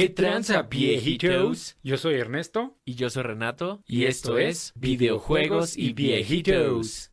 ¿Qué 0.00 0.08
tranza, 0.08 0.62
viejitos? 0.62 1.76
Yo 1.82 1.98
soy 1.98 2.14
Ernesto. 2.14 2.74
Y 2.86 2.94
yo 2.94 3.10
soy 3.10 3.22
Renato. 3.22 3.82
Y 3.86 4.06
esto 4.06 4.38
es 4.38 4.72
Videojuegos 4.74 5.76
y 5.76 5.92
Viejitos. 5.92 7.10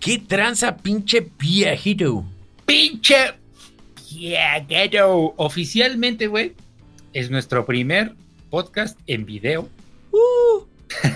¿Qué 0.00 0.16
tranza, 0.26 0.78
pinche 0.78 1.28
viejito? 1.38 2.24
¡Pinche 2.64 3.34
viejito! 4.10 5.34
Oficialmente, 5.36 6.28
güey, 6.28 6.54
es 7.12 7.30
nuestro 7.30 7.66
primer 7.66 8.14
podcast 8.48 8.98
en 9.06 9.26
video. 9.26 9.68
Uh. 10.12 10.64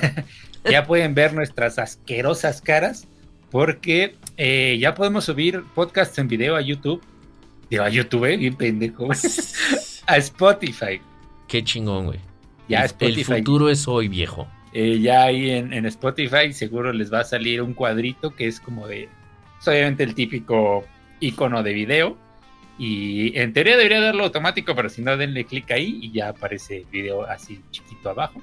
ya 0.70 0.86
pueden 0.86 1.14
ver 1.14 1.32
nuestras 1.32 1.78
asquerosas 1.78 2.60
caras 2.60 3.08
porque 3.50 4.16
eh, 4.36 4.76
ya 4.80 4.94
podemos 4.94 5.24
subir 5.24 5.62
podcasts 5.74 6.18
en 6.18 6.28
video 6.28 6.56
a 6.56 6.60
YouTube. 6.60 7.02
Digo, 7.70 7.84
a 7.84 7.88
YouTube, 7.88 8.26
eh, 8.26 8.36
bien 8.36 8.54
pendejo. 8.54 9.08
a 10.06 10.16
Spotify. 10.16 11.00
Qué 11.48 11.62
chingón, 11.64 12.06
güey. 12.06 12.20
Ya 12.68 12.80
el, 12.80 12.86
Spotify. 12.86 13.32
el 13.32 13.38
futuro 13.38 13.70
es 13.70 13.86
hoy, 13.86 14.08
viejo. 14.08 14.46
Eh, 14.72 15.00
ya 15.00 15.24
ahí 15.24 15.50
en, 15.50 15.72
en, 15.72 15.86
Spotify 15.86 16.52
seguro 16.52 16.92
les 16.92 17.12
va 17.12 17.20
a 17.20 17.24
salir 17.24 17.62
un 17.62 17.72
cuadrito 17.72 18.34
que 18.34 18.46
es 18.46 18.60
como 18.60 18.86
de, 18.86 19.08
es 19.58 19.68
obviamente 19.68 20.02
el 20.02 20.14
típico 20.14 20.84
icono 21.20 21.62
de 21.62 21.72
video. 21.72 22.16
Y 22.78 23.38
en 23.38 23.54
teoría 23.54 23.76
debería 23.76 24.00
darlo 24.00 24.24
automático, 24.24 24.74
pero 24.74 24.90
si 24.90 25.00
no, 25.00 25.16
denle 25.16 25.46
clic 25.46 25.70
ahí 25.70 25.98
y 26.02 26.12
ya 26.12 26.28
aparece 26.28 26.78
el 26.78 26.84
video 26.86 27.24
así 27.24 27.60
chiquito 27.70 28.10
abajo. 28.10 28.42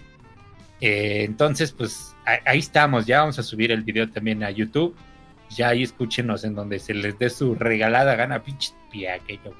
Eh, 0.85 1.23
entonces, 1.23 1.71
pues 1.71 2.13
ahí 2.25 2.59
estamos, 2.59 3.05
ya 3.05 3.21
vamos 3.21 3.39
a 3.39 3.43
subir 3.43 3.71
el 3.71 3.83
video 3.83 4.09
también 4.09 4.43
a 4.43 4.51
YouTube. 4.51 4.93
Ya 5.49 5.69
ahí 5.69 5.81
escúchenos 5.81 6.43
en 6.43 6.55
donde 6.55 6.77
se 6.77 6.93
les 6.93 7.17
dé 7.17 7.29
su 7.29 7.55
regalada 7.55 8.15
gana, 8.15 8.43
pinche 8.43 8.73
piaqueño. 8.91 9.53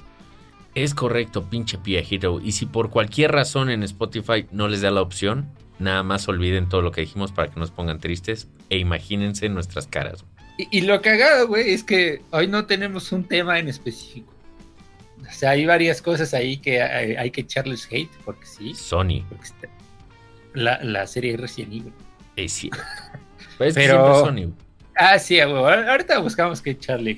Es 0.75 0.93
correcto, 0.93 1.45
pinche 1.49 1.77
piajito. 1.77 2.41
Y 2.43 2.51
si 2.51 2.65
por 2.65 2.89
cualquier 2.89 3.31
razón 3.31 3.69
en 3.69 3.83
Spotify 3.83 4.47
no 4.51 4.67
les 4.67 4.81
da 4.81 4.91
la 4.91 5.01
opción, 5.01 5.49
nada 5.79 6.03
más 6.03 6.27
olviden 6.27 6.67
todo 6.67 6.81
lo 6.81 6.91
que 6.91 6.99
dijimos 6.99 7.31
para 7.31 7.49
que 7.49 7.57
nos 7.57 7.71
pongan 7.71 8.01
tristes 8.01 8.49
e 8.69 8.77
imagínense 8.77 9.47
nuestras 9.47 9.87
caras. 9.87 10.25
Y, 10.57 10.79
y 10.79 10.81
lo 10.81 11.01
cagado, 11.01 11.47
güey, 11.47 11.69
es 11.69 11.85
que 11.85 12.21
hoy 12.31 12.47
no 12.47 12.65
tenemos 12.65 13.13
un 13.13 13.23
tema 13.23 13.59
en 13.59 13.69
específico. 13.69 14.33
O 15.21 15.31
sea, 15.31 15.51
hay 15.51 15.65
varias 15.65 16.01
cosas 16.01 16.33
ahí 16.33 16.57
que 16.57 16.81
hay, 16.81 17.15
hay 17.15 17.31
que 17.31 17.41
echarles 17.41 17.87
hate, 17.89 18.11
porque 18.25 18.45
sí. 18.45 18.75
Sony. 18.75 19.23
Porque 19.29 19.45
está, 19.45 19.69
la, 20.53 20.83
la, 20.83 21.07
serie 21.07 21.37
Resident 21.37 21.73
Evil. 21.73 21.93
Es 22.35 22.53
cierto. 22.53 22.81
Pues 23.57 23.73
Pero... 23.75 24.25
Sony. 24.25 24.53
Ah, 24.95 25.17
sí. 25.17 25.39
Ahorita 25.39 26.19
buscamos 26.19 26.61
que 26.63 26.71
echarle 26.71 27.17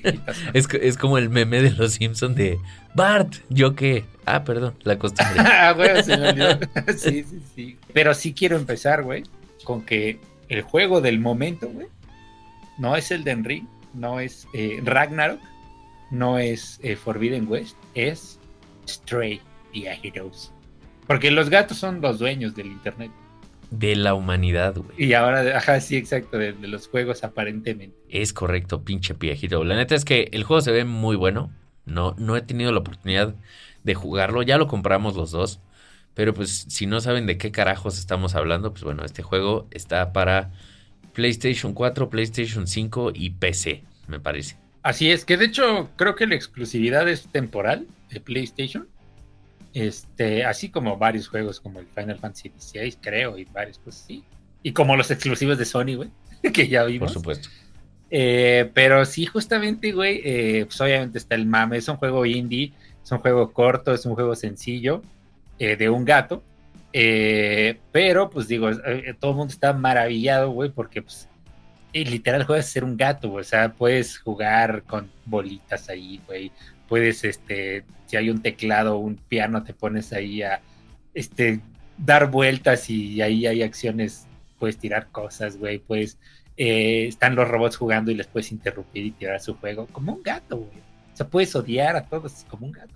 es, 0.54 0.66
es 0.80 0.96
como 0.96 1.18
el 1.18 1.28
meme 1.28 1.60
de 1.60 1.70
los 1.72 1.94
Simpsons 1.94 2.34
de 2.34 2.58
Bart, 2.94 3.34
¿yo 3.50 3.74
qué? 3.74 4.04
Ah, 4.24 4.44
perdón, 4.44 4.74
la 4.82 4.98
costumbre. 4.98 5.36
ah, 5.46 5.72
güey, 5.72 6.02
se 6.02 6.16
me 6.16 6.30
olvidó. 6.30 6.58
sí, 6.96 7.24
sí, 7.24 7.42
sí. 7.54 7.78
Pero 7.92 8.14
sí 8.14 8.32
quiero 8.32 8.56
empezar, 8.56 9.02
güey, 9.02 9.24
con 9.64 9.82
que 9.82 10.18
el 10.48 10.62
juego 10.62 11.00
del 11.00 11.20
momento, 11.20 11.68
güey, 11.68 11.88
no 12.78 12.96
es 12.96 13.10
el 13.10 13.24
de 13.24 13.62
no 13.94 14.20
es 14.20 14.46
eh, 14.52 14.80
Ragnarok, 14.84 15.40
no 16.10 16.38
es 16.38 16.78
eh, 16.82 16.96
Forbidden 16.96 17.48
West, 17.48 17.76
es 17.94 18.38
Stray 18.86 19.40
The 19.72 19.98
Heroes. 20.02 20.52
Porque 21.06 21.30
los 21.30 21.50
gatos 21.50 21.78
son 21.78 22.00
los 22.00 22.18
dueños 22.18 22.54
del 22.54 22.66
internet. 22.66 23.10
De 23.70 23.96
la 23.96 24.14
humanidad, 24.14 24.76
güey. 24.76 24.90
Y 24.96 25.14
ahora, 25.14 25.56
ajá, 25.56 25.80
sí, 25.80 25.96
exacto, 25.96 26.38
de, 26.38 26.52
de, 26.52 26.68
los 26.68 26.88
juegos 26.88 27.24
aparentemente. 27.24 27.96
Es 28.08 28.32
correcto, 28.32 28.84
pinche 28.84 29.14
piejito. 29.14 29.64
La 29.64 29.76
neta 29.76 29.94
es 29.94 30.04
que 30.04 30.28
el 30.32 30.44
juego 30.44 30.60
se 30.60 30.72
ve 30.72 30.84
muy 30.84 31.16
bueno. 31.16 31.50
No, 31.84 32.14
no 32.18 32.36
he 32.36 32.42
tenido 32.42 32.72
la 32.72 32.80
oportunidad 32.80 33.34
de 33.84 33.94
jugarlo. 33.94 34.42
Ya 34.42 34.58
lo 34.58 34.66
compramos 34.68 35.16
los 35.16 35.30
dos. 35.30 35.60
Pero 36.16 36.32
pues 36.32 36.64
si 36.68 36.86
no 36.86 37.02
saben 37.02 37.26
de 37.26 37.36
qué 37.36 37.52
carajos 37.52 37.98
estamos 37.98 38.34
hablando, 38.34 38.72
pues 38.72 38.82
bueno, 38.84 39.04
este 39.04 39.22
juego 39.22 39.68
está 39.70 40.14
para 40.14 40.50
PlayStation 41.12 41.74
4, 41.74 42.08
PlayStation 42.08 42.66
5 42.66 43.12
y 43.14 43.30
PC, 43.30 43.84
me 44.06 44.18
parece. 44.18 44.56
Así 44.82 45.10
es, 45.10 45.26
que 45.26 45.36
de 45.36 45.44
hecho 45.44 45.90
creo 45.96 46.14
que 46.14 46.26
la 46.26 46.34
exclusividad 46.34 47.06
es 47.06 47.28
temporal 47.32 47.86
de 48.08 48.20
PlayStation. 48.20 48.88
Este, 49.76 50.42
así 50.42 50.70
como 50.70 50.96
varios 50.96 51.28
juegos 51.28 51.60
como 51.60 51.80
el 51.80 51.86
Final 51.86 52.18
Fantasy 52.18 52.50
XVI, 52.58 52.96
creo, 52.98 53.36
y 53.36 53.44
varios 53.44 53.78
pues 53.78 53.96
sí. 54.06 54.24
Y 54.62 54.72
como 54.72 54.96
los 54.96 55.10
exclusivos 55.10 55.58
de 55.58 55.66
Sony, 55.66 55.96
güey, 55.96 56.08
que 56.54 56.66
ya 56.66 56.82
vimos. 56.84 57.12
Por 57.12 57.20
supuesto. 57.20 57.50
Eh, 58.10 58.70
pero 58.72 59.04
sí, 59.04 59.26
justamente, 59.26 59.92
güey, 59.92 60.22
eh, 60.24 60.64
pues 60.64 60.80
obviamente 60.80 61.18
está 61.18 61.34
el 61.34 61.44
mame, 61.44 61.76
es 61.76 61.88
un 61.88 61.96
juego 61.96 62.24
indie, 62.24 62.72
es 63.04 63.12
un 63.12 63.18
juego 63.18 63.52
corto, 63.52 63.92
es 63.92 64.06
un 64.06 64.14
juego 64.14 64.34
sencillo, 64.34 65.02
eh, 65.58 65.76
de 65.76 65.90
un 65.90 66.06
gato. 66.06 66.42
eh, 66.94 67.78
pero, 67.92 68.30
pues 68.30 68.48
digo, 68.48 68.70
todo 69.20 69.32
el 69.32 69.36
mundo 69.36 69.52
está 69.52 69.74
maravillado, 69.74 70.52
güey, 70.52 70.70
porque 70.70 71.02
pues 71.02 71.28
literal 71.92 72.44
juegas 72.44 72.66
ser 72.66 72.82
un 72.82 72.96
gato, 72.96 73.28
güey. 73.28 73.42
O 73.42 73.44
sea, 73.44 73.74
puedes 73.74 74.16
jugar 74.16 74.84
con 74.84 75.10
bolitas 75.26 75.90
ahí, 75.90 76.18
güey. 76.26 76.50
Puedes, 76.88 77.24
este, 77.24 77.84
si 78.06 78.16
hay 78.16 78.30
un 78.30 78.42
teclado 78.42 78.96
o 78.96 78.98
un 78.98 79.16
piano, 79.16 79.62
te 79.62 79.74
pones 79.74 80.12
ahí 80.12 80.42
a, 80.42 80.60
este, 81.14 81.60
dar 81.98 82.30
vueltas 82.30 82.90
y 82.90 83.20
ahí 83.22 83.46
hay 83.46 83.62
acciones, 83.62 84.26
puedes 84.58 84.78
tirar 84.78 85.08
cosas, 85.10 85.56
güey. 85.56 85.78
Puedes, 85.78 86.18
eh, 86.56 87.06
están 87.08 87.34
los 87.34 87.48
robots 87.48 87.76
jugando 87.76 88.10
y 88.10 88.14
les 88.14 88.26
puedes 88.26 88.52
interrumpir 88.52 89.06
y 89.06 89.10
tirar 89.12 89.40
su 89.40 89.54
juego, 89.54 89.86
como 89.86 90.12
un 90.12 90.22
gato, 90.22 90.58
güey. 90.58 90.78
O 91.12 91.16
sea, 91.16 91.26
puedes 91.28 91.54
odiar 91.56 91.96
a 91.96 92.04
todos 92.04 92.44
como 92.48 92.66
un 92.66 92.72
gato. 92.72 92.94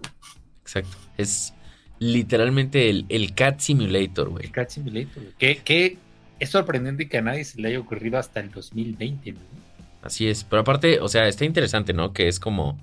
Exacto. 0.62 0.96
Es 1.16 1.54
literalmente 1.98 2.90
el, 2.90 3.06
el 3.08 3.34
Cat 3.34 3.60
Simulator, 3.60 4.28
güey. 4.28 4.46
El 4.46 4.52
Cat 4.52 4.70
Simulator, 4.70 5.22
güey. 5.22 5.34
Que, 5.38 5.56
que 5.58 5.98
es 6.38 6.50
sorprendente 6.50 7.08
que 7.08 7.18
a 7.18 7.22
nadie 7.22 7.44
se 7.44 7.60
le 7.60 7.68
haya 7.68 7.78
ocurrido 7.78 8.18
hasta 8.18 8.40
el 8.40 8.50
2020, 8.50 9.32
¿no? 9.32 9.40
Así 10.02 10.28
es, 10.28 10.44
pero 10.44 10.62
aparte, 10.62 10.98
o 11.00 11.08
sea, 11.08 11.28
está 11.28 11.44
interesante, 11.44 11.92
¿no? 11.92 12.14
Que 12.14 12.26
es 12.26 12.40
como, 12.40 12.78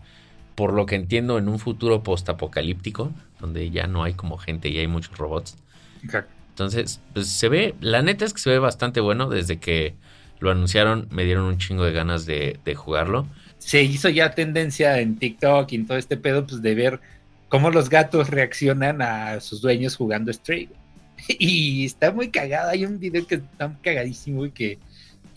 por 0.57 0.73
lo 0.73 0.87
que 0.87 0.95
entiendo, 0.95 1.37
en 1.37 1.49
un 1.49 1.59
futuro 1.59 2.01
postapocalíptico, 2.01 3.11
donde 3.39 3.69
ya 3.69 3.85
no 3.85 4.01
hay 4.01 4.15
como 4.15 4.39
gente 4.39 4.69
y 4.69 4.79
hay 4.79 4.87
muchos 4.87 5.15
robots. 5.15 5.55
Exacto. 6.03 6.33
Entonces, 6.49 6.99
pues 7.13 7.27
se 7.27 7.47
ve, 7.47 7.75
la 7.79 8.01
neta 8.01 8.25
es 8.25 8.33
que 8.33 8.41
se 8.41 8.49
ve 8.49 8.57
bastante 8.57 8.99
bueno 8.99 9.29
desde 9.29 9.59
que 9.59 9.93
lo 10.39 10.49
anunciaron, 10.49 11.07
me 11.11 11.25
dieron 11.25 11.43
un 11.45 11.59
chingo 11.59 11.83
de 11.83 11.91
ganas 11.91 12.25
de, 12.25 12.59
de 12.65 12.73
jugarlo. 12.73 13.27
Se 13.59 13.83
hizo 13.83 14.09
ya 14.09 14.31
tendencia 14.31 14.99
en 14.99 15.19
TikTok 15.19 15.71
y 15.71 15.75
en 15.75 15.85
todo 15.85 15.99
este 15.99 16.17
pedo, 16.17 16.47
pues 16.47 16.63
de 16.63 16.73
ver 16.73 17.01
cómo 17.49 17.69
los 17.69 17.87
gatos 17.91 18.31
reaccionan 18.31 19.03
a 19.03 19.39
sus 19.41 19.61
dueños 19.61 19.95
jugando 19.95 20.33
Stray. 20.33 20.69
Y 21.37 21.85
está 21.85 22.11
muy 22.11 22.29
cagado. 22.29 22.71
Hay 22.71 22.83
un 22.83 22.97
video 22.97 23.27
que 23.27 23.35
está 23.35 23.77
cagadísimo 23.83 24.43
y 24.47 24.49
que 24.49 24.79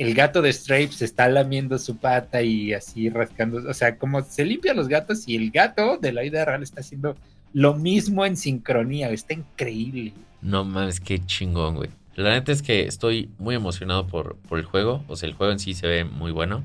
el 0.00 0.14
gato 0.14 0.40
de 0.40 0.50
Stray 0.50 0.88
se 0.88 1.04
está 1.04 1.28
lamiendo 1.28 1.78
su 1.78 1.98
pata 1.98 2.40
y 2.40 2.72
así 2.72 3.10
rascando. 3.10 3.68
O 3.68 3.74
sea, 3.74 3.98
como 3.98 4.22
se 4.22 4.46
limpia 4.46 4.72
los 4.72 4.88
gatos 4.88 5.28
y 5.28 5.36
el 5.36 5.50
gato 5.50 5.98
de 5.98 6.10
la 6.10 6.22
vida 6.22 6.42
real 6.42 6.62
está 6.62 6.80
haciendo 6.80 7.16
lo 7.52 7.74
mismo 7.74 8.24
en 8.24 8.38
sincronía. 8.38 9.10
Está 9.10 9.34
increíble. 9.34 10.14
No 10.40 10.64
mames, 10.64 11.00
qué 11.00 11.18
chingón, 11.18 11.74
güey. 11.74 11.90
La 12.14 12.30
neta 12.30 12.50
es 12.50 12.62
que 12.62 12.86
estoy 12.86 13.28
muy 13.38 13.54
emocionado 13.54 14.06
por, 14.06 14.36
por 14.48 14.58
el 14.58 14.64
juego. 14.64 15.04
O 15.06 15.16
sea, 15.16 15.28
el 15.28 15.34
juego 15.34 15.52
en 15.52 15.58
sí 15.58 15.74
se 15.74 15.86
ve 15.86 16.04
muy 16.06 16.32
bueno. 16.32 16.64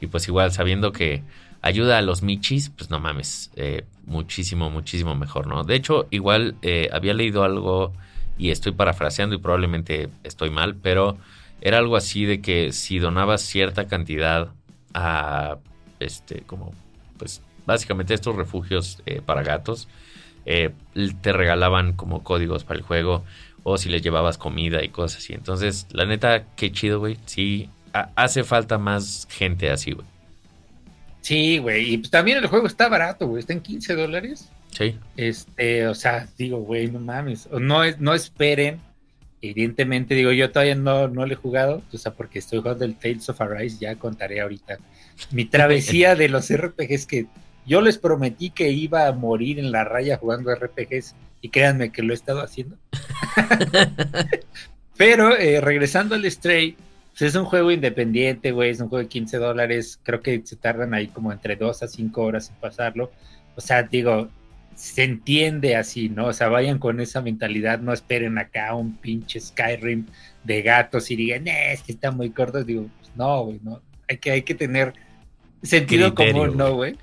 Y 0.00 0.06
pues 0.06 0.28
igual 0.28 0.52
sabiendo 0.52 0.92
que 0.92 1.24
ayuda 1.62 1.98
a 1.98 2.02
los 2.02 2.22
michis, 2.22 2.70
pues 2.70 2.90
no 2.90 3.00
mames, 3.00 3.50
eh, 3.56 3.86
muchísimo, 4.06 4.70
muchísimo 4.70 5.16
mejor, 5.16 5.48
¿no? 5.48 5.64
De 5.64 5.74
hecho, 5.74 6.06
igual 6.10 6.54
eh, 6.62 6.88
había 6.92 7.12
leído 7.12 7.42
algo 7.42 7.92
y 8.38 8.50
estoy 8.52 8.70
parafraseando 8.70 9.34
y 9.34 9.38
probablemente 9.38 10.10
estoy 10.22 10.50
mal, 10.50 10.76
pero 10.76 11.18
era 11.60 11.78
algo 11.78 11.96
así 11.96 12.24
de 12.24 12.40
que 12.40 12.72
si 12.72 12.98
donabas 12.98 13.42
cierta 13.42 13.86
cantidad 13.86 14.48
a, 14.94 15.58
este, 16.00 16.42
como, 16.42 16.72
pues 17.18 17.42
básicamente 17.66 18.14
estos 18.14 18.36
refugios 18.36 19.02
eh, 19.06 19.20
para 19.24 19.42
gatos, 19.42 19.88
eh, 20.46 20.70
te 21.20 21.32
regalaban 21.32 21.92
como 21.92 22.22
códigos 22.22 22.64
para 22.64 22.78
el 22.78 22.84
juego 22.84 23.24
o 23.62 23.76
si 23.76 23.88
les 23.88 24.02
llevabas 24.02 24.38
comida 24.38 24.82
y 24.82 24.88
cosas 24.88 25.18
así. 25.18 25.34
Entonces, 25.34 25.86
la 25.90 26.06
neta, 26.06 26.44
qué 26.56 26.72
chido, 26.72 27.00
güey. 27.00 27.18
Sí, 27.26 27.68
hace 27.92 28.44
falta 28.44 28.78
más 28.78 29.26
gente 29.30 29.70
así, 29.70 29.92
güey. 29.92 30.06
Sí, 31.20 31.58
güey. 31.58 31.92
Y 31.92 31.98
pues 31.98 32.10
también 32.10 32.38
el 32.38 32.46
juego 32.46 32.66
está 32.66 32.88
barato, 32.88 33.26
güey. 33.26 33.40
Está 33.40 33.52
en 33.52 33.60
15 33.60 33.94
dólares. 33.94 34.48
Sí. 34.70 34.96
Este, 35.16 35.86
o 35.86 35.94
sea, 35.94 36.26
digo, 36.38 36.58
güey, 36.60 36.90
no 36.90 37.00
mames. 37.00 37.48
No, 37.50 37.82
no 37.98 38.14
esperen. 38.14 38.80
Evidentemente, 39.40 40.14
digo, 40.14 40.32
yo 40.32 40.50
todavía 40.50 40.74
no, 40.74 41.08
no 41.08 41.26
lo 41.26 41.32
he 41.32 41.36
jugado. 41.36 41.82
O 41.92 41.98
sea, 41.98 42.12
porque 42.12 42.38
estoy 42.38 42.58
jugando 42.60 42.84
el 42.84 42.96
Tales 42.96 43.28
of 43.28 43.40
Arise. 43.40 43.78
Ya 43.80 43.94
contaré 43.96 44.40
ahorita 44.40 44.78
mi 45.30 45.44
travesía 45.44 46.14
de 46.14 46.28
los 46.28 46.52
RPGs 46.52 47.06
que 47.06 47.26
yo 47.66 47.80
les 47.80 47.98
prometí 47.98 48.50
que 48.50 48.70
iba 48.70 49.06
a 49.06 49.12
morir 49.12 49.58
en 49.58 49.72
la 49.72 49.84
raya 49.84 50.16
jugando 50.16 50.54
RPGs. 50.54 51.14
Y 51.40 51.50
créanme 51.50 51.92
que 51.92 52.02
lo 52.02 52.12
he 52.12 52.16
estado 52.16 52.40
haciendo. 52.40 52.76
Pero 54.96 55.36
eh, 55.36 55.60
regresando 55.60 56.16
al 56.16 56.28
Stray, 56.28 56.76
Pues 57.12 57.22
es 57.22 57.34
un 57.36 57.44
juego 57.44 57.70
independiente, 57.70 58.50
güey, 58.50 58.70
es 58.70 58.80
un 58.80 58.88
juego 58.88 59.04
de 59.04 59.08
15 59.08 59.38
dólares, 59.38 60.00
creo 60.02 60.20
que 60.20 60.42
se 60.44 60.56
tardan 60.56 60.92
ahí 60.92 61.06
como 61.06 61.32
entre 61.32 61.54
2 61.54 61.84
a 61.84 61.86
5 61.86 62.20
horas 62.20 62.50
en 62.50 62.56
pasarlo. 62.56 63.12
O 63.54 63.60
sea, 63.60 63.84
digo, 63.84 64.28
se 64.78 65.02
entiende 65.02 65.74
así, 65.74 66.08
¿no? 66.08 66.26
O 66.26 66.32
sea, 66.32 66.48
vayan 66.48 66.78
con 66.78 67.00
esa 67.00 67.20
mentalidad, 67.20 67.80
no 67.80 67.92
esperen 67.92 68.38
acá 68.38 68.76
un 68.76 68.96
pinche 68.96 69.40
Skyrim 69.40 70.06
de 70.44 70.62
gatos 70.62 71.10
y 71.10 71.16
digan, 71.16 71.48
eh, 71.48 71.72
es 71.72 71.82
que 71.82 71.90
está 71.90 72.12
muy 72.12 72.30
corto. 72.30 72.62
Digo, 72.62 72.88
pues 73.00 73.10
no, 73.16 73.42
güey, 73.42 73.58
no. 73.64 73.82
Hay 74.08 74.18
que, 74.18 74.30
hay 74.30 74.42
que 74.42 74.54
tener 74.54 74.94
sentido 75.64 76.14
común, 76.14 76.56
¿no, 76.56 76.74
güey? 76.74 76.94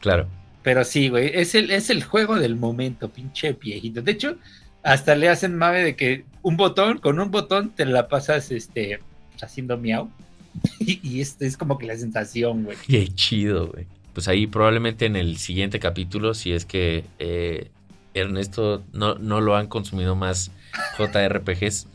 Claro. 0.00 0.28
Pero 0.62 0.84
sí, 0.84 1.08
güey, 1.08 1.30
es 1.32 1.54
el, 1.54 1.70
es 1.70 1.88
el 1.88 2.04
juego 2.04 2.38
del 2.38 2.56
momento, 2.56 3.08
pinche 3.08 3.54
viejito. 3.54 4.02
De 4.02 4.12
hecho, 4.12 4.36
hasta 4.82 5.14
le 5.14 5.30
hacen 5.30 5.56
mame 5.56 5.82
de 5.82 5.96
que 5.96 6.26
un 6.42 6.58
botón, 6.58 6.98
con 6.98 7.18
un 7.18 7.30
botón 7.30 7.70
te 7.70 7.86
la 7.86 8.08
pasas 8.08 8.50
este 8.50 9.00
haciendo 9.40 9.78
miau. 9.78 10.10
Y, 10.80 11.00
y 11.02 11.22
esto 11.22 11.46
es 11.46 11.56
como 11.56 11.78
que 11.78 11.86
la 11.86 11.96
sensación, 11.96 12.64
güey. 12.64 12.76
Qué 12.86 13.08
chido, 13.08 13.68
güey. 13.68 13.86
Pues 14.12 14.28
ahí 14.28 14.46
probablemente 14.46 15.06
en 15.06 15.16
el 15.16 15.38
siguiente 15.38 15.80
capítulo, 15.80 16.34
si 16.34 16.52
es 16.52 16.64
que 16.64 17.04
eh, 17.18 17.70
Ernesto 18.14 18.84
no, 18.92 19.14
no 19.14 19.40
lo 19.40 19.56
han 19.56 19.68
consumido 19.68 20.14
más 20.14 20.50
JRPGs. 20.98 21.86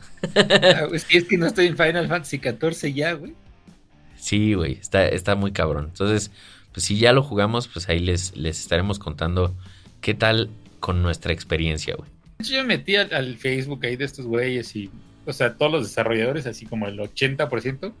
Sí, 1.06 1.16
es 1.18 1.24
que 1.24 1.38
no 1.38 1.46
estoy 1.46 1.66
en 1.66 1.76
Final 1.76 2.08
Fantasy 2.08 2.38
XIV 2.38 2.94
ya, 2.94 3.12
güey. 3.12 3.34
Sí, 4.16 4.54
güey, 4.54 4.72
está, 4.72 5.06
está 5.06 5.36
muy 5.36 5.52
cabrón. 5.52 5.86
Entonces, 5.90 6.32
pues 6.72 6.86
si 6.86 6.98
ya 6.98 7.12
lo 7.12 7.22
jugamos, 7.22 7.68
pues 7.68 7.88
ahí 7.88 8.00
les, 8.00 8.36
les 8.36 8.58
estaremos 8.60 8.98
contando 8.98 9.54
qué 10.00 10.14
tal 10.14 10.50
con 10.80 11.02
nuestra 11.02 11.32
experiencia, 11.32 11.94
güey. 11.96 12.10
De 12.38 12.44
hecho, 12.44 12.54
yo 12.54 12.62
me 12.62 12.76
metí 12.76 12.96
al, 12.96 13.12
al 13.12 13.36
Facebook 13.36 13.84
ahí 13.84 13.96
de 13.96 14.04
estos 14.04 14.26
güeyes 14.26 14.74
y, 14.76 14.90
o 15.26 15.32
sea, 15.32 15.54
todos 15.54 15.70
los 15.72 15.82
desarrolladores, 15.84 16.46
así 16.46 16.66
como 16.66 16.86
el 16.88 16.98
80%, 16.98 17.92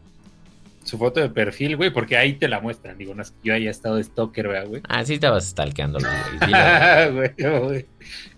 su 0.88 0.96
foto 0.96 1.20
de 1.20 1.28
perfil, 1.28 1.76
güey, 1.76 1.90
porque 1.90 2.16
ahí 2.16 2.32
te 2.32 2.48
la 2.48 2.60
muestran. 2.60 2.96
Digo, 2.96 3.14
no 3.14 3.20
es 3.20 3.30
que 3.30 3.36
yo 3.42 3.54
haya 3.54 3.70
estado 3.70 3.96
de 3.96 4.04
stalker, 4.04 4.48
¿verdad, 4.48 4.68
güey? 4.68 4.82
Ah, 4.88 5.04
sí 5.04 5.14
estabas 5.14 5.46
stalkeando, 5.46 5.98
güey. 5.98 7.34
Güey. 7.38 7.86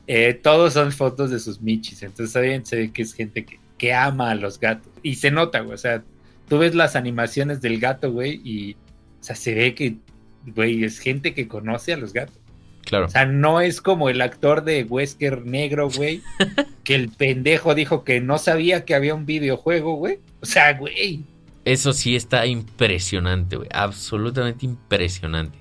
Eh, 0.09 0.35
todos 0.35 0.73
son 0.73 0.91
fotos 0.91 1.31
de 1.31 1.39
sus 1.39 1.61
michis, 1.61 2.03
entonces 2.03 2.33
saben, 2.33 2.67
se 2.67 2.77
ve 2.77 2.93
que 2.93 3.03
es 3.03 3.15
gente 3.15 3.45
que, 3.45 3.61
que 3.79 3.95
ama 3.95 4.33
a 4.33 4.35
los 4.35 4.59
gatos. 4.59 4.91
Y 5.05 5.15
se 5.15 5.31
nota, 5.31 5.61
güey, 5.61 5.75
o 5.75 5.79
sea, 5.79 6.03
tú 6.49 6.59
ves 6.59 6.75
las 6.75 6.97
animaciones 6.97 7.61
del 7.61 7.79
gato, 7.79 8.11
güey, 8.11 8.41
y, 8.43 8.73
o 8.73 9.23
sea, 9.23 9.37
se 9.37 9.55
ve 9.55 9.77
que, 9.77 9.99
güey, 10.47 10.83
es 10.83 10.99
gente 10.99 11.33
que 11.35 11.47
conoce 11.47 11.93
a 11.93 11.97
los 11.99 12.13
gatos. 12.13 12.37
Claro. 12.85 13.07
O 13.07 13.09
sea, 13.09 13.27
no 13.27 13.61
es 13.61 13.81
como 13.81 14.09
el 14.09 14.21
actor 14.21 14.65
de 14.65 14.83
Wesker 14.83 15.47
negro, 15.47 15.89
güey, 15.89 16.23
que 16.83 16.97
el 16.97 17.11
pendejo 17.11 17.77
dijo 17.77 18.03
que 18.03 18.21
no 18.21 18.39
sabía 18.39 18.85
que 18.85 18.97
había 18.97 19.15
un 19.15 19.27
videojuego, 19.27 19.95
güey. 19.95 20.19
O 20.41 20.47
sea, 20.47 20.73
güey. 20.73 21.25
Eso 21.65 21.93
sí 21.93 22.17
está 22.17 22.47
impresionante, 22.47 23.57
güey. 23.57 23.69
Absolutamente 23.73 24.67
impresionante. 24.67 25.59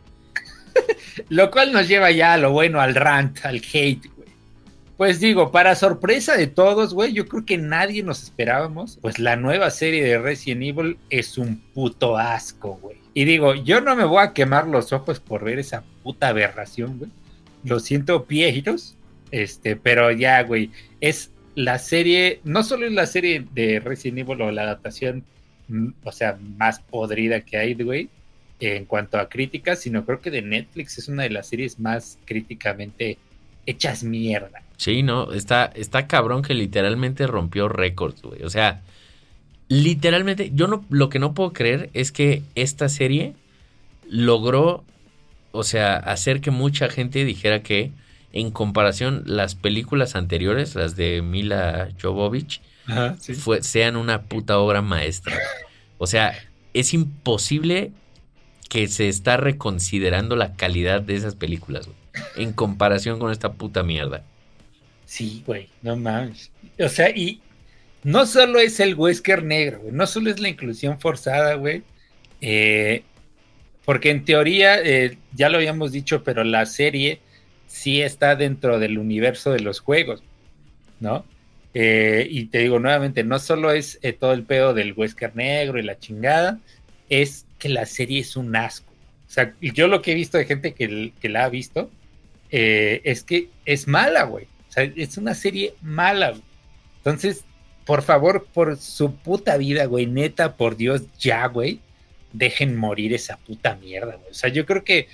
Lo 1.29 1.51
cual 1.51 1.73
nos 1.73 1.87
lleva 1.87 2.11
ya 2.11 2.33
a 2.33 2.37
lo 2.37 2.51
bueno, 2.51 2.79
al 2.79 2.95
rant, 2.95 3.43
al 3.43 3.57
hate, 3.57 4.07
güey. 4.15 4.29
Pues 4.97 5.19
digo, 5.19 5.51
para 5.51 5.75
sorpresa 5.75 6.35
de 6.35 6.47
todos, 6.47 6.93
güey, 6.93 7.13
yo 7.13 7.27
creo 7.27 7.45
que 7.45 7.57
nadie 7.57 8.03
nos 8.03 8.23
esperábamos. 8.23 8.97
Pues 9.01 9.19
la 9.19 9.35
nueva 9.35 9.69
serie 9.69 10.03
de 10.03 10.19
Resident 10.19 10.63
Evil 10.63 10.97
es 11.09 11.37
un 11.37 11.57
puto 11.73 12.17
asco, 12.17 12.79
güey. 12.81 12.97
Y 13.13 13.25
digo, 13.25 13.55
yo 13.55 13.81
no 13.81 13.95
me 13.95 14.05
voy 14.05 14.23
a 14.23 14.33
quemar 14.33 14.67
los 14.67 14.93
ojos 14.93 15.19
por 15.19 15.43
ver 15.43 15.59
esa 15.59 15.83
puta 16.03 16.29
aberración, 16.29 16.97
güey. 16.97 17.11
Lo 17.63 17.79
siento, 17.79 18.25
viejitos. 18.27 18.95
Este, 19.31 19.75
pero 19.75 20.11
ya, 20.11 20.41
güey, 20.43 20.71
es 21.01 21.31
la 21.55 21.77
serie, 21.79 22.39
no 22.43 22.63
solo 22.63 22.85
es 22.85 22.93
la 22.93 23.05
serie 23.05 23.45
de 23.53 23.79
Resident 23.79 24.19
Evil 24.19 24.41
o 24.41 24.51
la 24.51 24.63
adaptación, 24.63 25.23
o 26.03 26.11
sea, 26.11 26.37
más 26.57 26.79
podrida 26.79 27.41
que 27.41 27.57
hay, 27.57 27.73
güey, 27.73 28.09
en 28.59 28.85
cuanto 28.85 29.17
a 29.17 29.29
críticas, 29.29 29.79
sino 29.79 30.05
creo 30.05 30.21
que 30.21 30.31
de 30.31 30.41
Netflix 30.41 30.97
es 30.97 31.07
una 31.07 31.23
de 31.23 31.29
las 31.29 31.47
series 31.47 31.79
más 31.79 32.17
críticamente 32.25 33.17
hechas 33.65 34.03
mierda. 34.03 34.61
Sí, 34.77 35.03
no, 35.03 35.31
está, 35.33 35.65
está 35.75 36.07
cabrón 36.07 36.41
que 36.41 36.53
literalmente 36.53 37.27
rompió 37.27 37.67
récords, 37.67 38.21
güey. 38.21 38.43
O 38.43 38.49
sea, 38.49 38.81
literalmente, 39.67 40.51
yo 40.53 40.67
no, 40.67 40.85
lo 40.89 41.09
que 41.09 41.19
no 41.19 41.33
puedo 41.33 41.53
creer 41.53 41.89
es 41.93 42.11
que 42.11 42.43
esta 42.55 42.89
serie 42.89 43.33
logró, 44.09 44.83
o 45.51 45.63
sea, 45.63 45.95
hacer 45.95 46.41
que 46.41 46.51
mucha 46.51 46.89
gente 46.89 47.23
dijera 47.25 47.61
que, 47.61 47.91
en 48.31 48.51
comparación, 48.51 49.23
las 49.25 49.55
películas 49.55 50.15
anteriores, 50.15 50.75
las 50.75 50.95
de 50.95 51.21
Mila 51.21 51.89
Jovovich, 52.01 52.61
Ajá, 52.89 53.15
sí. 53.19 53.33
fue, 53.35 53.63
sean 53.63 53.95
una 53.95 54.23
puta 54.23 54.59
obra 54.59 54.81
maestra. 54.81 55.37
O 55.97 56.07
sea, 56.07 56.33
es 56.73 56.93
imposible 56.93 57.91
que 58.69 58.87
se 58.87 59.09
está 59.09 59.37
reconsiderando 59.37 60.35
la 60.35 60.53
calidad 60.55 61.01
de 61.01 61.15
esas 61.15 61.35
películas, 61.35 61.87
güey, 61.87 61.97
en 62.35 62.53
comparación 62.53 63.19
con 63.19 63.31
esta 63.31 63.53
puta 63.53 63.83
mierda. 63.83 64.23
Sí, 65.05 65.43
güey, 65.45 65.69
no 65.81 65.95
mames. 65.97 66.51
O 66.79 66.89
sea, 66.89 67.09
y 67.09 67.41
no 68.03 68.25
solo 68.25 68.59
es 68.59 68.79
el 68.79 68.95
Wesker 68.95 69.43
negro, 69.43 69.79
güey, 69.81 69.93
no 69.93 70.07
solo 70.07 70.29
es 70.29 70.39
la 70.39 70.49
inclusión 70.49 70.99
forzada, 70.99 71.55
güey. 71.55 71.83
eh, 72.41 73.03
porque 73.85 74.11
en 74.11 74.23
teoría, 74.25 74.79
eh, 74.81 75.17
ya 75.33 75.49
lo 75.49 75.57
habíamos 75.57 75.91
dicho, 75.91 76.23
pero 76.23 76.43
la 76.43 76.65
serie 76.67 77.21
sí 77.65 78.01
está 78.01 78.35
dentro 78.35 78.79
del 78.79 78.99
universo 78.99 79.51
de 79.51 79.61
los 79.61 79.79
juegos, 79.79 80.23
¿no? 80.99 81.25
Eh, 81.73 82.27
y 82.29 82.45
te 82.45 82.59
digo 82.59 82.79
nuevamente, 82.79 83.23
no 83.23 83.39
solo 83.39 83.71
es 83.71 83.99
eh, 84.01 84.13
todo 84.13 84.33
el 84.33 84.43
pedo 84.43 84.73
del 84.73 84.93
Wesker 84.93 85.35
negro 85.35 85.79
y 85.79 85.83
la 85.83 85.99
chingada, 85.99 86.59
es 87.09 87.45
que 87.57 87.69
la 87.69 87.85
serie 87.85 88.21
es 88.21 88.35
un 88.35 88.55
asco. 88.55 88.91
O 89.27 89.31
sea, 89.31 89.53
yo 89.61 89.87
lo 89.87 90.01
que 90.01 90.13
he 90.13 90.15
visto 90.15 90.37
de 90.37 90.45
gente 90.45 90.73
que, 90.73 91.13
la 91.29 91.45
ha 91.45 91.49
visto 91.49 91.91
eh, 92.49 93.01
es 93.03 93.23
que 93.23 93.49
es 93.65 93.87
mala, 93.87 94.23
güey. 94.23 94.45
O 94.69 94.71
sea, 94.71 94.83
es 94.83 95.17
una 95.17 95.35
serie 95.35 95.75
mala, 95.81 96.31
güey. 96.31 96.43
Entonces, 96.97 97.43
por 97.85 98.01
favor, 98.01 98.47
por 98.53 98.77
su 98.77 99.15
puta 99.15 99.57
vida, 99.57 99.85
güey, 99.85 100.07
neta, 100.07 100.57
por 100.57 100.77
Dios, 100.77 101.03
ya, 101.19 101.45
güey, 101.47 101.79
dejen 102.33 102.75
morir 102.75 103.13
esa 103.13 103.37
puta 103.37 103.75
mierda, 103.75 104.15
güey. 104.15 104.31
O 104.31 104.33
sea, 104.33 104.49
yo 104.49 104.65
creo 104.65 104.83
que, 104.83 105.07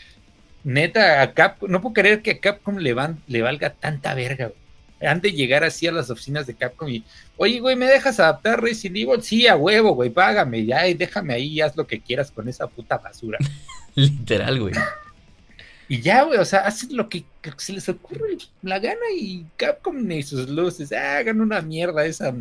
neta, 0.63 1.21
a 1.21 1.33
Capcom, 1.33 1.69
no 1.69 1.81
puedo 1.81 1.93
creer 1.93 2.21
que 2.21 2.31
a 2.31 2.39
Capcom 2.39 2.77
le, 2.77 2.95
le 3.27 3.41
valga 3.41 3.73
tanta 3.73 4.13
verga, 4.13 4.47
güey. 4.47 4.64
Han 5.05 5.21
de 5.21 5.31
llegar 5.31 5.63
así 5.63 5.87
a 5.87 5.91
las 5.91 6.09
oficinas 6.09 6.47
de 6.47 6.55
Capcom 6.55 6.89
y, 6.89 7.03
oye, 7.37 7.59
güey, 7.59 7.75
¿me 7.75 7.85
dejas 7.85 8.19
adaptar 8.19 8.61
Resident 8.61 8.97
Evil? 8.97 9.21
Sí, 9.21 9.47
a 9.47 9.55
huevo, 9.55 9.93
güey, 9.93 10.09
págame, 10.09 10.65
ya, 10.65 10.87
y 10.87 10.93
déjame 10.93 11.33
ahí 11.33 11.47
y 11.47 11.61
haz 11.61 11.75
lo 11.75 11.87
que 11.87 11.99
quieras 11.99 12.31
con 12.31 12.47
esa 12.47 12.67
puta 12.67 12.97
basura. 12.97 13.37
Literal, 13.95 14.59
güey. 14.59 14.73
Y 15.87 16.01
ya, 16.01 16.23
güey, 16.23 16.39
o 16.39 16.45
sea, 16.45 16.61
hacen 16.61 16.95
lo 16.97 17.07
que, 17.09 17.23
que 17.41 17.51
se 17.57 17.73
les 17.73 17.87
ocurre 17.89 18.37
la 18.63 18.79
gana 18.79 19.05
y 19.15 19.45
Capcom 19.55 20.11
y 20.11 20.23
sus 20.23 20.49
luces, 20.49 20.91
ah, 20.91 21.17
hagan 21.17 21.41
una 21.41 21.61
mierda 21.61 22.05
esa 22.05 22.33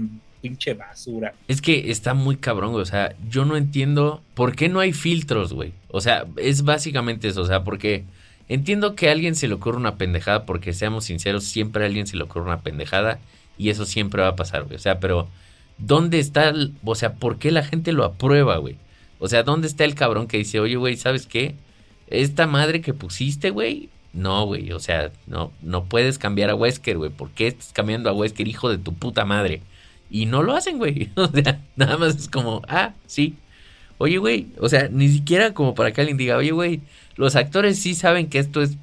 pinche 0.45 0.75
basura. 0.75 1.35
Es 1.49 1.63
que 1.63 1.91
está 1.91 2.13
muy 2.13 2.37
cabrón, 2.37 2.73
güey. 2.73 2.83
O 2.83 2.87
sea, 2.87 3.15
yo 3.31 3.47
no 3.47 3.57
entiendo 3.57 4.23
por 4.35 4.55
qué 4.55 4.69
no 4.69 4.81
hay 4.81 4.93
filtros, 4.93 5.55
güey. 5.55 5.73
O 5.89 6.03
sea, 6.03 6.27
es 6.37 6.65
básicamente 6.65 7.29
eso. 7.29 7.41
O 7.41 7.47
sea, 7.47 7.65
porque 7.65 8.05
entiendo 8.49 8.95
que 8.95 9.09
a 9.09 9.13
alguien 9.13 9.35
se 9.35 9.49
le 9.49 9.55
ocurre 9.55 9.77
una 9.79 9.97
pendejada, 9.97 10.45
porque 10.47 10.73
seamos 10.73 11.05
sinceros, 11.05 11.45
siempre 11.45 11.83
a 11.85 11.87
alguien 11.87 12.07
se 12.07 12.17
le 12.17 12.25
ocurre 12.25 12.45
una 12.47 12.61
pendejada 12.61 13.19
y 13.59 13.71
eso 13.71 13.87
siempre 13.87 14.23
va 14.23 14.29
a 14.29 14.37
pasar, 14.37 14.65
güey. 14.65 14.77
O 14.77 14.81
sea, 14.81 15.01
pero 15.01 15.29
¿dónde 15.79 16.19
está, 16.19 16.49
el- 16.49 16.73
o 16.85 16.95
sea, 16.95 17.15
por 17.15 17.39
qué 17.39 17.51
la 17.51 17.65
gente 17.65 17.93
lo 17.93 18.05
aprueba, 18.05 18.57
güey? 18.59 18.77
O 19.19 19.29
sea, 19.29 19.43
¿dónde 19.43 19.67
está 19.69 19.85
el 19.85 19.95
cabrón 19.95 20.27
que 20.27 20.39
dice, 20.39 20.61
oye, 20.61 20.77
güey, 20.77 20.97
¿sabes 20.97 21.27
qué? 21.27 21.55
Esta 22.09 22.47
madre 22.47 22.81
que 22.81 22.93
pusiste, 22.95 23.51
güey. 23.51 23.89
No, 24.13 24.47
güey, 24.47 24.71
o 24.73 24.79
sea, 24.79 25.11
no, 25.27 25.51
no 25.63 25.85
puedes 25.85 26.19
cambiar 26.19 26.51
a 26.51 26.55
Wesker, 26.55 26.99
güey. 26.99 27.11
¿Por 27.11 27.31
qué 27.31 27.49
estás 27.49 27.73
cambiando 27.73 28.09
a 28.11 28.13
Wesker, 28.13 28.47
hijo 28.47 28.69
de 28.69 28.79
tu 28.79 28.95
puta 28.95 29.25
madre? 29.25 29.63
Y 30.11 30.27
no 30.27 30.43
lo 30.43 30.55
hacen, 30.55 30.79
güey. 30.79 31.11
O 31.17 31.27
sea, 31.29 31.61
nada 31.77 31.97
más 31.97 32.17
es 32.17 32.29
como, 32.29 32.63
ah, 32.69 32.93
sí. 33.07 33.35
Oye, 34.05 34.19
güey, 34.19 34.49
o 34.59 34.69
sea, 34.69 34.89
ni 34.91 35.09
siquiera 35.09 35.55
como 35.55 35.75
para 35.75 35.91
que 35.91 36.03
alguien 36.03 36.19
diga, 36.19 36.37
oye, 36.37 36.51
güey, 36.51 36.83
los 37.17 37.37
actores 37.37 37.79
sí 37.79 37.95
saben 37.95 38.29
que 38.29 38.39
esto 38.39 38.61
es, 38.61 38.77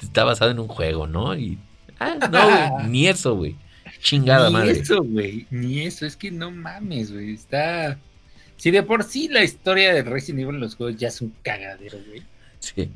está 0.00 0.22
basado 0.22 0.52
en 0.52 0.60
un 0.60 0.68
juego, 0.68 1.08
¿no? 1.08 1.36
Y, 1.36 1.58
ah, 1.98 2.14
no, 2.30 2.44
güey, 2.48 2.88
ni 2.88 3.08
eso, 3.08 3.34
güey. 3.34 3.56
Chingada 4.00 4.46
ni 4.46 4.52
madre. 4.52 4.70
eso, 4.70 5.02
güey, 5.02 5.48
ni 5.50 5.80
eso, 5.80 6.06
es 6.06 6.14
que 6.14 6.30
no 6.30 6.52
mames, 6.52 7.10
güey, 7.10 7.34
está... 7.34 7.98
Si 8.56 8.70
de 8.70 8.84
por 8.84 9.02
sí 9.02 9.26
la 9.26 9.42
historia 9.42 9.92
de 9.92 10.04
Resident 10.04 10.42
Evil 10.42 10.54
en 10.54 10.60
los 10.60 10.76
juegos 10.76 10.96
ya 10.96 11.08
es 11.08 11.20
un 11.22 11.34
cagadero, 11.42 11.98
güey. 12.06 12.22
Sí. 12.60 12.88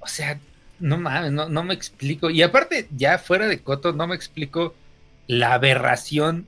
O 0.00 0.08
sea, 0.08 0.38
no 0.80 0.98
mames, 0.98 1.32
no, 1.32 1.48
no 1.48 1.64
me 1.64 1.72
explico. 1.72 2.28
Y 2.28 2.42
aparte, 2.42 2.88
ya 2.94 3.16
fuera 3.16 3.46
de 3.46 3.60
Coto, 3.60 3.94
no 3.94 4.06
me 4.06 4.16
explico 4.16 4.74
la 5.28 5.54
aberración 5.54 6.46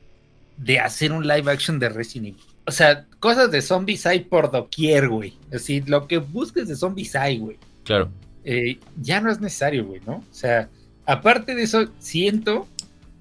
de 0.59 0.81
hacer 0.81 1.11
un 1.11 1.27
live 1.27 1.51
action 1.51 1.79
de 1.79 1.89
Resident 1.89 2.37
Evil. 2.37 2.54
O 2.67 2.73
sea, 2.73 3.07
cosas 3.21 3.51
de 3.51 3.63
zombies 3.63 4.07
hay 4.07 4.21
por 4.21 4.51
doquier, 4.51 5.09
güey. 5.09 5.37
Así, 5.53 5.83
lo 5.83 6.07
que 6.07 6.19
busques 6.19 6.69
de 6.69 6.77
zombies 6.77 7.15
hay, 7.15 7.39
güey. 7.39 7.59
Claro. 7.85 8.11
Eh, 8.45 8.79
ya 9.01 9.21
no 9.21 9.31
es 9.31 9.41
necesario, 9.41 9.85
güey, 9.87 10.01
¿no? 10.07 10.17
O 10.17 10.25
sea, 10.35 10.69
aparte 11.07 11.55
de 11.55 11.63
eso, 11.63 11.89
siento 11.99 12.69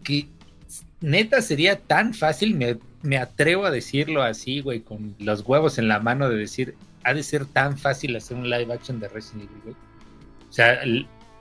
que 0.04 0.28
neta 1.02 1.42
sería 1.42 1.80
tan 1.80 2.14
fácil, 2.14 2.56
me 2.56 2.78
me 3.04 3.18
atrevo 3.18 3.66
a 3.66 3.72
decirlo 3.72 4.24
así, 4.24 4.62
güey, 4.62 4.80
con 4.80 5.14
los 5.20 5.42
huevos 5.42 5.78
en 5.78 5.90
la 5.90 6.00
mano 6.00 6.30
de 6.30 6.38
decir, 6.38 6.76
ha 7.04 7.14
de 7.14 7.22
ser 7.22 7.46
tan 7.46 7.78
fácil 7.78 8.16
hacer 8.16 8.38
un 8.38 8.50
live 8.50 8.74
action 8.74 9.00
de 9.00 9.10
Resident 9.10 9.50
Evil, 9.52 9.62
güey. 9.64 9.76
O 10.50 10.54
sea, 10.54 10.80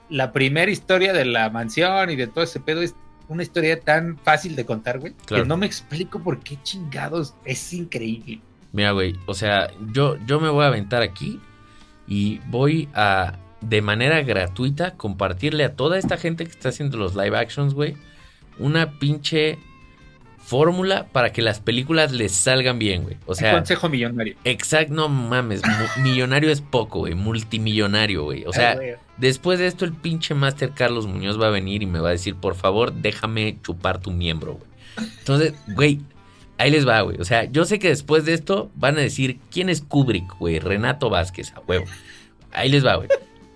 la 0.09 0.33
primera 0.33 0.69
historia 0.69 1.13
de 1.13 1.23
la 1.23 1.49
mansión 1.49 2.09
y 2.09 2.17
de 2.17 2.27
todo 2.27 2.43
ese 2.43 2.59
pedo 2.59 2.81
es 2.81 2.93
una 3.27 3.43
historia 3.43 3.79
tan 3.79 4.17
fácil 4.17 4.55
de 4.55 4.65
contar, 4.65 4.99
güey, 4.99 5.13
que 5.25 5.45
no 5.45 5.57
me 5.57 5.65
explico 5.65 6.19
por 6.19 6.39
qué 6.39 6.57
chingados 6.63 7.35
es 7.45 7.73
increíble. 7.73 8.41
Mira, 8.71 8.91
güey, 8.91 9.15
o 9.25 9.33
sea, 9.33 9.71
yo, 9.91 10.17
yo 10.25 10.39
me 10.39 10.49
voy 10.49 10.63
a 10.63 10.67
aventar 10.67 11.01
aquí 11.01 11.39
y 12.07 12.39
voy 12.47 12.89
a, 12.93 13.37
de 13.61 13.81
manera 13.81 14.21
gratuita, 14.23 14.95
compartirle 14.95 15.63
a 15.63 15.75
toda 15.75 15.97
esta 15.97 16.17
gente 16.17 16.43
que 16.45 16.51
está 16.51 16.69
haciendo 16.69 16.97
los 16.97 17.15
live 17.15 17.37
actions, 17.37 17.73
güey, 17.73 17.95
una 18.59 18.99
pinche 18.99 19.59
fórmula 20.45 21.07
para 21.11 21.31
que 21.31 21.41
las 21.41 21.59
películas 21.59 22.11
les 22.11 22.33
salgan 22.33 22.77
bien, 22.77 23.03
güey. 23.03 23.17
O 23.25 23.33
sea, 23.33 23.53
consejo 23.53 23.89
millonario. 23.89 24.35
Exacto, 24.43 24.93
no 24.93 25.09
mames, 25.09 25.61
millonario 26.01 26.51
es 26.51 26.61
poco, 26.61 26.99
güey, 26.99 27.15
multimillonario, 27.15 28.23
güey. 28.23 28.45
O 28.45 28.53
sea, 28.53 28.77
después 29.17 29.59
de 29.59 29.67
esto 29.67 29.85
el 29.85 29.93
pinche 29.93 30.33
Master 30.33 30.71
Carlos 30.71 31.07
Muñoz 31.07 31.39
va 31.41 31.47
a 31.47 31.51
venir 31.51 31.81
y 31.81 31.85
me 31.85 31.99
va 31.99 32.09
a 32.09 32.11
decir, 32.11 32.35
"Por 32.35 32.55
favor, 32.55 32.93
déjame 32.93 33.57
chupar 33.63 33.99
tu 33.99 34.11
miembro, 34.11 34.55
güey." 34.55 35.09
Entonces, 35.19 35.53
güey, 35.67 36.01
ahí 36.57 36.69
les 36.69 36.87
va, 36.87 37.01
güey. 37.01 37.19
O 37.19 37.25
sea, 37.25 37.45
yo 37.45 37.65
sé 37.65 37.79
que 37.79 37.87
después 37.89 38.25
de 38.25 38.33
esto 38.33 38.69
van 38.75 38.97
a 38.97 39.01
decir, 39.01 39.39
"¿Quién 39.49 39.69
es 39.69 39.81
Kubrick, 39.81 40.37
güey?" 40.37 40.59
Renato 40.59 41.09
Vázquez, 41.09 41.53
a 41.55 41.61
huevo. 41.61 41.85
Ahí 42.51 42.69
les 42.69 42.85
va, 42.85 42.95
güey. 42.95 43.07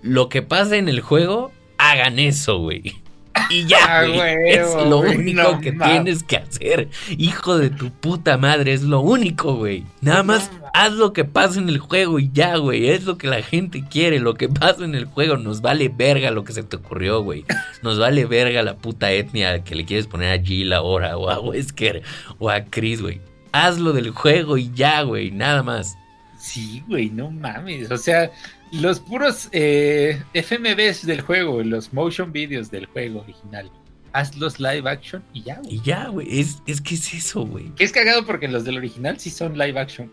Lo 0.02 0.28
que 0.28 0.42
pasa 0.42 0.76
en 0.76 0.88
el 0.88 1.00
juego, 1.00 1.52
hagan 1.76 2.18
eso, 2.18 2.58
güey. 2.58 2.96
Y 3.50 3.66
ya, 3.66 3.78
ah, 4.00 4.04
es 4.04 4.74
lo 4.74 4.98
único 5.00 5.60
que 5.60 5.72
tienes 5.72 6.22
que 6.22 6.36
hacer. 6.36 6.88
Hijo 7.16 7.58
de 7.58 7.70
tu 7.70 7.90
puta 7.90 8.36
madre, 8.36 8.72
es 8.72 8.82
lo 8.82 9.00
único, 9.00 9.54
güey. 9.54 9.84
Nada 10.00 10.22
más 10.22 10.50
haz 10.74 10.92
lo 10.92 11.12
que 11.12 11.24
pasa 11.24 11.58
en 11.58 11.68
el 11.68 11.78
juego 11.78 12.18
y 12.18 12.30
ya, 12.32 12.56
güey. 12.56 12.90
Es 12.90 13.04
lo 13.04 13.18
que 13.18 13.26
la 13.28 13.42
gente 13.42 13.84
quiere, 13.88 14.20
lo 14.20 14.34
que 14.34 14.48
pasa 14.48 14.84
en 14.84 14.94
el 14.94 15.06
juego. 15.06 15.36
Nos 15.36 15.60
vale 15.60 15.88
verga 15.88 16.30
lo 16.30 16.44
que 16.44 16.52
se 16.52 16.62
te 16.62 16.76
ocurrió, 16.76 17.22
güey. 17.22 17.44
Nos 17.82 17.98
vale 17.98 18.26
verga 18.26 18.62
la 18.62 18.76
puta 18.76 19.10
etnia 19.12 19.64
que 19.64 19.74
le 19.74 19.84
quieres 19.84 20.06
poner 20.06 20.38
a 20.38 20.42
Jill 20.42 20.72
ahora, 20.72 21.16
o 21.16 21.30
a 21.30 21.40
Wesker, 21.40 22.02
o 22.38 22.50
a 22.50 22.64
Chris, 22.64 23.00
güey. 23.00 23.20
Hazlo 23.52 23.92
del 23.92 24.10
juego 24.10 24.58
y 24.58 24.70
ya, 24.74 25.02
güey. 25.02 25.30
Nada 25.30 25.62
más. 25.62 25.96
Sí, 26.38 26.84
güey, 26.86 27.10
no 27.10 27.30
mames. 27.30 27.90
O 27.90 27.96
sea, 27.96 28.30
los 28.72 29.00
puros 29.00 29.48
eh, 29.52 30.22
FMVs 30.34 31.06
del 31.06 31.20
juego, 31.20 31.62
los 31.62 31.92
motion 31.92 32.32
videos 32.32 32.70
del 32.70 32.86
juego 32.86 33.20
original. 33.20 33.70
Haz 34.12 34.36
los 34.36 34.58
live 34.58 34.88
action 34.88 35.22
y 35.32 35.42
ya, 35.42 35.58
güey. 35.58 35.74
Y 35.74 35.80
ya, 35.82 36.08
güey. 36.08 36.40
Es, 36.40 36.62
es 36.66 36.80
que 36.80 36.94
es 36.94 37.14
eso, 37.14 37.46
güey. 37.46 37.70
Es 37.78 37.92
cagado 37.92 38.24
porque 38.24 38.48
los 38.48 38.64
del 38.64 38.78
original 38.78 39.18
sí 39.18 39.30
son 39.30 39.56
live 39.58 39.78
action. 39.78 40.10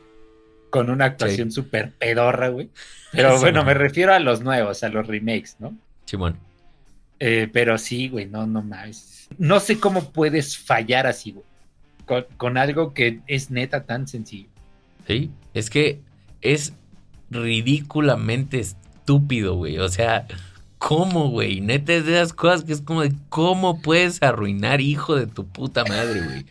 Con 0.69 0.89
una 0.89 1.05
actuación 1.05 1.51
súper 1.51 1.91
pedorra, 1.93 2.49
güey. 2.49 2.69
Pero 3.11 3.39
bueno, 3.39 3.63
me 3.63 3.73
refiero 3.73 4.13
a 4.13 4.19
los 4.19 4.41
nuevos, 4.41 4.83
a 4.83 4.89
los 4.89 5.07
remakes, 5.07 5.55
¿no? 5.59 5.77
Simón. 6.05 6.37
Eh, 7.19 7.49
pero 7.51 7.77
sí, 7.77 8.09
güey, 8.09 8.25
no, 8.25 8.45
no 8.45 8.61
más. 8.61 9.29
No 9.37 9.61
sé 9.61 9.79
cómo 9.79 10.11
puedes 10.11 10.57
fallar 10.57 11.07
así, 11.07 11.31
güey. 11.31 11.45
Con, 12.05 12.25
con 12.35 12.57
algo 12.57 12.93
que 12.93 13.21
es 13.27 13.49
neta 13.49 13.85
tan 13.85 14.07
sencillo. 14.07 14.49
Sí, 15.07 15.31
es 15.53 15.69
que 15.69 16.01
es 16.41 16.73
ridículamente 17.29 18.59
estúpido, 18.59 19.55
güey. 19.55 19.77
O 19.79 19.89
sea, 19.89 20.27
¿cómo, 20.77 21.29
güey? 21.29 21.61
Neta 21.61 21.93
es 21.93 22.05
de 22.05 22.13
esas 22.13 22.33
cosas 22.33 22.63
que 22.63 22.73
es 22.73 22.81
como 22.81 23.01
de 23.01 23.13
cómo 23.29 23.81
puedes 23.81 24.21
arruinar 24.21 24.81
hijo 24.81 25.15
de 25.15 25.27
tu 25.27 25.45
puta 25.45 25.83
madre, 25.85 26.21
güey. 26.21 26.45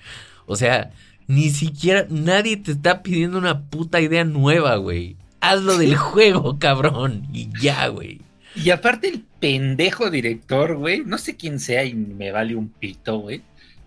O 0.46 0.56
sea, 0.56 0.90
ni 1.26 1.50
siquiera 1.50 2.06
nadie 2.10 2.56
te 2.56 2.72
está 2.72 3.02
pidiendo 3.02 3.38
una 3.38 3.62
puta 3.62 4.00
idea 4.00 4.24
nueva, 4.24 4.76
güey. 4.76 5.16
Hazlo 5.40 5.78
del 5.78 5.96
juego, 5.96 6.58
cabrón. 6.58 7.26
Y 7.32 7.48
ya, 7.60 7.88
güey. 7.88 8.20
Y 8.56 8.70
aparte 8.70 9.08
el 9.08 9.24
pendejo 9.40 10.10
director, 10.10 10.76
güey, 10.76 11.02
no 11.04 11.18
sé 11.18 11.36
quién 11.36 11.58
sea 11.58 11.84
y 11.84 11.94
me 11.94 12.30
vale 12.30 12.54
un 12.54 12.68
pito, 12.68 13.18
güey. 13.18 13.42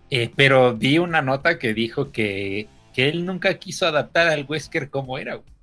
Eh, 0.09 0.31
pero 0.35 0.75
vi 0.75 0.99
una 0.99 1.21
nota 1.21 1.57
que 1.57 1.73
dijo 1.73 2.11
que, 2.11 2.67
que 2.93 3.09
él 3.09 3.25
nunca 3.25 3.57
quiso 3.57 3.87
adaptar 3.87 4.27
al 4.27 4.45
Wesker 4.47 4.89
como 4.89 5.17
era, 5.17 5.35
güey 5.35 5.56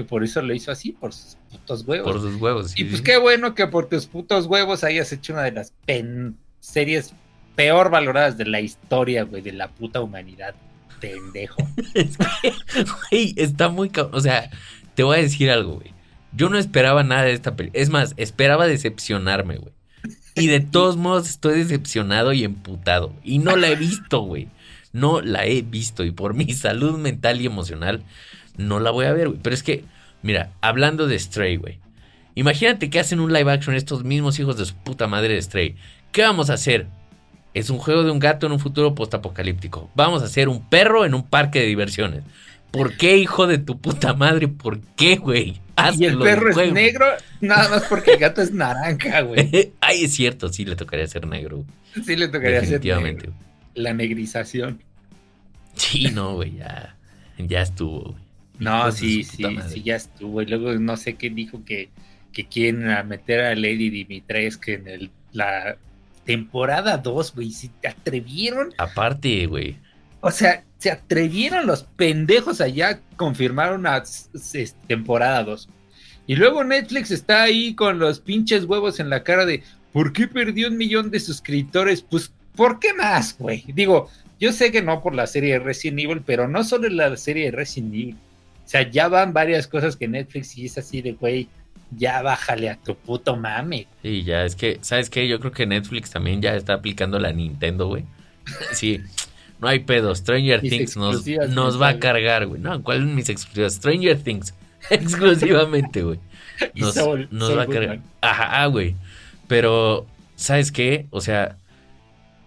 que 0.00 0.08
por 0.08 0.24
eso 0.24 0.40
lo 0.40 0.54
hizo 0.54 0.72
así, 0.72 0.92
por 0.92 1.12
sus 1.12 1.36
putos 1.50 1.86
huevos. 1.86 2.10
Por 2.10 2.20
sus 2.20 2.40
huevos, 2.40 2.70
sí. 2.70 2.82
Y 2.82 2.84
pues 2.86 3.02
qué 3.02 3.18
bueno 3.18 3.54
que 3.54 3.66
por 3.66 3.88
tus 3.88 4.06
putos 4.06 4.46
huevos 4.46 4.82
hayas 4.82 5.12
hecho 5.12 5.34
una 5.34 5.42
de 5.42 5.52
las 5.52 5.74
series 6.60 7.12
peor 7.54 7.90
valoradas 7.90 8.38
de 8.38 8.46
la 8.46 8.60
historia, 8.60 9.24
güey, 9.24 9.42
de 9.42 9.52
la 9.52 9.68
puta 9.68 10.00
humanidad. 10.00 10.54
Pendejo. 11.00 11.62
es 11.94 12.16
que, 12.16 12.54
güey, 13.10 13.34
está 13.36 13.68
muy... 13.68 13.90
O 14.12 14.20
sea, 14.20 14.50
te 14.94 15.02
voy 15.02 15.18
a 15.18 15.22
decir 15.22 15.50
algo, 15.50 15.74
güey. 15.74 15.92
Yo 16.32 16.48
no 16.48 16.56
esperaba 16.56 17.02
nada 17.02 17.24
de 17.24 17.32
esta 17.32 17.56
película. 17.56 17.82
Es 17.82 17.90
más, 17.90 18.14
esperaba 18.16 18.66
decepcionarme, 18.66 19.58
güey. 19.58 19.74
Y 20.34 20.46
de 20.46 20.60
todos 20.72 20.96
modos 20.96 21.28
estoy 21.28 21.58
decepcionado 21.58 22.32
y 22.32 22.44
emputado. 22.44 23.14
Y 23.22 23.38
no 23.38 23.56
la 23.56 23.68
he 23.68 23.76
visto, 23.76 24.20
güey. 24.20 24.48
No 24.92 25.20
la 25.20 25.46
he 25.46 25.62
visto. 25.62 26.04
Y 26.04 26.10
por 26.10 26.34
mi 26.34 26.52
salud 26.52 26.98
mental 26.98 27.40
y 27.40 27.46
emocional, 27.46 28.02
no 28.56 28.80
la 28.80 28.90
voy 28.90 29.06
a 29.06 29.12
ver, 29.12 29.28
güey. 29.28 29.40
Pero 29.42 29.54
es 29.54 29.62
que, 29.62 29.84
mira, 30.22 30.52
hablando 30.60 31.06
de 31.06 31.18
Stray, 31.18 31.56
güey. 31.56 31.78
Imagínate 32.34 32.90
que 32.90 33.00
hacen 33.00 33.20
un 33.20 33.32
live 33.32 33.50
action 33.50 33.74
estos 33.74 34.04
mismos 34.04 34.38
hijos 34.38 34.56
de 34.56 34.64
su 34.64 34.74
puta 34.74 35.06
madre 35.06 35.34
de 35.34 35.42
Stray. 35.42 35.76
¿Qué 36.12 36.22
vamos 36.22 36.48
a 36.48 36.54
hacer? 36.54 36.86
Es 37.52 37.68
un 37.70 37.78
juego 37.78 38.04
de 38.04 38.10
un 38.10 38.20
gato 38.20 38.46
en 38.46 38.52
un 38.52 38.60
futuro 38.60 38.94
postapocalíptico. 38.94 39.90
Vamos 39.94 40.22
a 40.22 40.26
hacer 40.26 40.48
un 40.48 40.68
perro 40.68 41.04
en 41.04 41.14
un 41.14 41.26
parque 41.26 41.60
de 41.60 41.66
diversiones. 41.66 42.22
¿Por 42.70 42.96
qué, 42.96 43.16
hijo 43.16 43.48
de 43.48 43.58
tu 43.58 43.80
puta 43.80 44.14
madre? 44.14 44.46
¿Por 44.46 44.80
qué, 44.96 45.16
güey? 45.16 45.60
y 45.98 46.04
el 46.04 46.18
perro 46.18 46.50
es 46.50 46.72
negro, 46.72 47.06
nada 47.40 47.68
más 47.68 47.84
porque 47.84 48.12
el 48.12 48.18
gato 48.18 48.42
es 48.42 48.52
naranja, 48.52 49.22
güey. 49.22 49.72
Ay, 49.80 50.04
es 50.04 50.14
cierto, 50.14 50.52
sí 50.52 50.64
le 50.64 50.76
tocaría 50.76 51.06
ser 51.06 51.26
negro. 51.26 51.64
Sí 52.04 52.16
le 52.16 52.28
tocaría 52.28 52.64
ser 52.64 52.84
negro. 53.02 53.32
La 53.74 53.94
negrización. 53.94 54.82
Sí, 55.74 56.10
no, 56.12 56.34
güey, 56.34 56.56
ya, 56.56 56.96
ya 57.38 57.62
estuvo, 57.62 58.12
güey. 58.12 58.30
No, 58.58 58.92
sí, 58.92 59.24
sí, 59.24 59.44
sí, 59.68 59.82
ya 59.82 59.96
estuvo. 59.96 60.42
Y 60.42 60.46
luego 60.46 60.72
no 60.74 60.96
sé 60.98 61.14
qué 61.14 61.30
dijo 61.30 61.64
que, 61.64 61.88
que 62.32 62.46
quieren 62.46 62.84
meter 63.08 63.40
a 63.40 63.54
Lady 63.54 63.88
Dimitrescu 63.88 64.72
en 64.72 64.86
el, 64.86 65.10
la 65.32 65.78
temporada 66.24 66.98
2, 66.98 67.34
güey. 67.34 67.50
Si 67.52 67.68
te 67.68 67.88
atrevieron. 67.88 68.74
Aparte, 68.76 69.46
güey. 69.46 69.78
O 70.20 70.30
sea, 70.30 70.62
se 70.78 70.90
atrevieron 70.90 71.66
los 71.66 71.84
pendejos 71.84 72.60
allá 72.60 73.00
confirmar 73.16 73.74
una 73.74 74.02
temporada 74.86 75.42
2. 75.44 75.68
Y 76.26 76.36
luego 76.36 76.62
Netflix 76.62 77.10
está 77.10 77.42
ahí 77.42 77.74
con 77.74 77.98
los 77.98 78.20
pinches 78.20 78.64
huevos 78.64 79.00
en 79.00 79.08
la 79.08 79.24
cara 79.24 79.46
de 79.46 79.62
¿por 79.92 80.12
qué 80.12 80.28
perdió 80.28 80.68
un 80.68 80.76
millón 80.76 81.10
de 81.10 81.18
suscriptores? 81.18 82.02
Pues, 82.02 82.32
¿por 82.56 82.78
qué 82.78 82.94
más, 82.94 83.36
güey? 83.38 83.64
Digo, 83.68 84.10
yo 84.38 84.52
sé 84.52 84.72
que 84.72 84.82
no 84.82 85.02
por 85.02 85.14
la 85.14 85.26
serie 85.26 85.54
de 85.54 85.58
Resident 85.58 86.00
Evil, 86.00 86.22
pero 86.24 86.48
no 86.48 86.64
solo 86.64 86.88
la 86.88 87.16
serie 87.16 87.46
de 87.46 87.50
Resident 87.50 87.94
Evil. 87.94 88.16
O 88.64 88.68
sea, 88.68 88.88
ya 88.88 89.08
van 89.08 89.32
varias 89.32 89.66
cosas 89.66 89.96
que 89.96 90.08
Netflix 90.08 90.56
y 90.56 90.66
es 90.66 90.78
así 90.78 91.02
de, 91.02 91.12
güey, 91.12 91.48
ya 91.96 92.22
bájale 92.22 92.70
a 92.70 92.76
tu 92.76 92.94
puto 92.94 93.36
mame. 93.36 93.86
Sí, 94.02 94.22
ya, 94.22 94.44
es 94.44 94.54
que, 94.56 94.78
¿sabes 94.80 95.10
qué? 95.10 95.26
Yo 95.28 95.40
creo 95.40 95.52
que 95.52 95.66
Netflix 95.66 96.10
también 96.10 96.40
ya 96.40 96.54
está 96.54 96.74
aplicando 96.74 97.18
la 97.18 97.32
Nintendo, 97.32 97.88
güey. 97.88 98.04
Sí, 98.72 99.00
no 99.60 99.68
hay 99.68 99.80
pedo. 99.80 100.14
Stranger 100.14 100.60
Things 100.60 100.96
nos, 100.96 101.26
nos 101.48 101.80
va 101.80 101.88
a 101.88 101.98
cargar, 101.98 102.46
güey. 102.46 102.60
No, 102.60 102.82
¿cuál 102.82 102.98
es 102.98 103.04
mis 103.04 103.28
exclusivas? 103.28 103.74
Stranger 103.74 104.22
Things, 104.22 104.54
exclusivamente, 104.90 106.02
güey. 106.02 106.18
Nos, 106.74 106.96
nos 107.30 107.56
va 107.56 107.62
a 107.62 107.66
cargar. 107.66 108.00
Ajá, 108.20 108.66
güey. 108.66 108.94
Pero, 109.48 110.06
¿sabes 110.36 110.70
qué? 110.72 111.06
O 111.10 111.20
sea, 111.20 111.56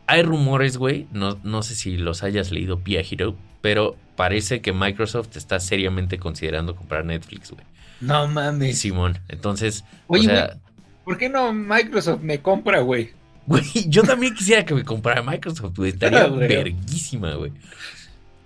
hay 0.08 0.24
rumores, 0.24 0.78
güey. 0.78 1.08
No, 1.12 1.40
no 1.44 1.64
sé 1.64 1.76
si 1.76 1.98
los 1.98 2.24
hayas 2.24 2.52
leído, 2.52 2.80
Pia 2.80 3.02
Hero, 3.02 3.36
pero 3.62 3.96
parece 4.16 4.62
que 4.62 4.74
Microsoft 4.74 5.36
está 5.36 5.60
seriamente 5.60 6.20
considerando 6.20 6.76
comprar 6.76 7.06
Netflix, 7.06 7.52
güey. 7.52 7.64
No 8.02 8.28
mames. 8.28 8.80
Simón, 8.80 9.20
entonces, 9.30 9.86
Oye, 10.08 10.28
o 10.28 10.30
sea, 10.30 10.58
¿por 11.06 11.18
qué 11.18 11.30
no 11.30 11.54
Microsoft 11.54 12.22
me 12.22 12.40
compra, 12.42 12.82
güey? 12.82 13.12
Güey, 13.46 13.64
yo 13.88 14.04
también 14.04 14.34
quisiera 14.34 14.66
que 14.66 14.74
me 14.74 14.84
comprara 14.84 15.22
Microsoft, 15.22 15.76
güey. 15.78 15.92
Estaría 15.92 16.28
verguísima, 16.28 17.34
güey. 17.36 17.52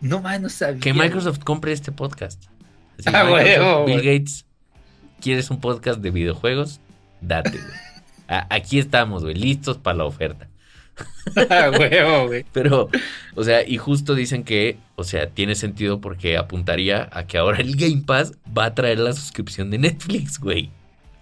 No 0.01 0.21
mames, 0.21 0.41
no 0.41 0.49
sabía. 0.49 0.79
Que 0.79 0.93
Microsoft 0.93 1.39
compre 1.39 1.71
este 1.71 1.91
podcast. 1.91 2.43
ah, 3.05 3.23
güey. 3.23 3.45
Bill 3.85 3.97
Gates, 3.97 4.45
¿quieres 5.19 5.49
un 5.49 5.59
podcast 5.59 5.99
de 6.01 6.11
videojuegos? 6.11 6.79
Date, 7.21 7.51
güey. 7.51 7.63
Aquí 8.27 8.77
estamos, 8.77 9.23
güey, 9.23 9.35
listos 9.35 9.77
para 9.77 9.97
la 9.97 10.05
oferta. 10.05 10.47
Pero, 12.53 12.89
o 13.35 13.43
sea, 13.43 13.67
y 13.67 13.77
justo 13.77 14.15
dicen 14.15 14.43
que, 14.43 14.77
o 14.95 15.03
sea, 15.03 15.29
tiene 15.29 15.55
sentido 15.55 16.01
porque 16.01 16.37
apuntaría 16.37 17.09
a 17.11 17.27
que 17.27 17.37
ahora 17.37 17.59
el 17.59 17.75
Game 17.75 18.03
Pass 18.05 18.33
va 18.57 18.65
a 18.65 18.75
traer 18.75 18.99
la 18.99 19.13
suscripción 19.13 19.69
de 19.69 19.77
Netflix, 19.77 20.39
güey. 20.39 20.71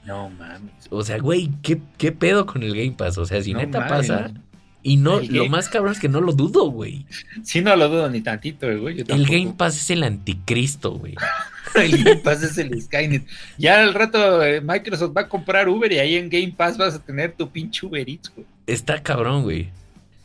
No 0.06 0.30
mames. 0.30 0.72
O 0.92 1.04
sea, 1.04 1.18
güey, 1.18 1.52
¿qué, 1.64 2.12
pedo 2.12 2.46
con 2.46 2.62
el 2.64 2.76
Game 2.76 2.92
Pass? 2.92 3.18
O 3.18 3.26
sea, 3.26 3.42
si 3.42 3.54
neta 3.54 3.88
pasa, 3.88 4.32
Y 4.88 4.98
no, 4.98 5.18
El 5.18 5.28
lo 5.34 5.44
Game- 5.44 5.50
más 5.50 5.68
cabrón 5.68 5.94
es 5.94 6.00
que 6.00 6.08
no 6.10 6.22
lo 6.22 6.32
dudo, 6.32 6.70
güey. 6.70 7.08
Sí, 7.44 7.60
no 7.62 7.76
lo 7.76 7.90
dudo 7.90 8.08
ni 8.08 8.22
tantito, 8.22 8.68
güey. 8.80 9.04
El. 9.08 9.26
Game 9.26 9.56
Pass 9.58 9.78
es 9.78 9.90
el 9.90 10.04
anticristo, 10.04 10.92
güey. 10.92 11.16
El 11.76 12.04
Game 12.04 12.18
Pass 12.18 12.44
es 12.44 12.58
el 12.60 12.80
Skynet. 12.82 13.26
Ya 13.58 13.82
al 13.82 13.94
rato 13.96 14.42
eh, 14.44 14.62
Microsoft 14.62 15.18
va 15.18 15.22
a 15.22 15.28
comprar 15.28 15.68
Uber 15.68 15.92
y 15.92 15.98
ahí 15.98 16.16
en 16.16 16.30
Game 16.30 16.54
Pass 16.56 16.78
vas 16.78 16.94
a 16.94 17.00
tener 17.04 17.34
tu 17.34 17.50
pinche 17.50 17.86
Uber 17.86 18.08
Eats, 18.08 18.32
güey. 18.34 18.46
Está 18.68 19.02
cabrón, 19.02 19.42
güey. 19.44 19.70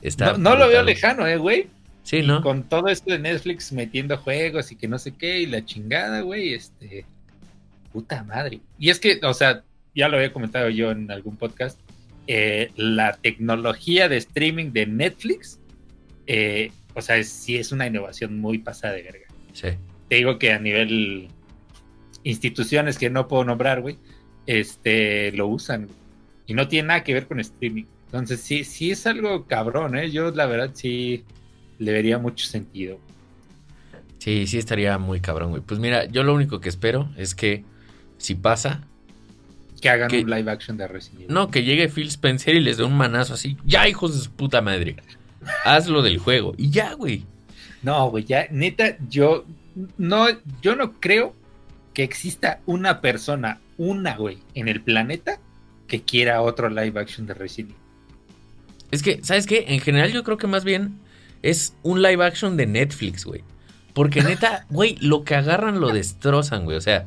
Está 0.02 0.32
No, 0.32 0.38
no 0.50 0.56
lo 0.56 0.68
veo 0.68 0.82
lejano, 0.82 1.26
eh, 1.26 1.38
güey. 1.38 1.66
Sí, 2.04 2.22
¿no? 2.22 2.42
Con 2.42 2.64
todo 2.64 2.88
esto 2.88 3.10
de 3.10 3.18
Netflix 3.18 3.72
metiendo 3.72 4.16
juegos 4.18 4.70
y 4.70 4.76
que 4.76 4.86
no 4.86 4.98
sé 4.98 5.12
qué 5.12 5.40
y 5.40 5.46
la 5.46 5.64
chingada, 5.64 6.20
güey, 6.20 6.52
este... 6.52 7.04
Puta 7.92 8.22
madre. 8.22 8.60
Y 8.78 8.90
es 8.90 9.00
que, 9.00 9.18
o 9.22 9.34
sea, 9.34 9.62
ya 9.94 10.08
lo 10.08 10.18
había 10.18 10.32
comentado 10.32 10.68
yo 10.68 10.90
en 10.92 11.10
algún 11.10 11.36
podcast, 11.36 11.78
eh, 12.32 12.70
la 12.76 13.14
tecnología 13.14 14.08
de 14.08 14.16
streaming 14.18 14.70
de 14.72 14.86
Netflix, 14.86 15.58
eh, 16.28 16.70
o 16.94 17.02
sea, 17.02 17.16
es- 17.16 17.28
sí 17.28 17.56
es 17.56 17.72
una 17.72 17.88
innovación 17.88 18.38
muy 18.40 18.58
pasada 18.58 18.94
de 18.94 19.02
verga. 19.02 19.26
Sí. 19.52 19.68
te 20.08 20.16
digo 20.16 20.38
que 20.38 20.52
a 20.52 20.58
nivel 20.60 21.28
instituciones 22.24 22.98
que 22.98 23.10
no 23.10 23.26
puedo 23.28 23.44
nombrar, 23.44 23.80
güey, 23.80 23.96
este, 24.46 25.32
lo 25.32 25.46
usan. 25.48 25.88
Y 26.46 26.54
no 26.54 26.68
tiene 26.68 26.88
nada 26.88 27.04
que 27.04 27.14
ver 27.14 27.26
con 27.26 27.40
streaming. 27.40 27.84
Entonces, 28.06 28.40
sí, 28.40 28.64
sí 28.64 28.90
es 28.90 29.06
algo 29.06 29.46
cabrón, 29.46 29.96
¿eh? 29.96 30.10
Yo, 30.10 30.30
la 30.32 30.46
verdad, 30.46 30.70
sí 30.74 31.24
le 31.78 31.92
vería 31.92 32.18
mucho 32.18 32.46
sentido. 32.46 32.98
Sí, 34.18 34.46
sí 34.46 34.58
estaría 34.58 34.98
muy 34.98 35.20
cabrón, 35.20 35.50
güey. 35.50 35.62
Pues 35.62 35.80
mira, 35.80 36.04
yo 36.06 36.22
lo 36.24 36.34
único 36.34 36.60
que 36.60 36.68
espero 36.68 37.08
es 37.16 37.34
que 37.34 37.64
si 38.18 38.34
pasa, 38.34 38.82
Que 39.80 39.88
hagan 39.88 40.14
un 40.14 40.30
live 40.30 40.50
action 40.50 40.76
de 40.76 40.86
Resident 40.86 41.22
Evil. 41.22 41.34
no, 41.34 41.50
que 41.50 41.64
llegue 41.64 41.88
Phil 41.88 42.08
Spencer 42.08 42.54
y 42.54 42.60
les 42.60 42.76
dé 42.76 42.84
un 42.84 42.96
manazo 42.96 43.34
así. 43.34 43.56
Ya, 43.64 43.88
hijos 43.88 44.14
de 44.14 44.22
su 44.22 44.30
puta 44.30 44.60
madre. 44.60 44.96
Haz 45.64 45.88
lo 45.88 46.02
del 46.02 46.18
juego. 46.18 46.54
Y 46.58 46.70
ya, 46.70 46.94
güey. 46.94 47.24
No, 47.82 48.10
güey, 48.10 48.24
ya, 48.24 48.46
neta, 48.50 48.96
yo 49.08 49.46
no, 49.96 50.26
yo 50.60 50.76
no 50.76 51.00
creo 51.00 51.34
que 51.94 52.02
exista 52.02 52.60
una 52.66 53.00
persona, 53.00 53.58
una, 53.78 54.16
güey, 54.16 54.38
en 54.54 54.68
el 54.68 54.82
planeta 54.82 55.38
que 55.86 56.02
quiera 56.02 56.42
otro 56.42 56.68
live 56.68 57.00
action 57.00 57.26
de 57.26 57.34
Resident 57.34 57.70
Evil. 57.70 57.80
Es 58.90 59.02
que, 59.02 59.20
¿sabes 59.22 59.46
qué? 59.46 59.66
En 59.68 59.80
general 59.80 60.12
yo 60.12 60.24
creo 60.24 60.36
que 60.36 60.46
más 60.46 60.64
bien 60.64 60.98
es 61.42 61.74
un 61.82 62.02
live 62.02 62.24
action 62.24 62.56
de 62.56 62.66
Netflix, 62.66 63.24
güey. 63.24 63.42
Porque 63.94 64.22
neta, 64.22 64.66
güey, 64.70 64.96
lo 65.00 65.24
que 65.24 65.34
agarran 65.34 65.80
lo 65.80 65.90
destrozan, 65.90 66.64
güey. 66.64 66.76
O 66.76 66.80
sea, 66.80 67.06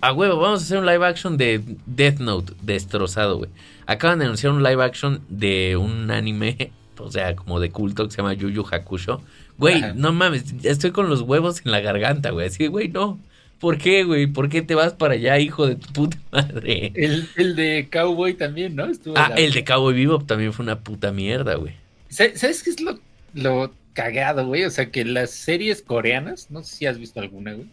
a 0.00 0.12
huevo, 0.12 0.38
vamos 0.38 0.60
a 0.60 0.64
hacer 0.64 0.78
un 0.78 0.86
live 0.86 1.04
action 1.06 1.36
de 1.36 1.60
Death 1.86 2.18
Note 2.18 2.52
destrozado, 2.62 3.38
güey. 3.38 3.50
Acaban 3.86 4.18
de 4.18 4.24
anunciar 4.26 4.52
un 4.52 4.62
live 4.62 4.82
action 4.82 5.20
de 5.28 5.76
un 5.76 6.10
anime, 6.10 6.72
o 6.98 7.10
sea, 7.10 7.34
como 7.36 7.60
de 7.60 7.70
culto 7.70 8.04
que 8.06 8.10
se 8.12 8.18
llama 8.18 8.34
Yu 8.34 8.48
Yu 8.50 8.64
Hakusho. 8.70 9.20
Güey, 9.58 9.76
Ajá. 9.82 9.92
no 9.94 10.12
mames, 10.12 10.54
estoy 10.62 10.90
con 10.92 11.08
los 11.10 11.20
huevos 11.22 11.60
en 11.64 11.72
la 11.72 11.80
garganta, 11.80 12.30
güey. 12.30 12.46
Así, 12.46 12.66
güey, 12.66 12.88
no. 12.88 13.18
¿Por 13.58 13.76
qué, 13.76 14.04
güey? 14.04 14.26
¿Por 14.26 14.48
qué 14.48 14.62
te 14.62 14.74
vas 14.74 14.94
para 14.94 15.14
allá, 15.14 15.38
hijo 15.38 15.66
de 15.66 15.76
tu 15.76 15.92
puta 15.92 16.16
madre? 16.32 16.92
El, 16.94 17.28
el 17.36 17.56
de 17.56 17.88
Cowboy 17.92 18.32
también, 18.34 18.74
¿no? 18.74 18.86
Estuvo 18.86 19.18
Ah, 19.18 19.28
la- 19.30 19.34
el 19.34 19.52
de 19.52 19.64
Cowboy 19.64 19.92
Bebop 19.94 20.26
también 20.26 20.52
fue 20.54 20.62
una 20.62 20.78
puta 20.78 21.12
mierda, 21.12 21.56
güey. 21.56 21.74
¿Sabes 22.08 22.40
sabes 22.40 22.62
qué 22.62 22.70
es 22.70 22.80
lo, 22.80 22.98
lo 23.34 23.70
cagado, 23.92 24.46
güey? 24.46 24.64
O 24.64 24.70
sea, 24.70 24.90
que 24.90 25.04
las 25.04 25.30
series 25.30 25.82
coreanas, 25.82 26.46
no 26.50 26.62
sé 26.62 26.74
si 26.76 26.86
has 26.86 26.98
visto 26.98 27.20
alguna, 27.20 27.52
güey, 27.52 27.66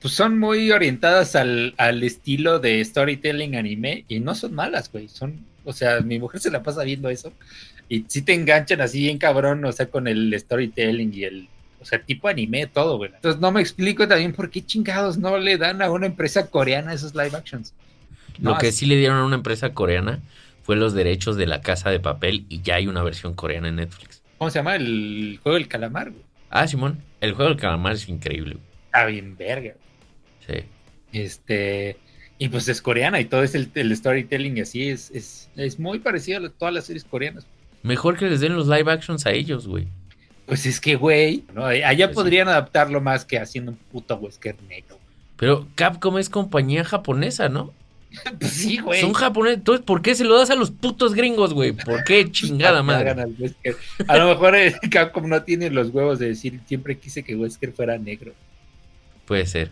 pues 0.00 0.14
son 0.14 0.38
muy 0.38 0.70
orientadas 0.70 1.34
al, 1.36 1.74
al 1.76 2.02
estilo 2.02 2.58
de 2.58 2.84
storytelling 2.84 3.56
anime 3.56 4.04
y 4.08 4.20
no 4.20 4.34
son 4.34 4.54
malas, 4.54 4.90
güey. 4.92 5.08
Son, 5.08 5.34
o 5.64 5.72
sea, 5.72 6.00
mi 6.00 6.18
mujer 6.18 6.40
se 6.40 6.50
la 6.50 6.62
pasa 6.62 6.84
viendo 6.84 7.08
eso 7.10 7.32
y 7.88 8.04
sí 8.08 8.22
te 8.22 8.34
enganchan 8.34 8.80
así 8.80 9.00
bien 9.00 9.18
cabrón, 9.18 9.64
o 9.64 9.72
sea, 9.72 9.86
con 9.86 10.06
el 10.08 10.34
storytelling 10.38 11.12
y 11.14 11.24
el, 11.24 11.48
o 11.80 11.84
sea, 11.84 12.00
tipo 12.00 12.28
anime, 12.28 12.66
todo, 12.66 12.96
güey. 12.96 13.10
Entonces 13.14 13.40
no 13.40 13.50
me 13.50 13.60
explico 13.60 14.06
también 14.06 14.32
por 14.32 14.50
qué 14.50 14.64
chingados 14.64 15.18
no 15.18 15.36
le 15.38 15.56
dan 15.58 15.82
a 15.82 15.90
una 15.90 16.06
empresa 16.06 16.48
coreana 16.50 16.92
esos 16.92 17.14
live 17.14 17.36
actions. 17.36 17.72
Lo 18.40 18.56
que 18.58 18.68
así- 18.68 18.78
sí 18.80 18.86
le 18.86 18.96
dieron 18.96 19.18
a 19.18 19.24
una 19.24 19.36
empresa 19.36 19.74
coreana 19.74 20.20
fue 20.62 20.76
los 20.76 20.92
derechos 20.94 21.36
de 21.36 21.46
la 21.46 21.60
casa 21.60 21.90
de 21.90 21.98
papel 21.98 22.44
y 22.48 22.60
ya 22.62 22.76
hay 22.76 22.86
una 22.86 23.02
versión 23.02 23.34
coreana 23.34 23.68
en 23.68 23.76
Netflix. 23.76 24.22
¿Cómo 24.36 24.50
se 24.50 24.58
llama? 24.60 24.76
El 24.76 25.40
juego 25.42 25.56
del 25.58 25.66
calamar, 25.66 26.10
güey. 26.10 26.22
Ah, 26.50 26.68
Simón, 26.68 27.02
el 27.20 27.32
juego 27.32 27.50
del 27.50 27.58
calamar 27.60 27.94
es 27.94 28.08
increíble. 28.08 28.54
güey. 28.54 28.64
Está 28.86 29.06
bien 29.06 29.36
verga. 29.36 29.74
Sí. 30.48 30.64
Este, 31.12 31.96
y 32.38 32.48
pues 32.48 32.68
es 32.68 32.82
coreana 32.82 33.20
y 33.20 33.26
todo 33.26 33.42
es 33.42 33.54
el, 33.54 33.70
el 33.74 33.94
storytelling 33.96 34.60
así 34.60 34.88
es, 34.88 35.10
es, 35.10 35.50
es 35.56 35.78
muy 35.78 35.98
parecido 35.98 36.44
a 36.44 36.50
todas 36.50 36.74
las 36.74 36.86
series 36.86 37.04
coreanas. 37.04 37.46
Mejor 37.82 38.16
que 38.16 38.28
les 38.28 38.40
den 38.40 38.56
los 38.56 38.66
live 38.66 38.90
actions 38.90 39.26
a 39.26 39.32
ellos, 39.32 39.66
güey. 39.66 39.88
Pues 40.46 40.64
es 40.64 40.80
que, 40.80 40.96
güey, 40.96 41.44
¿no? 41.54 41.66
allá 41.66 42.06
Pues 42.06 42.08
sí. 42.08 42.14
podrían 42.14 42.48
adaptarlo 42.48 43.00
más 43.00 43.24
que 43.24 43.38
haciendo 43.38 43.72
un 43.72 43.76
puto 43.76 44.16
Wesker 44.16 44.56
negro. 44.68 44.98
Pero 45.36 45.68
Capcom 45.74 46.18
es 46.18 46.30
compañía 46.30 46.84
japonesa, 46.84 47.48
¿no? 47.48 47.72
Pues 48.38 48.52
sí, 48.52 48.78
güey. 48.78 49.00
Son 49.00 49.12
japoneses. 49.12 49.58
Entonces, 49.58 49.84
¿por 49.84 50.00
qué 50.00 50.14
se 50.14 50.24
lo 50.24 50.38
das 50.38 50.50
a 50.50 50.54
los 50.54 50.70
putos 50.70 51.14
gringos, 51.14 51.52
güey? 51.52 51.72
¿Por 51.72 52.02
qué 52.04 52.28
chingada 52.32 52.82
madre? 52.82 53.10
A 54.08 54.16
lo 54.16 54.28
mejor 54.28 54.56
eh, 54.56 54.74
Capcom 54.90 55.28
no 55.28 55.42
tiene 55.42 55.70
los 55.70 55.90
huevos 55.90 56.18
de 56.18 56.28
decir 56.28 56.60
siempre 56.66 56.98
quise 56.98 57.22
que 57.22 57.36
Wesker 57.36 57.72
fuera 57.72 57.98
negro. 57.98 58.32
Puede 59.26 59.44
ser. 59.46 59.70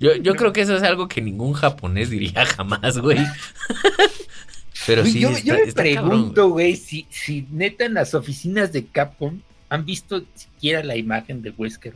Yo, 0.00 0.14
yo 0.16 0.34
creo 0.36 0.52
que 0.52 0.60
eso 0.60 0.76
es 0.76 0.82
algo 0.82 1.08
que 1.08 1.20
ningún 1.20 1.54
japonés 1.54 2.10
diría 2.10 2.46
jamás, 2.46 2.98
güey. 2.98 3.18
Pero 4.86 5.04
sí, 5.04 5.20
yo, 5.20 5.30
está, 5.30 5.42
yo 5.42 5.54
me 5.54 5.62
está 5.62 5.82
pregunto, 5.82 6.48
güey, 6.50 6.76
si, 6.76 7.06
si 7.10 7.46
neta 7.50 7.84
en 7.84 7.94
las 7.94 8.14
oficinas 8.14 8.72
de 8.72 8.86
Capcom 8.86 9.40
han 9.68 9.84
visto 9.84 10.22
siquiera 10.34 10.82
la 10.82 10.96
imagen 10.96 11.42
de 11.42 11.50
Wesker. 11.50 11.94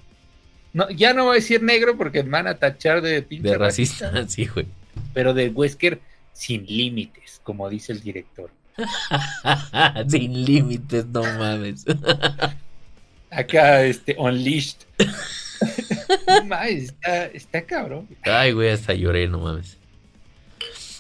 No, 0.73 0.91
ya 0.91 1.13
no 1.13 1.25
voy 1.25 1.33
a 1.33 1.35
decir 1.37 1.63
negro 1.63 1.97
porque 1.97 2.23
me 2.23 2.31
van 2.31 2.49
a 2.49 2.55
tachar 2.55 3.03
de 3.03 3.23
pinche 3.23 3.51
De 3.51 3.59
racista, 3.59 4.13
sí, 4.29 4.47
güey. 4.47 4.67
pero 5.15 5.33
de 5.35 5.49
Wesker 5.49 6.01
sin 6.33 6.67
límites, 6.67 7.41
como 7.45 7.69
dice 7.69 7.93
el 7.93 8.01
director. 8.01 8.51
Sin 10.09 10.47
límites, 10.47 11.05
no 11.07 11.23
mames. 11.23 11.85
Acá, 13.31 13.85
este, 13.85 14.17
Unleashed. 14.19 14.79
No 16.27 16.45
mames, 16.45 16.83
está, 16.85 17.27
está 17.27 17.63
cabrón. 17.63 18.09
Ay, 18.23 18.53
güey, 18.53 18.71
hasta 18.71 18.95
lloré, 18.95 19.29
no 19.29 19.39
mames. 19.41 19.79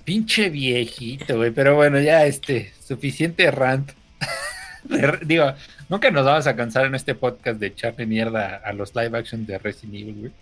Pinche 0.05 0.51
viejito, 0.51 1.37
güey. 1.37 1.51
Pero 1.51 1.77
bueno, 1.77 2.01
ya, 2.01 2.27
este, 2.27 2.72
suficiente 2.87 3.51
rant. 3.51 3.92
De- 4.85 5.18
Digo, 5.25 5.53
nunca 5.88 6.11
nos 6.11 6.25
vamos 6.25 6.46
a 6.46 6.57
cansar 6.57 6.87
en 6.87 6.94
este 6.94 7.14
podcast 7.14 7.61
de 7.61 7.68
echarle 7.68 8.07
mierda 8.07 8.57
a 8.64 8.72
los 8.72 8.94
live 8.96 9.16
action 9.16 9.46
de 9.46 9.59
Resident 9.59 9.94
Evil, 9.94 10.14
güey. 10.18 10.33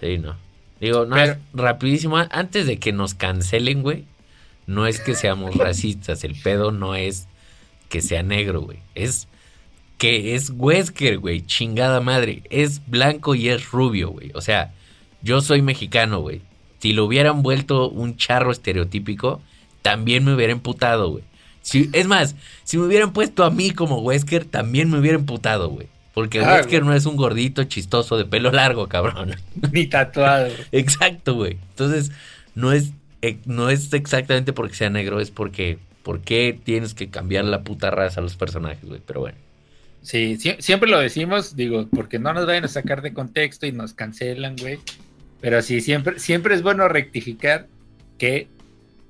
Sí, 0.00 0.18
no. 0.18 0.36
Digo, 0.80 1.04
no, 1.06 1.16
Pero- 1.16 1.32
es 1.32 1.38
rapidísimo, 1.52 2.16
antes 2.18 2.66
de 2.66 2.78
que 2.78 2.92
nos 2.92 3.14
cancelen, 3.14 3.82
güey, 3.82 4.04
no 4.66 4.86
es 4.86 5.00
que 5.00 5.14
seamos 5.16 5.56
racistas, 5.56 6.22
el 6.24 6.34
pedo 6.40 6.70
no 6.70 6.94
es 6.94 7.26
que 7.88 8.00
sea 8.00 8.22
negro, 8.22 8.60
güey, 8.60 8.78
es 8.94 9.26
que 10.00 10.34
es 10.34 10.50
Wesker, 10.56 11.18
güey, 11.18 11.44
chingada 11.44 12.00
madre, 12.00 12.42
es 12.48 12.80
blanco 12.86 13.34
y 13.34 13.50
es 13.50 13.70
rubio, 13.70 14.08
güey, 14.08 14.30
o 14.34 14.40
sea, 14.40 14.72
yo 15.20 15.42
soy 15.42 15.60
mexicano, 15.60 16.20
güey, 16.20 16.40
si 16.78 16.94
lo 16.94 17.04
hubieran 17.04 17.42
vuelto 17.42 17.90
un 17.90 18.16
charro 18.16 18.50
estereotípico, 18.50 19.42
también 19.82 20.24
me 20.24 20.32
hubiera 20.32 20.54
emputado, 20.54 21.10
güey. 21.10 21.24
Si, 21.60 21.90
es 21.92 22.06
más, 22.06 22.34
si 22.64 22.78
me 22.78 22.86
hubieran 22.86 23.12
puesto 23.12 23.44
a 23.44 23.50
mí 23.50 23.72
como 23.72 23.98
Wesker, 23.98 24.46
también 24.46 24.90
me 24.90 24.98
hubiera 24.98 25.18
emputado, 25.18 25.68
güey. 25.68 25.88
Porque 26.14 26.40
Ah, 26.40 26.54
Wesker 26.54 26.82
no 26.82 26.94
es 26.94 27.04
un 27.04 27.16
gordito 27.16 27.64
chistoso 27.64 28.16
de 28.16 28.24
pelo 28.24 28.50
largo, 28.50 28.88
cabrón. 28.88 29.36
Ni 29.72 29.86
tatuado. 29.86 30.48
Exacto, 30.72 31.34
güey. 31.34 31.58
Entonces, 31.72 32.10
no 32.54 32.72
es, 32.72 32.92
eh, 33.20 33.36
no 33.44 33.68
es 33.68 33.92
exactamente 33.92 34.54
porque 34.54 34.76
sea 34.76 34.88
negro, 34.88 35.20
es 35.20 35.30
porque, 35.30 35.76
¿por 36.02 36.22
qué 36.22 36.58
tienes 36.64 36.94
que 36.94 37.10
cambiar 37.10 37.44
la 37.44 37.64
puta 37.64 37.90
raza 37.90 38.20
a 38.20 38.22
los 38.22 38.36
personajes, 38.36 38.88
güey? 38.88 39.02
Pero 39.06 39.20
bueno. 39.20 39.36
Sí, 40.02 40.36
sie- 40.38 40.60
siempre 40.60 40.88
lo 40.90 40.98
decimos, 40.98 41.56
digo, 41.56 41.86
porque 41.88 42.18
no 42.18 42.32
nos 42.32 42.46
vayan 42.46 42.64
a 42.64 42.68
sacar 42.68 43.02
de 43.02 43.12
contexto 43.12 43.66
y 43.66 43.72
nos 43.72 43.92
cancelan, 43.92 44.56
güey. 44.56 44.78
Pero 45.40 45.60
sí, 45.62 45.80
siempre, 45.80 46.18
siempre 46.18 46.54
es 46.54 46.62
bueno 46.62 46.88
rectificar 46.88 47.66
que 48.18 48.48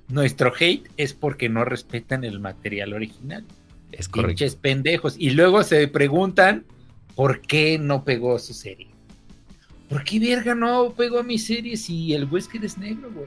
nuestro 0.08 0.52
hate 0.58 0.88
es 0.96 1.14
porque 1.14 1.48
no 1.48 1.64
respetan 1.64 2.24
el 2.24 2.40
material 2.40 2.92
original. 2.92 3.44
Es 3.92 4.08
correcto. 4.08 4.28
Pinches 4.30 4.56
pendejos. 4.56 5.14
Y 5.18 5.30
luego 5.30 5.62
se 5.64 5.86
preguntan 5.88 6.64
por 7.14 7.40
qué 7.40 7.78
no 7.78 8.04
pegó 8.04 8.38
su 8.38 8.54
serie. 8.54 8.88
¿Por 9.88 10.04
qué 10.04 10.20
verga 10.20 10.54
no 10.54 10.94
pegó 10.96 11.18
a 11.18 11.22
mi 11.24 11.38
serie 11.38 11.76
si 11.76 12.14
el 12.14 12.24
Wesker 12.26 12.64
es 12.64 12.78
negro, 12.78 13.10
güey? 13.12 13.26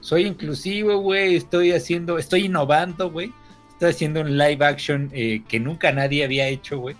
Soy 0.00 0.24
inclusivo, 0.26 0.98
güey. 0.98 1.34
Estoy 1.34 1.72
haciendo, 1.72 2.18
estoy 2.18 2.46
innovando, 2.46 3.10
güey. 3.10 3.32
Estoy 3.80 3.92
haciendo 3.92 4.20
un 4.20 4.36
live 4.36 4.62
action 4.62 5.08
eh, 5.14 5.40
que 5.48 5.58
nunca 5.58 5.90
nadie 5.90 6.22
había 6.22 6.46
hecho, 6.46 6.78
güey. 6.80 6.96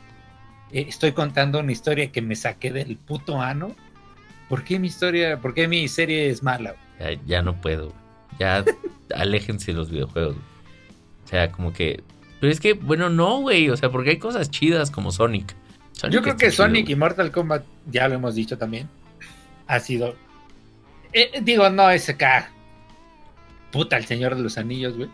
Eh, 0.73 0.87
estoy 0.89 1.13
contando 1.13 1.59
una 1.59 1.73
historia 1.73 2.11
que 2.11 2.23
me 2.23 2.35
saqué 2.35 2.73
del 2.73 2.97
puto 2.97 3.39
ano. 3.39 3.77
¿Por 4.49 4.65
qué 4.65 4.79
mi 4.79 4.87
historia, 4.87 5.39
por 5.39 5.53
qué 5.53 5.69
mi 5.69 5.87
serie 5.89 6.31
es 6.31 6.43
mala? 6.43 6.75
Ya, 6.99 7.21
ya 7.27 7.43
no 7.43 7.55
puedo. 7.61 7.89
güey. 7.89 7.97
Ya 8.39 8.65
aléjense 9.15 9.75
los 9.75 9.91
videojuegos. 9.91 10.37
O 11.27 11.29
sea, 11.29 11.53
como 11.53 11.71
que 11.75 12.03
Pero 12.41 12.51
es 12.51 12.61
que, 12.61 12.73
bueno, 12.73 13.11
no, 13.11 13.41
güey. 13.41 13.69
O 13.69 13.77
sea, 13.77 13.91
porque 13.91 14.13
hay 14.13 14.19
cosas 14.19 14.51
chidas 14.51 14.91
como 14.91 15.13
Sonic. 15.13 15.55
Sonic 15.93 16.15
Yo 16.15 16.23
creo 16.23 16.39
que 16.39 16.47
chido, 16.47 16.65
Sonic 16.65 16.89
y 16.89 16.95
Mortal 16.95 17.31
Kombat, 17.31 17.63
ya 17.91 18.09
lo 18.09 18.15
hemos 18.15 18.35
dicho 18.35 18.57
también, 18.57 18.89
ha 19.67 19.81
sido. 19.81 20.17
eh, 21.13 21.43
digo, 21.43 21.69
no 21.69 21.83
acá. 21.83 22.51
Puta, 23.71 23.99
el 23.99 24.07
Señor 24.07 24.35
de 24.35 24.43
los 24.43 24.57
Anillos, 24.57 24.97
güey. 24.97 25.11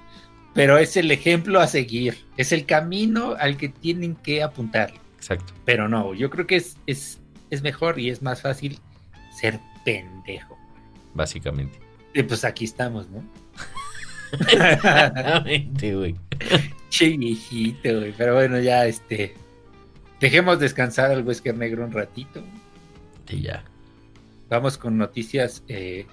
Pero 0.57 0.79
es 0.79 0.97
el 0.97 1.11
ejemplo 1.11 1.61
a 1.61 1.69
seguir. 1.69 2.17
Es 2.37 2.51
el 2.51 2.65
camino 2.65 3.37
al 3.39 3.57
que 3.57 3.69
tienen 3.69 4.17
que 4.17 4.43
apuntar. 4.43 4.93
Exacto. 5.17 5.53
Pero 5.65 5.89
no, 5.89 6.15
yo 6.15 6.31
creo 6.31 6.47
que 6.47 6.57
es, 6.57 6.77
es, 6.87 7.21
es 7.51 7.63
mejor 7.63 8.01
y 8.01 8.11
es 8.11 8.23
más 8.23 8.41
fácil 8.41 8.81
ser 9.39 9.61
pendejo. 9.85 10.59
Básicamente. 11.15 11.79
Y 12.15 12.23
pues 12.23 12.45
aquí 12.45 12.65
estamos, 12.65 13.09
¿no? 13.11 13.23
Exactamente, 14.33 15.95
güey. 15.95 16.15
che 16.89 17.17
viejito, 17.17 17.99
güey. 17.99 18.13
Pero 18.17 18.35
bueno, 18.35 18.59
ya 18.59 18.87
este. 18.87 19.35
Dejemos 20.21 20.59
descansar 20.59 21.11
al 21.11 21.23
Wesker 21.23 21.55
Negro 21.55 21.85
un 21.85 21.93
ratito. 21.93 22.43
Y 23.29 23.43
ya. 23.43 23.65
Vamos 24.49 24.79
con 24.79 24.97
noticias 24.97 25.63
eh, 25.69 26.07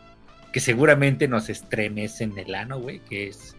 que 0.52 0.60
seguramente 0.60 1.28
nos 1.30 1.50
estremecen 1.50 2.38
el 2.38 2.54
ano, 2.56 2.80
güey. 2.80 3.00
Que 3.00 3.30
es. 3.30 3.56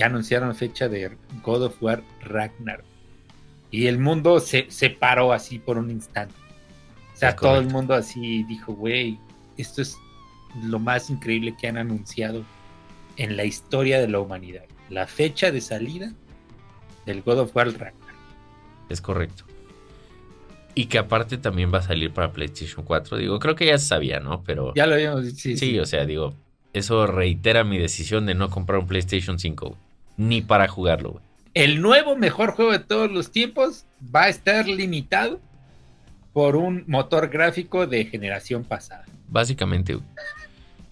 Ya 0.00 0.06
anunciaron 0.06 0.54
fecha 0.54 0.88
de 0.88 1.10
God 1.42 1.64
of 1.64 1.82
War 1.82 2.02
Ragnar. 2.22 2.82
Y 3.70 3.86
el 3.86 3.98
mundo 3.98 4.40
se, 4.40 4.64
se 4.70 4.88
paró 4.88 5.34
así 5.34 5.58
por 5.58 5.76
un 5.76 5.90
instante. 5.90 6.34
O 7.12 7.16
sea, 7.18 7.28
Es 7.28 7.36
todo 7.36 7.58
el 7.58 7.66
mundo 7.66 7.92
así 7.92 8.42
dijo, 8.44 8.72
güey, 8.72 9.18
esto 9.58 9.82
es 9.82 9.98
lo 10.64 10.78
más 10.78 11.10
increíble 11.10 11.54
que 11.54 11.68
han 11.68 11.76
anunciado 11.76 12.44
en 13.18 13.36
la 13.36 13.44
historia 13.44 14.00
de 14.00 14.08
la 14.08 14.20
humanidad. 14.20 14.64
La 14.88 15.06
fecha 15.06 15.50
de 15.52 15.60
salida 15.60 16.14
del 17.04 17.20
God 17.20 17.40
of 17.40 17.54
War 17.54 17.66
Ragnar. 17.66 17.92
Es 18.88 19.02
correcto. 19.02 19.44
Y 20.74 20.86
que 20.86 20.96
aparte 20.96 21.36
también 21.36 21.70
va 21.74 21.80
a 21.80 21.82
salir 21.82 22.10
para 22.10 22.32
PlayStation 22.32 22.86
4. 22.86 23.18
Digo, 23.18 23.38
creo 23.38 23.54
que 23.54 23.66
ya 23.66 23.76
se 23.76 23.84
sabía, 23.84 24.18
¿no? 24.18 24.42
Pero 24.44 24.72
Ya 24.74 24.86
lo 24.86 24.94
habíamos 24.94 25.24
dicho. 25.26 25.40
Sí, 25.40 25.58
sí, 25.58 25.70
sí. 25.72 25.78
o 25.78 25.84
sea, 25.84 26.06
digo, 26.06 26.32
eso 26.72 27.06
reitera 27.06 27.64
mi 27.64 27.76
decisión 27.76 28.24
de 28.24 28.34
no 28.34 28.48
comprar 28.48 28.78
un 28.78 28.86
PlayStation 28.86 29.38
5, 29.38 29.66
güey. 29.66 29.89
Ni 30.20 30.42
para 30.42 30.68
jugarlo, 30.68 31.12
güey. 31.12 31.24
el 31.54 31.80
nuevo 31.80 32.14
mejor 32.14 32.50
juego 32.52 32.72
de 32.72 32.78
todos 32.80 33.10
los 33.10 33.30
tiempos 33.30 33.86
va 34.14 34.24
a 34.24 34.28
estar 34.28 34.68
limitado 34.68 35.40
por 36.34 36.56
un 36.56 36.84
motor 36.86 37.28
gráfico 37.30 37.86
de 37.86 38.04
generación 38.04 38.64
pasada. 38.64 39.06
Básicamente, 39.28 39.94
güey. 39.94 40.06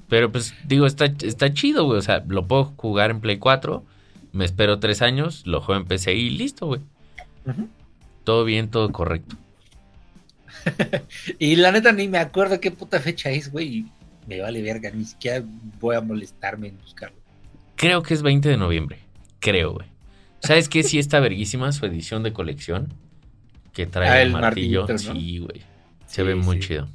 Pero 0.08 0.32
pues, 0.32 0.54
digo, 0.64 0.86
está, 0.86 1.04
está 1.04 1.52
chido, 1.52 1.84
güey. 1.84 1.98
O 1.98 2.02
sea, 2.02 2.24
lo 2.26 2.46
puedo 2.48 2.72
jugar 2.76 3.10
en 3.10 3.20
Play 3.20 3.36
4. 3.38 3.84
Me 4.32 4.46
espero 4.46 4.78
tres 4.78 5.02
años, 5.02 5.46
lo 5.46 5.60
juego 5.60 5.82
en 5.82 5.86
PC 5.86 6.14
y 6.14 6.30
listo, 6.30 6.66
güey. 6.66 6.80
Todo 8.24 8.44
bien, 8.44 8.70
todo 8.70 8.90
correcto. 8.90 9.36
Y 11.38 11.56
la 11.56 11.70
neta 11.70 11.92
ni 11.92 12.08
me 12.08 12.18
acuerdo 12.18 12.60
qué 12.60 12.70
puta 12.70 12.98
fecha 13.00 13.30
es, 13.30 13.52
güey. 13.52 13.66
y 13.68 13.86
Me 14.26 14.40
vale 14.40 14.62
verga, 14.62 14.90
ni 14.90 15.04
siquiera 15.04 15.44
voy 15.80 15.96
a 15.96 16.00
molestarme 16.00 16.68
en 16.68 16.78
buscarlo. 16.78 17.16
Creo 17.76 18.02
que 18.02 18.14
es 18.14 18.22
20 18.22 18.48
de 18.48 18.56
noviembre. 18.56 18.98
Creo, 19.40 19.74
güey. 19.74 19.88
¿Sabes 20.40 20.68
qué? 20.68 20.82
Sí 20.82 20.98
está 20.98 21.20
verguísima 21.20 21.72
su 21.72 21.86
edición 21.86 22.22
de 22.22 22.32
colección. 22.32 22.92
Que 23.72 23.86
trae 23.86 24.08
Ah, 24.08 24.22
el 24.22 24.32
martillo. 24.32 24.86
Sí, 24.98 25.38
güey. 25.38 25.60
Se 26.06 26.16
Sí, 26.16 26.22
ve 26.22 26.34
muy 26.34 26.60
sí. 26.60 26.68
chido. 26.68 26.88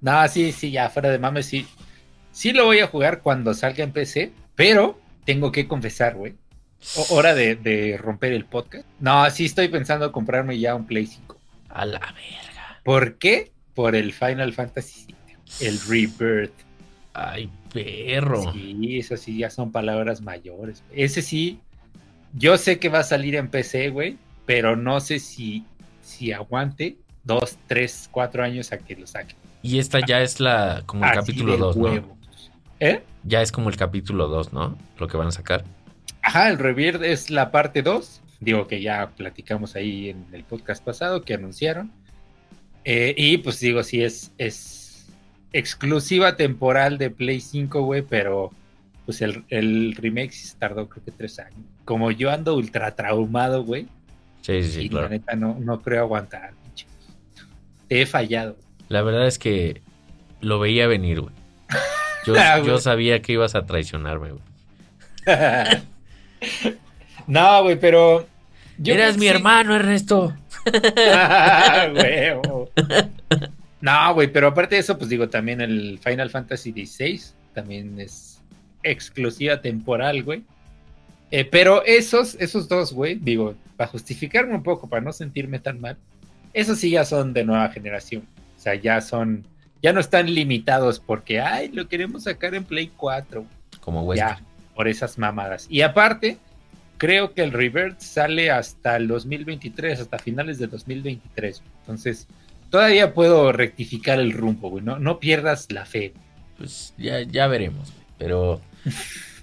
No, 0.00 0.26
sí, 0.28 0.52
sí, 0.52 0.70
ya 0.70 0.90
fuera 0.90 1.10
de 1.10 1.18
mames, 1.18 1.46
sí. 1.46 1.66
Sí 2.30 2.52
lo 2.52 2.64
voy 2.66 2.80
a 2.80 2.86
jugar 2.88 3.20
cuando 3.22 3.54
salga 3.54 3.82
en 3.84 3.92
PC, 3.92 4.32
pero 4.54 5.00
tengo 5.24 5.50
que 5.52 5.66
confesar, 5.66 6.14
güey. 6.14 6.34
Hora 7.10 7.34
de, 7.34 7.56
de 7.56 7.96
romper 7.96 8.32
el 8.32 8.44
podcast. 8.44 8.86
No, 9.00 9.28
sí 9.30 9.46
estoy 9.46 9.68
pensando 9.68 10.12
comprarme 10.12 10.58
ya 10.58 10.74
un 10.74 10.86
Play 10.86 11.06
5. 11.06 11.38
A 11.70 11.86
la 11.86 11.98
verga. 12.00 12.80
¿Por 12.84 13.16
qué? 13.18 13.52
Por 13.74 13.96
el 13.96 14.12
Final 14.12 14.52
Fantasy 14.52 15.06
VII, 15.06 15.66
el 15.68 15.80
Rebirth. 15.88 16.52
Ay, 17.14 17.48
perro. 17.72 18.52
Sí, 18.52 18.98
eso 18.98 19.16
sí, 19.16 19.38
ya 19.38 19.48
son 19.48 19.70
palabras 19.70 20.20
mayores. 20.20 20.82
Ese 20.92 21.22
sí, 21.22 21.60
yo 22.34 22.58
sé 22.58 22.78
que 22.80 22.88
va 22.88 22.98
a 23.00 23.04
salir 23.04 23.36
en 23.36 23.48
PC, 23.48 23.90
güey, 23.90 24.18
pero 24.46 24.74
no 24.74 25.00
sé 25.00 25.20
si, 25.20 25.64
si 26.02 26.32
aguante 26.32 26.96
dos, 27.22 27.56
tres, 27.68 28.08
cuatro 28.10 28.42
años 28.42 28.72
a 28.72 28.78
que 28.78 28.96
lo 28.96 29.06
saque. 29.06 29.36
Y 29.62 29.78
esta 29.78 30.00
ya 30.06 30.20
es 30.20 30.40
la 30.40 30.82
como 30.86 31.04
el 31.04 31.10
Así 31.10 31.20
capítulo 31.20 31.52
de 31.52 31.58
2, 31.58 31.76
¿no? 31.76 32.16
¿Eh? 32.80 33.02
Ya 33.22 33.40
es 33.40 33.52
como 33.52 33.70
el 33.70 33.76
capítulo 33.76 34.28
2, 34.28 34.52
¿no? 34.52 34.76
Lo 34.98 35.08
que 35.08 35.16
van 35.16 35.28
a 35.28 35.32
sacar. 35.32 35.64
Ajá, 36.20 36.50
el 36.50 36.58
Rebirth 36.58 37.02
es 37.02 37.30
la 37.30 37.50
parte 37.50 37.82
2. 37.82 38.20
Digo 38.40 38.66
que 38.66 38.82
ya 38.82 39.10
platicamos 39.16 39.76
ahí 39.76 40.10
en 40.10 40.26
el 40.32 40.44
podcast 40.44 40.84
pasado 40.84 41.22
que 41.22 41.34
anunciaron. 41.34 41.92
Eh, 42.84 43.14
y 43.16 43.38
pues 43.38 43.60
digo, 43.60 43.82
sí, 43.82 44.02
es, 44.02 44.32
es 44.36 44.83
exclusiva 45.54 46.36
temporal 46.36 46.98
de 46.98 47.08
Play 47.10 47.40
5, 47.40 47.82
güey, 47.82 48.02
pero 48.02 48.50
pues 49.06 49.22
el, 49.22 49.44
el 49.48 49.94
remake 49.96 50.32
sí 50.32 50.48
se 50.48 50.56
tardó 50.56 50.88
creo 50.88 51.04
que 51.04 51.10
tres 51.10 51.38
años. 51.38 51.60
Como 51.84 52.10
yo 52.10 52.30
ando 52.30 52.54
ultra 52.56 52.94
traumado, 52.94 53.64
güey, 53.64 53.86
Sí, 54.42 54.62
sí, 54.62 54.72
sí, 54.72 54.80
y 54.82 54.88
claro. 54.90 55.04
la 55.06 55.10
neta 55.10 55.36
no, 55.36 55.56
no 55.58 55.80
creo 55.80 56.02
aguantar, 56.02 56.52
pinche. 56.62 56.86
Te 57.88 58.02
he 58.02 58.06
fallado. 58.06 58.56
La 58.88 59.00
verdad 59.00 59.26
es 59.26 59.38
que 59.38 59.80
lo 60.42 60.58
veía 60.58 60.86
venir, 60.86 61.20
güey. 61.22 61.32
Yo, 62.26 62.34
Ah, 62.38 62.58
yo 62.58 62.64
güey. 62.72 62.78
sabía 62.80 63.22
que 63.22 63.32
ibas 63.32 63.54
a 63.54 63.64
traicionarme, 63.64 64.32
güey. 64.32 64.42
no, 67.26 67.62
güey, 67.62 67.78
pero... 67.78 68.26
yo 68.78 68.92
Eras 68.94 69.16
mi 69.16 69.28
hermano, 69.28 69.74
Ernesto. 69.74 70.34
Ah, 70.96 71.90
huevo. 71.94 72.70
No, 73.84 74.14
güey, 74.14 74.32
pero 74.32 74.46
aparte 74.46 74.76
de 74.76 74.80
eso, 74.80 74.96
pues 74.96 75.10
digo, 75.10 75.28
también 75.28 75.60
el 75.60 75.98
Final 76.02 76.30
Fantasy 76.30 76.72
XVI 76.72 77.20
también 77.52 78.00
es 78.00 78.40
exclusiva 78.82 79.60
temporal, 79.60 80.22
güey. 80.22 80.42
Eh, 81.30 81.44
pero 81.44 81.84
esos, 81.84 82.34
esos 82.36 82.66
dos, 82.66 82.94
güey, 82.94 83.16
digo, 83.16 83.54
para 83.76 83.90
justificarme 83.90 84.54
un 84.54 84.62
poco, 84.62 84.88
para 84.88 85.02
no 85.02 85.12
sentirme 85.12 85.58
tan 85.58 85.82
mal, 85.82 85.98
esos 86.54 86.78
sí 86.78 86.88
ya 86.88 87.04
son 87.04 87.34
de 87.34 87.44
nueva 87.44 87.68
generación. 87.68 88.26
O 88.56 88.58
sea, 88.58 88.74
ya 88.74 89.02
son, 89.02 89.44
ya 89.82 89.92
no 89.92 90.00
están 90.00 90.32
limitados 90.32 90.98
porque, 90.98 91.42
ay, 91.42 91.68
lo 91.68 91.86
queremos 91.86 92.22
sacar 92.22 92.54
en 92.54 92.64
Play 92.64 92.90
4. 92.96 93.44
Como 93.82 94.04
Wesker. 94.04 94.28
Ya, 94.28 94.42
por 94.74 94.88
esas 94.88 95.18
mamadas. 95.18 95.66
Y 95.68 95.82
aparte, 95.82 96.38
creo 96.96 97.34
que 97.34 97.42
el 97.42 97.52
Rebirth 97.52 98.00
sale 98.00 98.50
hasta 98.50 98.96
el 98.96 99.08
2023, 99.08 100.00
hasta 100.00 100.18
finales 100.18 100.58
de 100.58 100.68
2023. 100.68 101.62
Entonces, 101.80 102.26
todavía 102.74 103.14
puedo 103.14 103.52
rectificar 103.52 104.18
el 104.18 104.32
rumbo, 104.32 104.68
güey. 104.68 104.82
No, 104.84 104.98
no 104.98 105.20
pierdas 105.20 105.70
la 105.70 105.86
fe. 105.86 106.12
Pues 106.58 106.92
ya, 106.98 107.22
ya 107.22 107.46
veremos, 107.46 107.92
güey. 107.92 108.04
Pero 108.18 108.60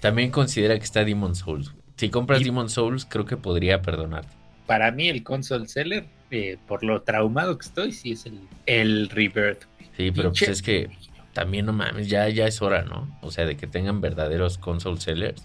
también 0.00 0.30
considera 0.30 0.76
que 0.78 0.84
está 0.84 1.02
Demon 1.02 1.34
Souls. 1.34 1.70
güey. 1.70 1.82
Si 1.96 2.10
compras 2.10 2.42
Y- 2.42 2.44
Demon 2.44 2.68
Souls, 2.68 3.06
creo 3.06 3.24
que 3.24 3.38
podría 3.38 3.80
perdonarte. 3.80 4.28
Para 4.66 4.90
mí, 4.92 5.08
el 5.08 5.22
console 5.22 5.66
seller, 5.66 6.04
eh, 6.30 6.58
por 6.68 6.84
lo 6.84 7.00
traumado 7.00 7.56
que 7.56 7.64
estoy, 7.66 7.92
sí 7.92 8.12
es 8.12 8.26
el, 8.26 8.38
el 8.66 9.08
Rebirth. 9.08 9.62
Sí, 9.96 10.10
pero 10.10 10.28
pues 10.30 10.42
es 10.50 10.60
que 10.60 10.90
también 11.32 11.64
no 11.64 11.72
mames, 11.72 12.08
ya, 12.08 12.28
ya 12.28 12.46
es 12.46 12.60
hora, 12.60 12.82
¿no? 12.82 13.08
O 13.22 13.30
sea, 13.30 13.46
de 13.46 13.56
que 13.56 13.66
tengan 13.66 14.02
verdaderos 14.02 14.58
console 14.58 15.00
sellers. 15.00 15.42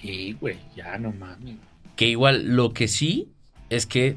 Sí, 0.00 0.36
güey, 0.40 0.56
ya 0.74 0.98
no 0.98 1.12
mames. 1.12 1.54
Que 1.94 2.08
igual, 2.08 2.56
lo 2.56 2.72
que 2.72 2.88
sí 2.88 3.28
es 3.70 3.86
que. 3.86 4.16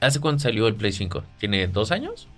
¿Hace 0.00 0.20
cuánto 0.20 0.42
salió 0.44 0.66
el 0.68 0.74
Play 0.74 0.92
5? 0.92 1.22
¿Tiene 1.38 1.66
dos 1.66 1.90
años? 1.90 2.28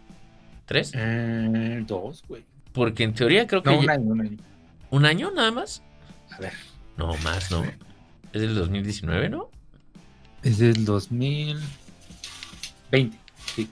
¿Tres? 0.67 0.93
Eh, 0.95 1.85
dos, 1.87 2.25
güey. 2.29 2.45
Porque 2.73 3.05
en 3.05 3.15
teoría 3.15 3.47
creo 3.47 3.63
que. 3.63 3.71
No, 3.71 3.77
ya- 3.77 3.83
un 3.83 3.91
año, 3.91 4.11
un 4.13 4.21
año. 4.21 4.37
¿Un 4.91 5.05
año 5.07 5.31
nada 5.31 5.51
más? 5.51 5.83
A 6.31 6.39
ver. 6.41 6.53
No, 6.97 7.17
más, 7.19 7.51
¿no? 7.51 7.65
Es 8.33 8.41
del 8.43 8.55
2019, 8.55 9.29
¿no? 9.29 9.51
Es 10.43 10.59
del 10.59 10.85
2020. 10.85 13.17
Sí. 13.55 13.69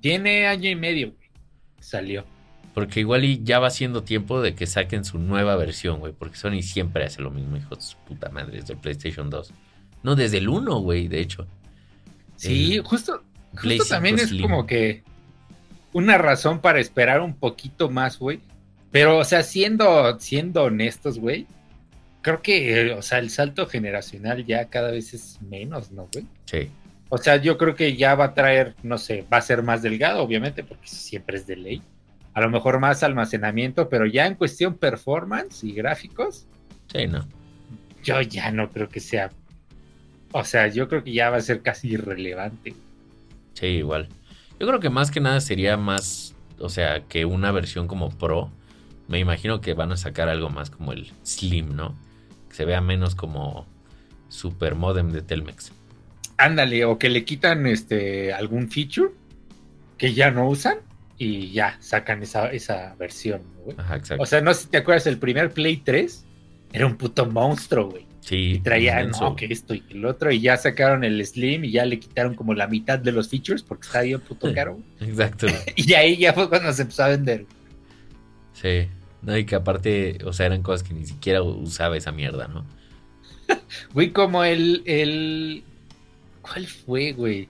Tiene 0.00 0.46
año 0.46 0.68
y 0.70 0.74
medio, 0.74 1.08
güey. 1.12 1.30
Salió. 1.80 2.24
Porque 2.74 3.00
igual 3.00 3.24
y 3.24 3.42
ya 3.42 3.58
va 3.58 3.70
siendo 3.70 4.02
tiempo 4.04 4.40
de 4.40 4.54
que 4.54 4.66
saquen 4.66 5.04
su 5.04 5.18
nueva 5.18 5.56
versión, 5.56 5.98
güey. 6.00 6.12
Porque 6.12 6.36
Sony 6.36 6.62
siempre 6.62 7.04
hace 7.04 7.20
lo 7.22 7.30
mismo, 7.30 7.56
hijo 7.56 7.74
de 7.76 7.82
su 7.82 7.96
puta 7.98 8.28
madre, 8.30 8.58
desde 8.60 8.74
el 8.74 8.78
PlayStation 8.80 9.30
2. 9.30 9.52
No, 10.02 10.16
desde 10.16 10.38
el 10.38 10.48
1, 10.48 10.78
güey, 10.80 11.08
de 11.08 11.20
hecho. 11.20 11.46
Sí, 12.40 12.76
El 12.76 12.82
justo, 12.82 13.22
justo 13.54 13.84
también 13.84 14.16
5 14.16 14.24
es 14.24 14.28
Slim. 14.30 14.42
como 14.42 14.66
que 14.66 15.02
una 15.92 16.18
razón 16.18 16.60
para 16.60 16.80
esperar 16.80 17.20
un 17.20 17.34
poquito 17.34 17.90
más, 17.90 18.18
güey. 18.18 18.40
Pero, 18.90 19.18
o 19.18 19.24
sea, 19.24 19.42
siendo, 19.42 20.18
siendo 20.18 20.64
honestos, 20.64 21.18
güey, 21.18 21.46
creo 22.22 22.42
que, 22.42 22.80
eh, 22.88 22.92
o 22.94 23.02
sea, 23.02 23.18
el 23.18 23.30
salto 23.30 23.66
generacional 23.66 24.44
ya 24.44 24.66
cada 24.68 24.90
vez 24.90 25.14
es 25.14 25.40
menos, 25.42 25.90
¿no, 25.92 26.08
güey? 26.12 26.26
Sí. 26.46 26.70
O 27.08 27.18
sea, 27.18 27.36
yo 27.36 27.58
creo 27.58 27.74
que 27.74 27.96
ya 27.96 28.14
va 28.14 28.26
a 28.26 28.34
traer, 28.34 28.74
no 28.82 28.96
sé, 28.98 29.24
va 29.32 29.38
a 29.38 29.42
ser 29.42 29.62
más 29.62 29.82
delgado, 29.82 30.22
obviamente, 30.22 30.62
porque 30.64 30.86
siempre 30.88 31.36
es 31.36 31.46
de 31.46 31.56
ley. 31.56 31.82
A 32.34 32.40
lo 32.40 32.48
mejor 32.50 32.78
más 32.78 33.02
almacenamiento, 33.02 33.88
pero 33.88 34.06
ya 34.06 34.26
en 34.26 34.36
cuestión 34.36 34.74
performance 34.78 35.64
y 35.64 35.72
gráficos, 35.72 36.46
Sí, 36.92 37.06
no. 37.08 37.26
yo 38.04 38.20
ya 38.22 38.50
no 38.52 38.70
creo 38.70 38.88
que 38.88 39.00
sea 39.00 39.30
o 40.32 40.44
sea, 40.44 40.68
yo 40.68 40.88
creo 40.88 41.02
que 41.04 41.12
ya 41.12 41.30
va 41.30 41.38
a 41.38 41.42
ser 41.42 41.62
casi 41.62 41.88
irrelevante. 41.88 42.74
Sí, 43.54 43.66
igual. 43.66 44.08
Yo 44.58 44.66
creo 44.66 44.80
que 44.80 44.90
más 44.90 45.10
que 45.10 45.20
nada 45.20 45.40
sería 45.40 45.76
más, 45.76 46.34
o 46.58 46.68
sea, 46.68 47.00
que 47.00 47.24
una 47.24 47.50
versión 47.52 47.86
como 47.86 48.10
Pro. 48.10 48.50
Me 49.08 49.18
imagino 49.18 49.60
que 49.60 49.74
van 49.74 49.90
a 49.92 49.96
sacar 49.96 50.28
algo 50.28 50.50
más 50.50 50.70
como 50.70 50.92
el 50.92 51.10
Slim, 51.24 51.74
¿no? 51.74 51.94
Que 52.48 52.54
se 52.54 52.64
vea 52.64 52.80
menos 52.80 53.14
como 53.14 53.66
super 54.28 54.76
modem 54.76 55.10
de 55.10 55.22
Telmex. 55.22 55.72
Ándale, 56.36 56.84
o 56.84 56.98
que 56.98 57.08
le 57.08 57.24
quitan 57.24 57.66
este 57.66 58.32
algún 58.32 58.70
feature 58.70 59.10
que 59.98 60.14
ya 60.14 60.30
no 60.30 60.48
usan 60.48 60.78
y 61.18 61.50
ya 61.50 61.76
sacan 61.80 62.22
esa, 62.22 62.50
esa 62.50 62.94
versión, 62.98 63.42
güey. 63.64 63.76
Ajá, 63.78 63.96
exacto. 63.96 64.22
O 64.22 64.26
sea, 64.26 64.40
no 64.40 64.54
sé 64.54 64.62
si 64.62 64.68
te 64.68 64.78
acuerdas, 64.78 65.06
el 65.06 65.18
primer 65.18 65.50
Play 65.50 65.78
3 65.78 66.24
era 66.72 66.86
un 66.86 66.96
puto 66.96 67.26
monstruo, 67.26 67.90
güey. 67.90 68.06
Sí, 68.20 68.54
Y 68.54 68.58
traía, 68.60 69.04
no, 69.04 69.36
que 69.36 69.46
esto 69.46 69.74
y 69.74 69.80
que 69.80 69.94
el 69.94 70.04
otro, 70.04 70.30
y 70.30 70.40
ya 70.40 70.56
sacaron 70.56 71.04
el 71.04 71.24
Slim 71.24 71.64
y 71.64 71.72
ya 71.72 71.84
le 71.84 71.98
quitaron 71.98 72.34
como 72.34 72.54
la 72.54 72.66
mitad 72.66 72.98
de 72.98 73.12
los 73.12 73.28
features 73.28 73.62
porque 73.62 73.86
está 73.86 74.02
bien 74.02 74.20
puto 74.20 74.52
caro. 74.54 74.78
Exacto. 75.00 75.46
Y 75.76 75.92
ahí 75.94 76.16
ya 76.16 76.32
fue 76.32 76.48
cuando 76.48 76.72
se 76.72 76.82
empezó 76.82 77.04
a 77.04 77.08
vender. 77.08 77.46
Sí. 78.52 78.88
No, 79.22 79.36
y 79.36 79.44
que 79.44 79.54
aparte, 79.54 80.18
o 80.24 80.32
sea, 80.32 80.46
eran 80.46 80.62
cosas 80.62 80.86
que 80.86 80.94
ni 80.94 81.04
siquiera 81.04 81.42
usaba 81.42 81.96
esa 81.96 82.12
mierda, 82.12 82.48
¿no? 82.48 82.64
Güey, 83.94 84.10
como 84.10 84.44
el, 84.44 84.82
el... 84.86 85.62
¿Cuál 86.40 86.66
fue, 86.66 87.12
güey? 87.12 87.48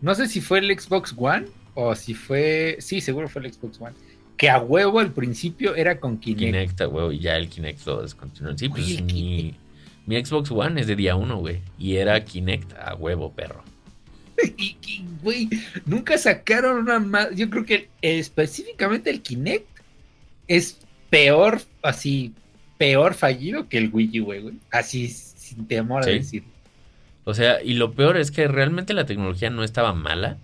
No 0.00 0.14
sé 0.14 0.28
si 0.28 0.40
fue 0.40 0.58
el 0.58 0.78
Xbox 0.78 1.14
One 1.16 1.46
o 1.74 1.94
si 1.94 2.14
fue... 2.14 2.76
Sí, 2.80 3.00
seguro 3.00 3.28
fue 3.28 3.42
el 3.46 3.52
Xbox 3.52 3.80
One. 3.80 3.94
Que 4.36 4.50
a 4.50 4.58
huevo 4.58 5.00
al 5.00 5.12
principio 5.12 5.74
era 5.74 5.98
con 5.98 6.18
Kinect. 6.18 6.40
Kinect, 6.40 6.80
a 6.82 6.88
huevo, 6.88 7.12
y 7.12 7.20
ya 7.20 7.36
el 7.36 7.48
Kinect 7.48 7.86
lo 7.86 8.02
descontinuó. 8.02 8.56
Sí, 8.56 8.68
pues 8.68 8.84
Oye, 8.84 9.02
mi, 9.02 9.54
mi 10.06 10.24
Xbox 10.24 10.50
One 10.50 10.80
es 10.80 10.86
de 10.86 10.96
día 10.96 11.16
uno, 11.16 11.38
güey. 11.38 11.60
Y 11.78 11.96
era 11.96 12.24
Kinect 12.24 12.72
a 12.74 12.94
huevo, 12.94 13.32
perro. 13.32 13.62
Y, 14.58 14.76
y, 14.86 15.04
güey, 15.22 15.48
nunca 15.86 16.18
sacaron 16.18 16.78
una 16.78 16.98
más. 16.98 17.34
Yo 17.34 17.48
creo 17.50 17.64
que 17.64 17.88
específicamente 18.02 19.10
el 19.10 19.22
Kinect 19.22 19.66
es 20.46 20.78
peor, 21.10 21.62
así, 21.82 22.34
peor 22.78 23.14
fallido 23.14 23.68
que 23.68 23.78
el 23.78 23.90
Wii 23.92 24.20
U, 24.20 24.24
güey. 24.26 24.42
güey. 24.42 24.54
Así, 24.70 25.08
sin 25.08 25.66
temor 25.66 26.02
a 26.02 26.06
decir. 26.06 26.44
O 27.24 27.34
sea, 27.34 27.62
y 27.62 27.74
lo 27.74 27.92
peor 27.92 28.16
es 28.16 28.30
que 28.30 28.46
realmente 28.46 28.94
la 28.94 29.06
tecnología 29.06 29.50
no 29.50 29.64
estaba 29.64 29.92
mala 29.94 30.36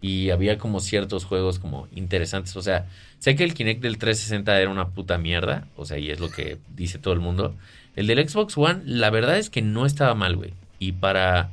y 0.00 0.30
había 0.30 0.58
como 0.58 0.80
ciertos 0.80 1.24
juegos 1.24 1.58
como 1.58 1.88
interesantes. 1.94 2.56
O 2.56 2.62
sea, 2.62 2.88
sé 3.20 3.36
que 3.36 3.44
el 3.44 3.54
Kinect 3.54 3.80
del 3.82 3.98
360 3.98 4.60
era 4.60 4.70
una 4.70 4.88
puta 4.88 5.16
mierda, 5.16 5.66
o 5.76 5.84
sea, 5.84 5.98
y 5.98 6.10
es 6.10 6.20
lo 6.20 6.30
que 6.30 6.58
dice 6.74 6.98
todo 6.98 7.14
el 7.14 7.20
mundo. 7.20 7.54
El 7.96 8.06
del 8.06 8.28
Xbox 8.28 8.56
One, 8.58 8.82
la 8.84 9.10
verdad 9.10 9.38
es 9.38 9.50
que 9.50 9.62
no 9.62 9.86
estaba 9.86 10.14
mal, 10.14 10.36
güey. 10.36 10.52
Y 10.78 10.92
para, 10.92 11.50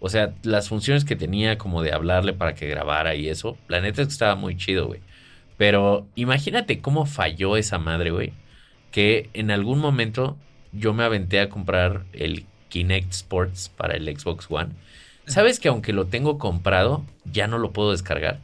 o 0.00 0.08
sea, 0.08 0.34
las 0.42 0.68
funciones 0.68 1.04
que 1.04 1.16
tenía 1.16 1.58
como 1.58 1.82
de 1.82 1.92
hablarle 1.92 2.32
para 2.32 2.54
que 2.54 2.68
grabara 2.68 3.14
y 3.14 3.28
eso, 3.28 3.56
la 3.68 3.80
neta 3.80 4.02
es 4.02 4.08
que 4.08 4.12
estaba 4.12 4.34
muy 4.34 4.56
chido, 4.56 4.86
güey. 4.86 5.00
Pero 5.56 6.06
imagínate 6.16 6.80
cómo 6.80 7.06
falló 7.06 7.56
esa 7.56 7.78
madre, 7.78 8.10
güey. 8.10 8.32
Que 8.90 9.30
en 9.32 9.50
algún 9.50 9.78
momento 9.78 10.36
yo 10.72 10.92
me 10.92 11.04
aventé 11.04 11.40
a 11.40 11.48
comprar 11.48 12.04
el 12.12 12.44
Kinect 12.68 13.12
Sports 13.12 13.70
para 13.74 13.96
el 13.96 14.04
Xbox 14.18 14.46
One. 14.50 14.70
¿Sabes 15.26 15.58
que 15.58 15.68
aunque 15.68 15.92
lo 15.92 16.06
tengo 16.06 16.38
comprado, 16.38 17.04
ya 17.24 17.46
no 17.46 17.58
lo 17.58 17.72
puedo 17.72 17.92
descargar? 17.92 18.38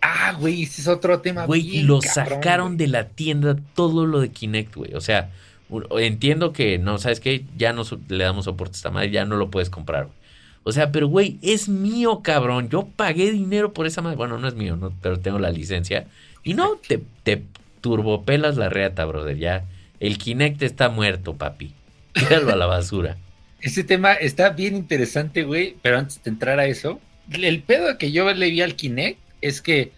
Ah, 0.00 0.34
güey, 0.38 0.62
ese 0.62 0.80
es 0.80 0.88
otro 0.88 1.20
tema. 1.20 1.44
Güey, 1.44 1.82
lo 1.82 2.00
cabrón, 2.00 2.14
sacaron 2.14 2.76
de 2.76 2.88
la 2.88 3.08
tienda 3.08 3.56
todo 3.74 4.06
lo 4.06 4.20
de 4.20 4.30
Kinect, 4.30 4.74
güey. 4.74 4.94
O 4.94 5.00
sea, 5.00 5.30
entiendo 5.98 6.52
que 6.52 6.78
no, 6.78 6.98
¿sabes 6.98 7.20
qué? 7.20 7.44
Ya 7.56 7.72
no 7.72 7.82
le 8.08 8.24
damos 8.24 8.46
soporte 8.46 8.74
a 8.74 8.76
esta 8.76 8.90
madre, 8.90 9.10
ya 9.10 9.24
no 9.24 9.36
lo 9.36 9.50
puedes 9.50 9.70
comprar, 9.70 10.06
güey. 10.06 10.20
O 10.62 10.72
sea, 10.72 10.92
pero 10.92 11.08
güey, 11.08 11.38
es 11.42 11.68
mío, 11.68 12.20
cabrón. 12.22 12.68
Yo 12.68 12.86
pagué 12.86 13.30
dinero 13.32 13.72
por 13.72 13.86
esa 13.86 14.02
madre. 14.02 14.16
Bueno, 14.16 14.38
no 14.38 14.46
es 14.46 14.54
mío, 14.54 14.76
no, 14.76 14.92
pero 15.00 15.18
tengo 15.18 15.38
la 15.38 15.50
licencia. 15.50 16.06
Y 16.44 16.54
no, 16.54 16.76
te, 16.76 17.00
te 17.22 17.42
turbopelas 17.80 18.56
la 18.56 18.68
reata, 18.68 19.04
brother. 19.04 19.38
Ya, 19.38 19.64
el 20.00 20.18
Kinect 20.18 20.62
está 20.62 20.88
muerto, 20.88 21.34
papi. 21.36 21.72
Tíralo 22.12 22.52
a 22.52 22.56
la 22.56 22.66
basura. 22.66 23.16
Ese 23.60 23.84
tema 23.84 24.14
está 24.14 24.50
bien 24.50 24.76
interesante, 24.76 25.44
güey, 25.44 25.76
pero 25.82 25.98
antes 25.98 26.22
de 26.22 26.30
entrar 26.30 26.58
a 26.58 26.66
eso, 26.66 26.98
el 27.30 27.62
pedo 27.62 27.98
que 27.98 28.10
yo 28.10 28.32
le 28.32 28.50
vi 28.50 28.62
al 28.62 28.74
Kinect 28.74 29.18
es 29.42 29.60
que 29.60 29.92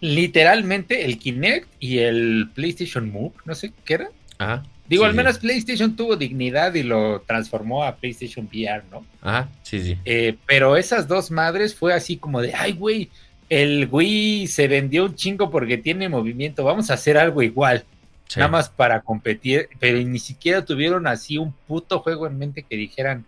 literalmente 0.00 1.04
el 1.04 1.18
Kinect 1.18 1.68
y 1.80 1.98
el 1.98 2.48
PlayStation 2.54 3.10
Move, 3.10 3.32
no 3.44 3.54
sé 3.54 3.72
qué 3.84 3.94
era. 3.94 4.08
Ajá. 4.38 4.62
Digo, 4.88 5.04
sí, 5.04 5.08
al 5.08 5.14
menos 5.14 5.38
PlayStation 5.38 5.96
tuvo 5.96 6.16
dignidad 6.16 6.74
y 6.74 6.82
lo 6.82 7.20
transformó 7.22 7.84
a 7.84 7.96
PlayStation 7.96 8.46
VR, 8.46 8.84
¿no? 8.90 9.04
Ajá, 9.20 9.48
sí, 9.62 9.82
sí. 9.82 9.98
Eh, 10.04 10.36
pero 10.46 10.76
esas 10.76 11.08
dos 11.08 11.30
madres 11.30 11.74
fue 11.74 11.92
así 11.92 12.16
como 12.16 12.40
de, 12.40 12.54
ay, 12.54 12.72
güey, 12.72 13.10
el 13.48 13.88
Wii 13.90 14.46
se 14.46 14.68
vendió 14.68 15.04
un 15.04 15.14
chingo 15.14 15.50
porque 15.50 15.78
tiene 15.78 16.08
movimiento, 16.08 16.64
vamos 16.64 16.90
a 16.90 16.94
hacer 16.94 17.18
algo 17.18 17.42
igual. 17.42 17.84
Sí. 18.28 18.40
nada 18.40 18.50
más 18.50 18.68
para 18.68 19.02
competir, 19.02 19.68
pero 19.78 19.98
ni 19.98 20.18
siquiera 20.18 20.64
tuvieron 20.64 21.06
así 21.06 21.38
un 21.38 21.52
puto 21.52 22.00
juego 22.00 22.26
en 22.26 22.36
mente 22.36 22.64
que 22.64 22.76
dijeran, 22.76 23.24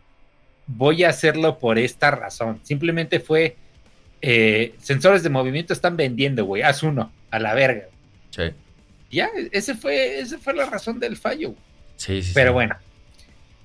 voy 0.66 1.04
a 1.04 1.10
hacerlo 1.10 1.58
por 1.58 1.78
esta 1.78 2.10
razón. 2.10 2.60
Simplemente 2.64 3.20
fue, 3.20 3.56
eh, 4.20 4.74
sensores 4.80 5.22
de 5.22 5.30
movimiento 5.30 5.72
están 5.72 5.96
vendiendo, 5.96 6.44
güey, 6.44 6.62
haz 6.62 6.82
uno, 6.82 7.12
a 7.30 7.38
la 7.38 7.54
verga. 7.54 7.84
Sí, 8.30 8.42
Ya, 9.10 9.30
ese 9.52 9.74
fue, 9.74 10.20
esa 10.20 10.38
fue 10.38 10.54
la 10.54 10.66
razón 10.66 11.00
del 11.00 11.16
fallo. 11.16 11.54
sí, 11.96 12.22
sí. 12.22 12.32
Pero 12.34 12.50
sí. 12.50 12.54
bueno, 12.54 12.76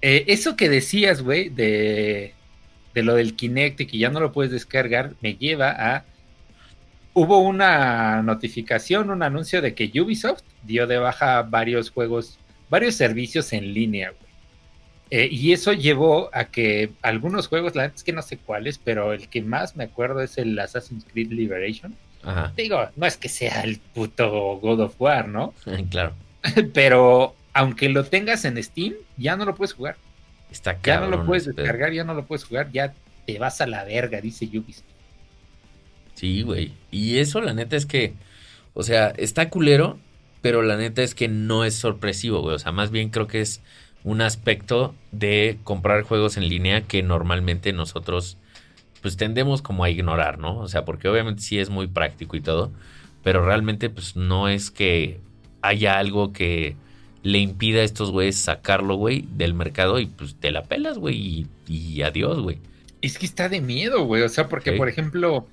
eh, 0.02 0.26
eso 0.28 0.56
que 0.56 0.70
decías, 0.70 1.22
güey, 1.22 1.50
de, 1.50 2.34
de 2.94 3.04
lo 3.04 3.16
del 3.16 3.36
Kinect 3.36 3.82
y 3.82 3.86
que 3.86 3.98
ya 3.98 4.10
no 4.10 4.20
lo 4.20 4.32
puedes 4.32 4.52
descargar, 4.52 5.14
me 5.22 5.36
lleva 5.36 5.72
a... 5.72 6.06
Hubo 7.14 7.40
una 7.40 8.22
notificación, 8.24 9.12
un 9.12 9.22
anuncio 9.22 9.62
de 9.62 9.76
que 9.76 9.92
Ubisoft 10.02 10.42
dio 10.64 10.88
de 10.88 10.98
baja 10.98 11.44
varios 11.44 11.92
juegos, 11.92 12.40
varios 12.70 12.96
servicios 12.96 13.54
en 13.54 13.74
línea, 13.74 14.10
güey. 14.10 14.24
Eh, 15.16 15.30
y 15.32 15.54
eso 15.54 15.74
llevó 15.74 16.32
a 16.34 16.46
que 16.46 16.92
algunos 17.04 17.48
juegos, 17.48 17.76
la 17.76 17.84
neta 17.84 17.98
es 17.98 18.04
que 18.04 18.14
no 18.14 18.24
sé 18.24 18.38
cuáles, 18.38 18.80
pero 18.80 19.14
el 19.14 19.30
que 19.30 19.44
más 19.44 19.76
me 19.76 19.84
acuerdo 19.84 20.22
es 20.22 20.40
el 20.40 20.58
Assassin's 20.58 21.06
Creed 21.06 21.32
Liberation. 21.32 21.96
Ajá, 22.24 22.54
Digo, 22.56 22.88
no 22.96 23.06
es 23.06 23.18
que 23.18 23.30
sea 23.30 23.62
el 23.62 23.78
puto 23.80 24.58
God 24.62 24.80
of 24.82 24.96
War, 25.00 25.28
¿no? 25.28 25.54
claro. 25.90 26.14
pero 26.74 27.36
aunque 27.54 27.90
lo 27.90 28.06
tengas 28.06 28.46
en 28.46 28.62
Steam, 28.64 28.94
ya 29.18 29.36
no 29.36 29.46
lo 29.46 29.56
puedes 29.56 29.74
jugar. 29.74 29.98
Está 30.52 30.74
Ya 30.74 30.80
cabrón. 30.82 31.12
no 31.12 31.18
lo 31.18 31.26
puedes 31.26 31.46
descargar, 31.46 31.92
ya 31.94 32.04
no 32.04 32.14
lo 32.14 32.26
puedes 32.26 32.46
jugar, 32.46 32.72
ya 32.72 32.94
te 33.26 33.40
vas 33.40 33.62
a 33.62 33.68
la 33.68 33.84
verga, 33.84 34.22
dice 34.22 34.46
Ubisoft. 34.46 34.84
Sí, 36.16 36.42
güey. 36.44 36.74
Y 36.92 37.18
eso, 37.20 37.42
la 37.42 37.54
neta 37.54 37.76
es 37.76 37.86
que, 37.86 38.14
o 38.74 38.84
sea, 38.84 39.10
está 39.18 39.50
culero, 39.50 39.98
pero 40.42 40.62
la 40.62 40.78
neta 40.78 41.02
es 41.04 41.16
que 41.16 41.28
no 41.28 41.66
es 41.66 41.76
sorpresivo, 41.76 42.42
güey. 42.42 42.56
O 42.56 42.60
sea, 42.60 42.72
más 42.72 42.92
bien 42.92 43.10
creo 43.10 43.28
que 43.28 43.42
es 43.42 43.62
un 44.04 44.22
aspecto 44.22 44.94
de 45.12 45.58
comprar 45.64 46.04
juegos 46.04 46.38
en 46.38 46.48
línea 46.50 46.82
que 46.82 47.02
normalmente 47.04 47.74
nosotros, 47.74 48.38
pues 49.04 49.16
tendemos 49.18 49.62
como 49.62 49.84
a 49.84 49.92
ignorar, 49.92 50.40
¿no? 50.40 50.58
O 50.58 50.68
sea, 50.68 50.84
porque 50.86 51.08
obviamente 51.10 51.44
sí 51.44 51.60
es 51.60 51.70
muy 51.70 51.86
práctico 51.86 52.36
y 52.36 52.42
todo, 52.42 52.72
pero 53.24 53.46
realmente, 53.46 53.92
pues 53.92 54.16
no 54.16 54.48
es 54.50 54.72
que 54.72 55.20
haya 55.62 56.00
algo 56.00 56.34
que 56.34 56.76
le 57.22 57.38
impida 57.38 57.82
a 57.82 57.84
estos 57.84 58.10
güeyes 58.12 58.36
sacarlo, 58.38 58.96
güey, 58.96 59.28
del 59.36 59.54
mercado 59.54 60.00
y 60.00 60.08
pues 60.08 60.36
te 60.36 60.52
la 60.52 60.64
pelas, 60.64 60.98
güey, 60.98 61.16
y, 61.16 61.48
y 61.68 62.02
adiós, 62.02 62.42
güey. 62.42 62.58
Es 63.02 63.18
que 63.20 63.26
está 63.28 63.48
de 63.50 63.62
miedo, 63.62 64.04
güey. 64.06 64.24
O 64.24 64.30
sea, 64.30 64.50
porque, 64.50 64.72
Sí. 64.72 64.78
por 64.78 64.90
ejemplo, 64.90 65.48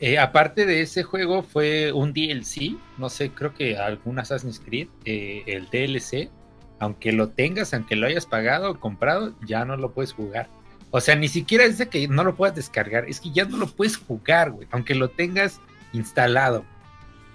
eh, 0.00 0.18
aparte 0.18 0.64
de 0.66 0.80
ese 0.82 1.02
juego, 1.02 1.42
fue 1.42 1.92
un 1.92 2.12
DLC. 2.12 2.76
No 2.98 3.08
sé, 3.10 3.30
creo 3.30 3.54
que 3.54 3.76
algún 3.76 4.18
Assassin's 4.18 4.60
Creed, 4.60 4.88
eh, 5.04 5.42
el 5.46 5.68
DLC, 5.70 6.30
aunque 6.78 7.12
lo 7.12 7.28
tengas, 7.28 7.74
aunque 7.74 7.96
lo 7.96 8.06
hayas 8.06 8.24
pagado 8.26 8.70
o 8.70 8.80
comprado, 8.80 9.34
ya 9.46 9.64
no 9.66 9.76
lo 9.76 9.92
puedes 9.92 10.12
jugar. 10.12 10.48
O 10.90 11.00
sea, 11.00 11.14
ni 11.14 11.28
siquiera 11.28 11.64
es 11.64 11.78
de 11.78 11.88
que 11.88 12.08
no 12.08 12.24
lo 12.24 12.34
puedas 12.34 12.56
descargar, 12.56 13.08
es 13.08 13.20
que 13.20 13.30
ya 13.30 13.44
no 13.44 13.56
lo 13.56 13.66
puedes 13.68 13.96
jugar, 13.96 14.50
güey, 14.50 14.66
aunque 14.70 14.94
lo 14.94 15.08
tengas 15.10 15.60
instalado. 15.92 16.64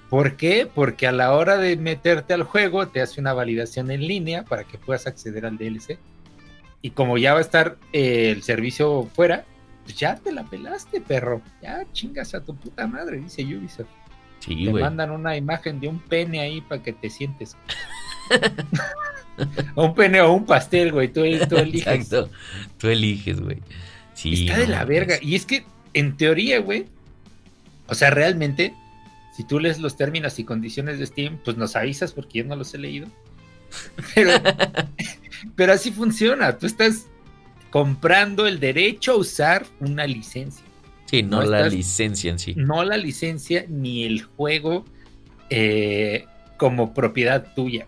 ¿Por 0.09 0.35
qué? 0.35 0.69
Porque 0.73 1.07
a 1.07 1.11
la 1.11 1.33
hora 1.33 1.57
de 1.57 1.77
meterte 1.77 2.33
al 2.33 2.43
juego 2.43 2.87
te 2.87 3.01
hace 3.01 3.19
una 3.19 3.33
validación 3.33 3.91
en 3.91 4.07
línea 4.07 4.43
para 4.43 4.63
que 4.63 4.77
puedas 4.77 5.07
acceder 5.07 5.45
al 5.45 5.57
DLC. 5.57 5.97
Y 6.81 6.91
como 6.91 7.17
ya 7.17 7.33
va 7.33 7.39
a 7.39 7.41
estar 7.41 7.77
eh, 7.93 8.29
el 8.29 8.43
servicio 8.43 9.09
fuera, 9.13 9.45
pues 9.83 9.97
ya 9.97 10.15
te 10.15 10.31
la 10.31 10.43
pelaste, 10.43 11.01
perro. 11.01 11.41
Ya 11.61 11.85
chingas 11.93 12.35
a 12.35 12.43
tu 12.43 12.55
puta 12.55 12.85
madre, 12.85 13.17
dice 13.17 13.43
Ubisoft. 13.43 13.87
Sí, 14.39 14.65
te 14.65 14.73
mandan 14.73 15.11
una 15.11 15.35
imagen 15.35 15.79
de 15.79 15.87
un 15.87 15.99
pene 15.99 16.41
ahí 16.41 16.61
para 16.61 16.83
que 16.83 16.93
te 16.93 17.09
sientes. 17.09 17.57
o 19.76 19.86
un 19.88 19.95
pene 19.95 20.21
o 20.21 20.34
un 20.34 20.45
pastel, 20.45 20.91
güey. 20.91 21.08
Tú, 21.08 21.21
tú 21.48 21.58
eliges. 21.58 21.88
Exacto. 21.88 22.30
Tú 22.78 22.88
eliges, 22.88 23.39
güey. 23.39 23.58
Sí. 24.13 24.48
Está 24.48 24.60
de 24.60 24.67
la 24.67 24.86
verga. 24.86 25.17
Y 25.21 25.36
es 25.36 25.45
que, 25.45 25.65
en 25.93 26.17
teoría, 26.17 26.60
güey, 26.60 26.86
o 27.88 27.95
sea, 27.95 28.10
realmente, 28.10 28.74
si 29.36 29.43
tú 29.43 29.60
lees 29.60 29.80
los 29.80 29.98
términos 29.98 30.39
y 30.39 30.43
condiciones 30.43 31.00
de 31.00 31.06
Steam, 31.06 31.39
pues 31.43 31.58
nos 31.58 31.76
avisas 31.76 32.13
porque 32.13 32.39
yo 32.39 32.45
no 32.45 32.56
los 32.56 32.74
he 32.74 32.78
leído. 32.78 33.08
Pero, 34.15 34.32
pero 35.56 35.74
así 35.74 35.91
funciona. 35.91 36.58
Tú 36.58 36.65
estás 36.65 37.08
comprando 37.71 38.48
el 38.48 38.62
derecho 38.62 39.13
a 39.13 39.15
usar 39.17 39.65
una 39.82 40.08
licencia. 40.08 40.63
Sí, 41.08 41.24
no, 41.24 41.41
la 41.43 41.67
licencia 41.67 42.32
en 42.32 42.39
sí. 42.39 42.54
No 42.56 42.86
la 42.86 42.95
licencia 42.95 43.65
ni 43.67 44.06
el 44.06 44.24
juego 44.24 44.86
eh, 45.50 46.26
como 46.58 46.93
propiedad 46.93 47.54
tuya. 47.54 47.88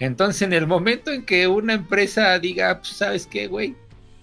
Entonces, 0.00 0.42
en 0.42 0.54
el 0.54 0.66
momento 0.66 1.12
en 1.12 1.24
que 1.24 1.46
una 1.46 1.74
empresa 1.74 2.38
diga, 2.38 2.78
pues, 2.78 2.88
¿sabes 2.88 3.26
qué, 3.26 3.46
güey? 3.46 3.76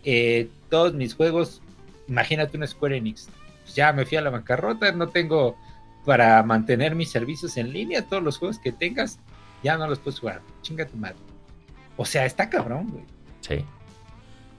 Eh, 0.03 0.49
todos 0.69 0.93
mis 0.93 1.13
juegos, 1.13 1.61
imagínate 2.07 2.57
una 2.57 2.67
Square 2.67 2.97
Enix, 2.97 3.29
pues, 3.63 3.75
ya 3.75 3.93
me 3.93 4.05
fui 4.05 4.17
a 4.17 4.21
la 4.21 4.31
bancarrota, 4.31 4.91
no 4.91 5.07
tengo 5.07 5.55
para 6.03 6.41
mantener 6.41 6.95
mis 6.95 7.11
servicios 7.11 7.57
en 7.57 7.71
línea, 7.71 8.07
todos 8.07 8.23
los 8.23 8.37
juegos 8.37 8.57
que 8.59 8.71
tengas, 8.71 9.19
ya 9.63 9.77
no 9.77 9.87
los 9.87 9.99
puedes 9.99 10.19
jugar. 10.19 10.41
Chinga 10.61 10.85
tu 10.87 10.97
madre. 10.97 11.17
O 11.95 12.05
sea, 12.05 12.25
está 12.25 12.49
cabrón, 12.49 12.89
güey. 12.89 13.05
Sí. 13.41 13.65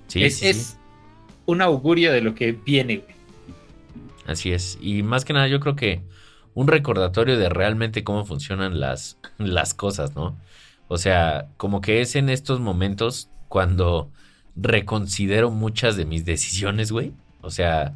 Sí, 0.06 0.24
es, 0.24 0.42
es 0.42 0.78
un 1.46 1.62
augurio 1.62 2.12
de 2.12 2.20
lo 2.20 2.34
que 2.34 2.52
viene, 2.52 2.98
güey. 2.98 3.16
Así 4.26 4.52
es. 4.52 4.78
Y 4.80 5.02
más 5.02 5.24
que 5.24 5.32
nada, 5.32 5.48
yo 5.48 5.58
creo 5.58 5.74
que 5.74 6.02
un 6.54 6.66
recordatorio 6.66 7.38
de 7.38 7.48
realmente 7.48 8.04
cómo 8.04 8.24
funcionan 8.24 8.78
las, 8.78 9.18
las 9.38 9.74
cosas, 9.74 10.14
¿no? 10.14 10.38
O 10.88 10.98
sea, 10.98 11.48
como 11.56 11.80
que 11.80 12.00
es 12.00 12.16
en 12.16 12.28
estos 12.28 12.60
momentos 12.60 13.28
cuando 13.48 14.10
reconsidero 14.56 15.50
muchas 15.50 15.96
de 15.96 16.04
mis 16.04 16.24
decisiones, 16.24 16.90
güey. 16.90 17.12
O 17.40 17.50
sea, 17.50 17.94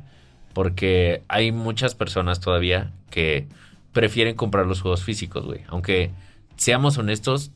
porque 0.54 1.22
hay 1.28 1.52
muchas 1.52 1.94
personas 1.94 2.40
todavía 2.40 2.92
que 3.10 3.48
prefieren 3.92 4.36
comprar 4.36 4.66
los 4.66 4.80
juegos 4.80 5.02
físicos, 5.02 5.44
güey. 5.44 5.62
Aunque 5.68 6.10
seamos 6.56 6.98
honestos, 6.98 7.50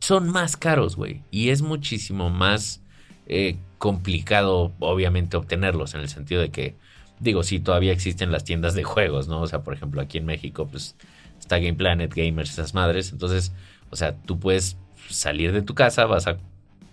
son 0.00 0.30
más 0.30 0.56
caros, 0.56 0.96
güey. 0.96 1.22
Y 1.30 1.50
es 1.50 1.62
muchísimo 1.62 2.30
más 2.30 2.82
eh, 3.26 3.56
complicado, 3.78 4.72
obviamente, 4.80 5.36
obtenerlos. 5.36 5.94
En 5.94 6.00
el 6.00 6.08
sentido 6.08 6.40
de 6.40 6.50
que 6.50 6.74
Digo, 7.20 7.42
sí, 7.42 7.60
todavía 7.60 7.92
existen 7.92 8.32
las 8.32 8.44
tiendas 8.44 8.74
de 8.74 8.82
juegos, 8.82 9.28
¿no? 9.28 9.42
O 9.42 9.46
sea, 9.46 9.62
por 9.62 9.74
ejemplo, 9.74 10.00
aquí 10.00 10.16
en 10.16 10.24
México, 10.24 10.66
pues 10.66 10.96
está 11.38 11.58
Game 11.58 11.74
Planet, 11.74 12.12
Gamers, 12.12 12.52
esas 12.52 12.72
madres. 12.72 13.12
Entonces, 13.12 13.52
o 13.90 13.96
sea, 13.96 14.16
tú 14.16 14.38
puedes 14.38 14.76
salir 15.08 15.52
de 15.52 15.62
tu 15.62 15.74
casa, 15.74 16.06
vas 16.06 16.26
a 16.26 16.38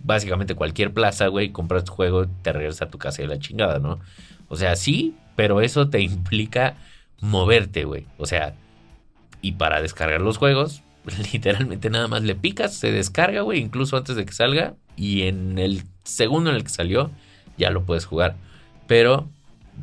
básicamente 0.00 0.54
cualquier 0.54 0.92
plaza, 0.92 1.28
güey, 1.28 1.50
compras 1.50 1.84
tu 1.84 1.92
juego, 1.92 2.26
te 2.42 2.52
regresas 2.52 2.82
a 2.82 2.90
tu 2.90 2.98
casa 2.98 3.22
y 3.22 3.26
la 3.26 3.38
chingada, 3.38 3.78
¿no? 3.78 4.00
O 4.48 4.56
sea, 4.56 4.76
sí, 4.76 5.16
pero 5.36 5.60
eso 5.60 5.88
te 5.88 6.00
implica 6.02 6.74
moverte, 7.20 7.84
güey. 7.84 8.06
O 8.18 8.26
sea, 8.26 8.54
y 9.40 9.52
para 9.52 9.82
descargar 9.82 10.20
los 10.20 10.38
juegos, 10.38 10.82
literalmente 11.32 11.90
nada 11.90 12.08
más 12.08 12.22
le 12.22 12.34
picas, 12.34 12.74
se 12.74 12.92
descarga, 12.92 13.42
güey, 13.42 13.60
incluso 13.60 13.96
antes 13.96 14.16
de 14.16 14.24
que 14.24 14.32
salga. 14.32 14.74
Y 14.96 15.22
en 15.22 15.58
el 15.58 15.84
segundo 16.04 16.50
en 16.50 16.56
el 16.56 16.64
que 16.64 16.70
salió, 16.70 17.10
ya 17.56 17.70
lo 17.70 17.84
puedes 17.84 18.04
jugar. 18.04 18.36
Pero 18.86 19.28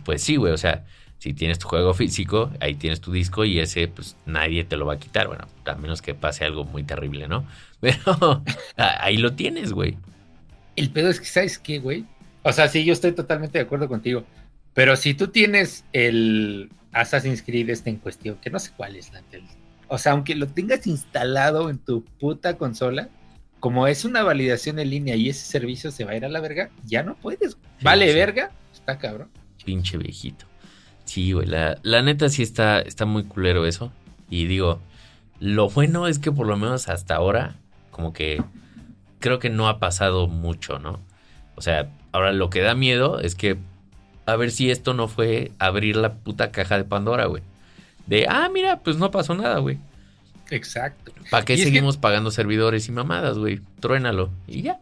pues 0.03 0.21
sí, 0.21 0.35
güey, 0.35 0.51
o 0.51 0.57
sea, 0.57 0.85
si 1.25 1.33
tienes 1.33 1.57
tu 1.57 1.67
juego 1.67 1.95
físico, 1.95 2.51
ahí 2.59 2.75
tienes 2.75 3.01
tu 3.01 3.11
disco 3.11 3.45
y 3.45 3.57
ese, 3.57 3.87
pues 3.87 4.15
nadie 4.27 4.63
te 4.63 4.77
lo 4.77 4.85
va 4.85 4.93
a 4.93 4.99
quitar, 4.99 5.25
bueno, 5.25 5.47
a 5.65 5.73
menos 5.73 6.03
que 6.03 6.13
pase 6.13 6.45
algo 6.45 6.65
muy 6.65 6.83
terrible, 6.83 7.27
¿no? 7.27 7.47
Pero 7.81 8.43
ahí 8.77 9.17
lo 9.17 9.33
tienes, 9.33 9.71
güey. 9.71 9.97
El 10.75 10.91
pedo 10.91 11.09
es 11.09 11.19
que, 11.19 11.25
¿sabes 11.25 11.57
qué, 11.57 11.79
güey? 11.79 12.05
O 12.43 12.53
sea, 12.53 12.67
sí, 12.67 12.85
yo 12.85 12.93
estoy 12.93 13.13
totalmente 13.13 13.57
de 13.57 13.63
acuerdo 13.63 13.87
contigo, 13.87 14.23
pero 14.75 14.95
si 14.95 15.15
tú 15.15 15.29
tienes 15.29 15.83
el 15.93 16.69
Assassin's 16.91 17.41
Creed 17.41 17.71
este 17.71 17.89
en 17.89 17.95
cuestión, 17.95 18.37
que 18.39 18.51
no 18.51 18.59
sé 18.59 18.71
cuál 18.77 18.95
es 18.95 19.11
la 19.11 19.23
o 19.87 19.97
sea, 19.97 20.11
aunque 20.11 20.35
lo 20.35 20.45
tengas 20.45 20.85
instalado 20.85 21.71
en 21.71 21.79
tu 21.79 22.03
puta 22.03 22.55
consola, 22.55 23.09
como 23.59 23.87
es 23.87 24.05
una 24.05 24.21
validación 24.21 24.77
en 24.77 24.91
línea 24.91 25.15
y 25.15 25.29
ese 25.29 25.43
servicio 25.43 25.89
se 25.89 26.05
va 26.05 26.11
a 26.11 26.17
ir 26.17 26.25
a 26.25 26.29
la 26.29 26.39
verga, 26.39 26.69
ya 26.85 27.01
no 27.01 27.15
puedes. 27.15 27.57
Vale, 27.81 28.13
verga, 28.13 28.51
está 28.71 28.99
cabrón 28.99 29.29
pinche 29.65 29.97
viejito. 29.97 30.45
Sí, 31.05 31.31
güey, 31.31 31.47
la, 31.47 32.01
neta 32.01 32.29
sí 32.29 32.43
está, 32.43 32.81
está 32.81 33.05
muy 33.05 33.23
culero 33.23 33.65
eso. 33.65 33.91
Y 34.29 34.45
digo, 34.47 34.79
lo 35.39 35.69
bueno 35.69 36.07
es 36.07 36.19
que 36.19 36.31
por 36.31 36.47
lo 36.47 36.57
menos 36.57 36.89
hasta 36.89 37.15
ahora, 37.15 37.55
como 37.91 38.11
que 38.11 38.43
creo 39.19 39.39
que 39.39 39.49
no 39.49 39.67
ha 39.67 39.79
pasado 39.79 40.27
mucho, 40.27 40.79
¿no? 40.79 40.99
O 41.55 41.61
sea, 41.61 41.89
ahora 42.11 42.33
lo 42.33 42.49
que 42.49 42.61
da 42.61 42.75
miedo 42.75 43.19
es 43.19 43.35
que 43.35 43.57
a 44.25 44.35
ver 44.35 44.51
si 44.51 44.71
esto 44.71 44.93
no 44.93 45.07
fue 45.07 45.51
abrir 45.59 45.95
la 45.95 46.15
puta 46.15 46.51
caja 46.51 46.77
de 46.77 46.83
Pandora, 46.83 47.25
güey. 47.25 47.43
De, 48.07 48.25
ah, 48.27 48.49
mira, 48.51 48.79
pues 48.79 48.97
no 48.97 49.11
pasó 49.11 49.35
nada, 49.35 49.59
güey. 49.59 49.77
Exacto. 50.49 51.11
¿Para 51.31 51.45
qué 51.45 51.57
seguimos 51.57 51.97
pagando 51.97 52.31
servidores 52.31 52.87
y 52.87 52.91
mamadas, 52.91 53.37
güey? 53.37 53.61
Truénalo 53.79 54.29
y 54.47 54.63
ya. 54.63 54.79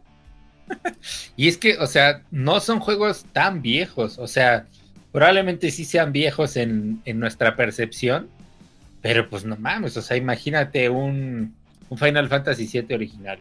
y 1.35 1.47
es 1.47 1.57
que, 1.57 1.77
o 1.77 1.87
sea, 1.87 2.21
no 2.31 2.59
son 2.59 2.79
juegos 2.79 3.25
tan 3.31 3.61
viejos. 3.61 4.17
O 4.17 4.27
sea, 4.27 4.65
probablemente 5.13 5.71
sí 5.71 5.85
sean 5.85 6.11
viejos 6.11 6.57
en, 6.57 7.01
nuestra 7.05 7.55
percepción. 7.55 8.27
Pero 9.01 9.29
pues 9.29 9.45
no 9.45 9.55
mames, 9.57 9.95
o 9.97 10.01
sea, 10.01 10.17
imagínate 10.17 10.89
un, 10.89 11.55
Final 11.95 12.27
Fantasy 12.27 12.67
VII 12.67 12.95
original. 12.95 13.39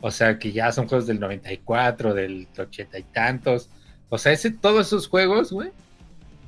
O 0.00 0.10
sea, 0.10 0.38
que 0.38 0.52
ya 0.52 0.72
son 0.72 0.88
juegos 0.88 1.06
del 1.06 1.20
94, 1.20 2.12
del 2.12 2.48
80 2.56 2.98
y 2.98 3.02
tantos. 3.04 3.70
O 4.08 4.18
sea, 4.18 4.32
ese, 4.32 4.50
todos 4.50 4.88
esos 4.88 5.06
juegos, 5.06 5.52
güey, 5.52 5.70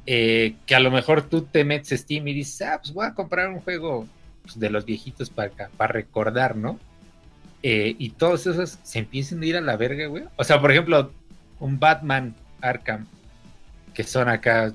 eh, 0.07 0.57
que 0.67 0.75
a 0.75 0.81
lo 0.81 0.91
mejor 0.91 1.29
tú 1.29 1.43
te 1.43 1.65
metes 1.65 2.01
Steam 2.01 2.27
y 2.29 2.35
dices, 2.35 2.63
ah, 2.63 2.81
pues 2.83 2.93
voy 2.93 3.07
a 3.07 3.15
comprar 3.15 3.49
un 3.49 3.61
juego 3.61 4.07
pues, 4.43 4.59
de 4.59 4.71
los 4.71 4.85
viejitos 4.85 5.31
para, 5.31 5.51
para 5.77 5.93
recordar, 5.93 6.57
¿no? 6.57 6.81
Eh, 7.63 7.97
y 7.99 8.11
todos 8.11 8.47
esos 8.47 8.79
se 8.83 8.99
empiezan 8.99 9.43
a 9.43 9.47
ir 9.47 9.57
a 9.57 9.61
la 9.61 9.77
verga, 9.77 10.07
güey. 10.07 10.25
O 10.37 10.45
sea, 10.45 10.61
por 10.61 10.71
ejemplo, 10.71 11.13
un 11.61 11.79
Batman 11.79 12.35
Arkham, 12.61 13.07
que 13.97 14.05
son 14.05 14.29
acá 14.29 14.75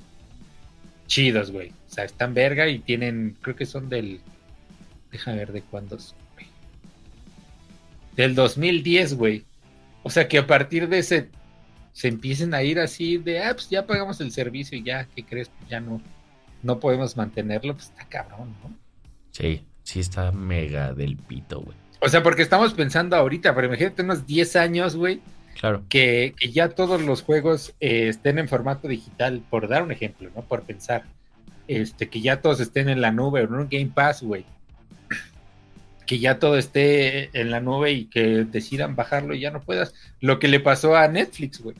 chidos, 1.05 1.51
güey. 1.51 1.69
O 1.69 1.93
sea, 1.93 2.05
están 2.05 2.33
verga 2.33 2.67
y 2.67 2.79
tienen, 2.79 3.37
creo 3.39 3.55
que 3.55 3.67
son 3.67 3.87
del, 3.87 4.19
déjame 5.11 5.37
ver 5.37 5.51
de 5.51 5.61
cuándo 5.61 5.99
son, 5.99 6.17
güey. 6.33 6.47
Del 8.15 8.33
2010, 8.33 9.13
güey. 9.13 9.45
O 10.01 10.09
sea, 10.09 10.27
que 10.27 10.39
a 10.39 10.47
partir 10.47 10.89
de 10.89 10.97
ese 10.97 11.29
se 11.93 12.07
empiecen 12.07 12.55
a 12.55 12.63
ir 12.63 12.79
así 12.79 13.17
de, 13.17 13.43
ah, 13.43 13.53
pues 13.53 13.69
ya 13.69 13.85
pagamos 13.85 14.19
el 14.21 14.31
servicio 14.31 14.75
y 14.75 14.83
ya, 14.83 15.07
¿qué 15.15 15.23
crees? 15.23 15.49
Pues 15.49 15.69
ya 15.69 15.79
no, 15.79 16.01
no 16.63 16.79
podemos 16.79 17.15
mantenerlo, 17.15 17.75
pues 17.75 17.89
está 17.89 18.05
cabrón, 18.05 18.55
¿no? 18.63 18.75
Sí, 19.29 19.63
sí 19.83 19.99
está 19.99 20.31
mega 20.31 20.93
del 20.93 21.15
pito, 21.15 21.61
güey. 21.61 21.77
O 21.99 22.09
sea, 22.09 22.23
porque 22.23 22.41
estamos 22.41 22.73
pensando 22.73 23.15
ahorita, 23.15 23.53
pero 23.53 23.67
imagínate 23.67 24.01
unos 24.01 24.25
10 24.25 24.55
años, 24.55 24.95
güey. 24.95 25.21
Claro. 25.59 25.83
Que, 25.89 26.33
ya 26.51 26.69
todos 26.69 27.01
los 27.01 27.21
juegos 27.21 27.73
eh, 27.79 28.07
estén 28.07 28.39
en 28.39 28.47
formato 28.47 28.87
digital, 28.87 29.43
por 29.49 29.67
dar 29.67 29.83
un 29.83 29.91
ejemplo, 29.91 30.29
¿no? 30.35 30.41
Por 30.41 30.63
pensar. 30.63 31.03
Este, 31.67 32.09
que 32.09 32.21
ya 32.21 32.41
todos 32.41 32.59
estén 32.59 32.89
en 32.89 33.01
la 33.01 33.11
nube 33.11 33.41
o 33.41 33.45
en 33.45 33.53
un 33.53 33.69
Game 33.69 33.91
Pass, 33.93 34.23
güey. 34.23 34.45
Que 36.05 36.19
ya 36.19 36.39
todo 36.39 36.57
esté 36.57 37.29
en 37.39 37.51
la 37.51 37.61
nube 37.61 37.91
y 37.91 38.05
que 38.05 38.43
decidan 38.43 38.95
bajarlo 38.95 39.33
y 39.33 39.39
ya 39.39 39.51
no 39.51 39.61
puedas. 39.61 39.93
Lo 40.19 40.39
que 40.39 40.47
le 40.47 40.59
pasó 40.59 40.95
a 40.95 41.07
Netflix, 41.07 41.61
güey. 41.61 41.75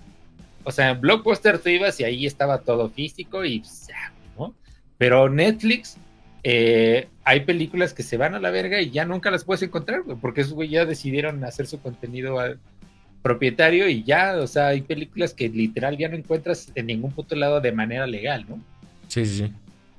O 0.63 0.71
sea, 0.71 0.91
en 0.91 1.01
Blockbuster 1.01 1.59
tú 1.59 1.69
ibas 1.69 1.99
y 1.99 2.03
ahí 2.03 2.25
estaba 2.25 2.59
todo 2.59 2.89
físico 2.89 3.43
y 3.43 3.63
¿no? 4.37 4.53
Pero 4.97 5.27
Netflix 5.27 5.97
eh, 6.43 7.07
hay 7.23 7.41
películas 7.41 7.93
que 7.93 8.03
se 8.03 8.17
van 8.17 8.35
a 8.35 8.39
la 8.39 8.51
verga 8.51 8.81
y 8.81 8.91
ya 8.91 9.05
nunca 9.05 9.31
las 9.31 9.43
puedes 9.43 9.63
encontrar, 9.63 10.03
porque 10.21 10.41
esos 10.41 10.53
güey 10.53 10.69
ya 10.69 10.85
decidieron 10.85 11.43
hacer 11.43 11.67
su 11.67 11.79
contenido 11.79 12.39
al 12.39 12.59
propietario 13.21 13.87
y 13.87 14.03
ya, 14.03 14.37
o 14.37 14.47
sea, 14.47 14.67
hay 14.67 14.81
películas 14.81 15.33
que 15.33 15.49
literal 15.49 15.97
ya 15.97 16.09
no 16.09 16.15
encuentras 16.15 16.71
en 16.75 16.87
ningún 16.87 17.11
puto 17.11 17.35
lado 17.35 17.61
de 17.61 17.71
manera 17.71 18.07
legal, 18.07 18.45
¿no? 18.47 18.59
Sí, 19.07 19.25
sí, 19.25 19.37
sí. 19.37 19.53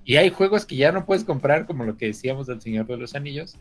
Y 0.05 0.17
hay 0.17 0.31
juegos 0.31 0.67
que 0.67 0.77
ya 0.77 0.91
no 0.91 1.07
puedes 1.07 1.25
comprar, 1.25 1.67
como 1.67 1.85
lo 1.85 1.97
que 1.97 2.07
decíamos 2.07 2.47
del 2.47 2.61
Señor 2.61 2.87
de 2.87 2.97
los 2.97 3.15
Anillos, 3.15 3.57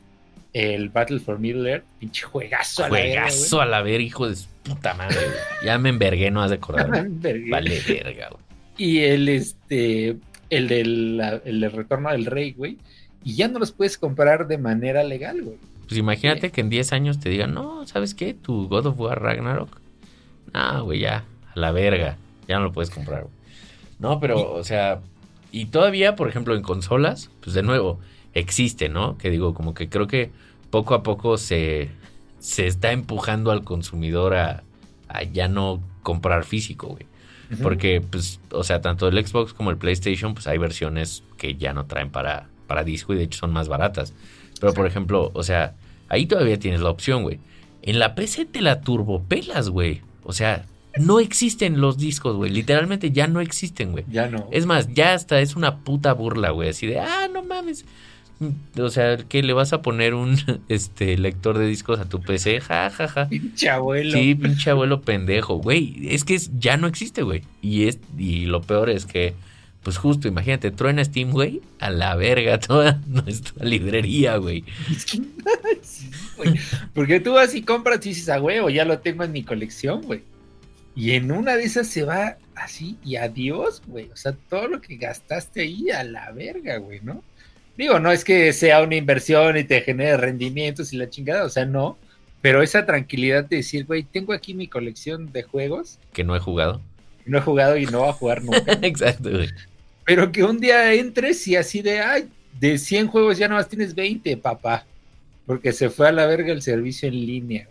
el 0.53 0.89
Battle 0.89 1.19
for 1.19 1.39
Middle 1.39 1.69
Earth, 1.69 1.85
pinche 1.99 2.23
juegazo 2.23 2.83
a 2.83 2.89
la 2.89 2.93
verga. 2.93 3.21
Juegazo 3.21 3.61
a 3.61 3.65
la 3.65 3.81
verga, 3.81 4.03
hijo 4.03 4.29
de 4.29 4.35
puta 4.63 4.93
madre, 4.95 5.17
Ya 5.63 5.77
me 5.77 5.89
envergué, 5.89 6.31
no 6.31 6.41
has 6.41 6.49
de 6.49 6.55
acordar. 6.55 6.89
vale, 7.49 7.81
verga, 7.87 8.29
güey. 8.29 8.43
Y 8.77 8.99
el, 9.01 9.29
este, 9.29 10.17
el 10.49 10.67
del, 10.67 11.41
el 11.45 11.71
retorno 11.71 12.11
del 12.11 12.25
rey, 12.25 12.53
güey, 12.53 12.79
y 13.23 13.35
ya 13.35 13.47
no 13.47 13.59
los 13.59 13.71
puedes 13.71 13.97
comprar 13.97 14.47
de 14.47 14.57
manera 14.57 15.03
legal, 15.03 15.41
güey. 15.43 15.57
Pues 15.91 15.99
imagínate 15.99 16.51
que 16.51 16.61
en 16.61 16.69
10 16.69 16.93
años 16.93 17.19
te 17.19 17.27
digan, 17.27 17.53
no, 17.53 17.85
¿sabes 17.85 18.15
qué? 18.15 18.33
Tu 18.33 18.69
God 18.69 18.85
of 18.85 18.97
War 18.97 19.21
Ragnarok. 19.21 19.81
No, 20.53 20.85
güey, 20.85 20.99
ya, 20.99 21.25
a 21.53 21.59
la 21.59 21.73
verga, 21.73 22.15
ya 22.47 22.59
no 22.59 22.63
lo 22.63 22.71
puedes 22.71 22.89
comprar, 22.89 23.23
güey. 23.23 23.33
No, 23.99 24.17
pero, 24.21 24.53
o 24.53 24.63
sea, 24.63 25.01
y 25.51 25.65
todavía, 25.65 26.15
por 26.15 26.29
ejemplo, 26.29 26.55
en 26.55 26.61
consolas, 26.61 27.29
pues 27.41 27.53
de 27.53 27.61
nuevo, 27.61 27.99
existe, 28.33 28.87
¿no? 28.87 29.17
Que 29.17 29.29
digo, 29.29 29.53
como 29.53 29.73
que 29.73 29.89
creo 29.89 30.07
que 30.07 30.31
poco 30.69 30.93
a 30.93 31.03
poco 31.03 31.37
se, 31.37 31.89
se 32.39 32.67
está 32.67 32.93
empujando 32.93 33.51
al 33.51 33.65
consumidor 33.65 34.33
a, 34.35 34.63
a 35.09 35.23
ya 35.23 35.49
no 35.49 35.81
comprar 36.03 36.45
físico, 36.45 36.87
güey. 36.87 37.05
Porque, 37.61 37.99
pues, 37.99 38.39
o 38.51 38.63
sea, 38.63 38.79
tanto 38.79 39.09
el 39.09 39.27
Xbox 39.27 39.51
como 39.51 39.71
el 39.71 39.77
PlayStation, 39.77 40.35
pues 40.35 40.47
hay 40.47 40.57
versiones 40.57 41.25
que 41.37 41.55
ya 41.55 41.73
no 41.73 41.85
traen 41.85 42.11
para, 42.11 42.47
para 42.65 42.85
disco 42.85 43.13
y 43.13 43.17
de 43.17 43.23
hecho 43.23 43.39
son 43.39 43.51
más 43.51 43.67
baratas. 43.67 44.13
Pero, 44.61 44.73
por 44.73 44.87
ejemplo, 44.87 45.31
o 45.33 45.43
sea, 45.43 45.73
ahí 46.07 46.25
todavía 46.25 46.57
tienes 46.57 46.79
la 46.79 46.89
opción, 46.89 47.23
güey. 47.23 47.39
En 47.81 47.99
la 47.99 48.15
PC 48.15 48.45
te 48.45 48.61
la 48.61 48.79
turbopelas, 48.79 49.67
güey. 49.69 50.01
O 50.23 50.31
sea, 50.31 50.65
no 50.97 51.19
existen 51.19 51.81
los 51.81 51.97
discos, 51.97 52.35
güey. 52.37 52.51
Literalmente 52.51 53.11
ya 53.11 53.27
no 53.27 53.41
existen, 53.41 53.91
güey. 53.91 54.05
Ya 54.09 54.27
no. 54.27 54.47
Es 54.51 54.65
más, 54.65 54.93
ya 54.93 55.13
hasta 55.13 55.41
es 55.41 55.55
una 55.57 55.79
puta 55.79 56.13
burla, 56.13 56.51
güey. 56.51 56.69
Así 56.69 56.87
de, 56.87 56.99
ah, 56.99 57.27
no 57.33 57.43
mames. 57.43 57.83
O 58.79 58.89
sea, 58.89 59.17
¿qué 59.17 59.43
le 59.43 59.53
vas 59.53 59.71
a 59.71 59.81
poner 59.83 60.13
un 60.15 60.35
este 60.67 61.17
lector 61.17 61.57
de 61.59 61.67
discos 61.67 61.99
a 61.99 62.05
tu 62.09 62.21
PC? 62.21 62.59
Ja, 62.61 62.89
ja, 62.89 63.07
ja. 63.07 63.27
Pinche 63.29 63.69
abuelo. 63.69 64.11
Sí, 64.11 64.33
pinche 64.35 64.69
abuelo 64.71 65.01
pendejo, 65.01 65.57
güey. 65.57 66.07
Es 66.09 66.23
que 66.23 66.35
es- 66.35 66.51
ya 66.59 66.77
no 66.77 66.87
existe, 66.87 67.21
güey. 67.23 67.43
Y 67.61 67.83
es 67.87 67.99
y 68.17 68.45
lo 68.45 68.61
peor 68.61 68.89
es 68.89 69.05
que 69.05 69.33
pues 69.83 69.97
justo, 69.97 70.27
imagínate, 70.27 70.71
truena 70.71 71.03
Steam, 71.03 71.31
güey, 71.31 71.61
a 71.79 71.89
la 71.89 72.15
verga 72.15 72.59
toda 72.59 73.01
nuestra 73.07 73.65
librería, 73.65 74.37
güey. 74.37 74.63
Sí. 74.97 75.23
Porque 76.93 77.19
tú 77.19 77.33
vas 77.33 77.53
y 77.55 77.61
compras 77.61 78.05
y 78.05 78.09
dices, 78.09 78.29
a 78.29 78.41
huevo, 78.41 78.69
ya 78.69 78.85
lo 78.85 78.99
tengo 78.99 79.23
en 79.23 79.31
mi 79.31 79.43
colección, 79.43 80.01
güey. 80.01 80.21
Y 80.95 81.11
en 81.11 81.31
una 81.31 81.55
de 81.55 81.63
esas 81.63 81.87
se 81.87 82.03
va 82.03 82.37
así 82.55 82.97
y 83.03 83.15
adiós, 83.15 83.81
güey. 83.87 84.09
O 84.11 84.15
sea, 84.17 84.33
todo 84.49 84.67
lo 84.67 84.81
que 84.81 84.97
gastaste 84.97 85.61
ahí 85.61 85.89
a 85.89 86.03
la 86.03 86.31
verga, 86.31 86.77
güey, 86.77 86.99
¿no? 87.01 87.23
Digo, 87.77 87.99
no 87.99 88.11
es 88.11 88.23
que 88.23 88.51
sea 88.53 88.81
una 88.83 88.95
inversión 88.95 89.57
y 89.57 89.63
te 89.63 89.81
genere 89.81 90.17
rendimientos 90.17 90.91
y 90.93 90.97
la 90.97 91.09
chingada, 91.09 91.45
o 91.45 91.49
sea, 91.49 91.65
no. 91.65 91.97
Pero 92.41 92.61
esa 92.61 92.85
tranquilidad 92.85 93.45
de 93.45 93.57
decir, 93.57 93.85
güey, 93.85 94.03
tengo 94.03 94.33
aquí 94.33 94.53
mi 94.53 94.67
colección 94.67 95.31
de 95.31 95.43
juegos, 95.43 95.99
Que 96.11 96.23
no 96.23 96.35
he 96.35 96.39
jugado. 96.39 96.81
no 97.25 97.37
he 97.37 97.41
jugado 97.41 97.77
y 97.77 97.85
no 97.85 97.99
voy 97.99 98.09
a 98.09 98.13
jugar 98.13 98.43
nunca. 98.43 98.73
Exacto, 98.81 99.29
güey. 99.29 99.49
Pero 100.05 100.31
que 100.31 100.43
un 100.43 100.59
día 100.59 100.93
entres 100.93 101.47
y 101.47 101.55
así 101.55 101.81
de, 101.81 101.99
ay, 101.99 102.29
de 102.59 102.77
100 102.77 103.07
juegos 103.07 103.37
ya 103.37 103.47
nomás 103.47 103.69
tienes 103.69 103.95
20, 103.95 104.37
papá. 104.37 104.85
Porque 105.45 105.73
se 105.73 105.89
fue 105.89 106.07
a 106.07 106.11
la 106.11 106.25
verga 106.27 106.51
el 106.51 106.61
servicio 106.61 107.07
en 107.07 107.25
línea. 107.25 107.67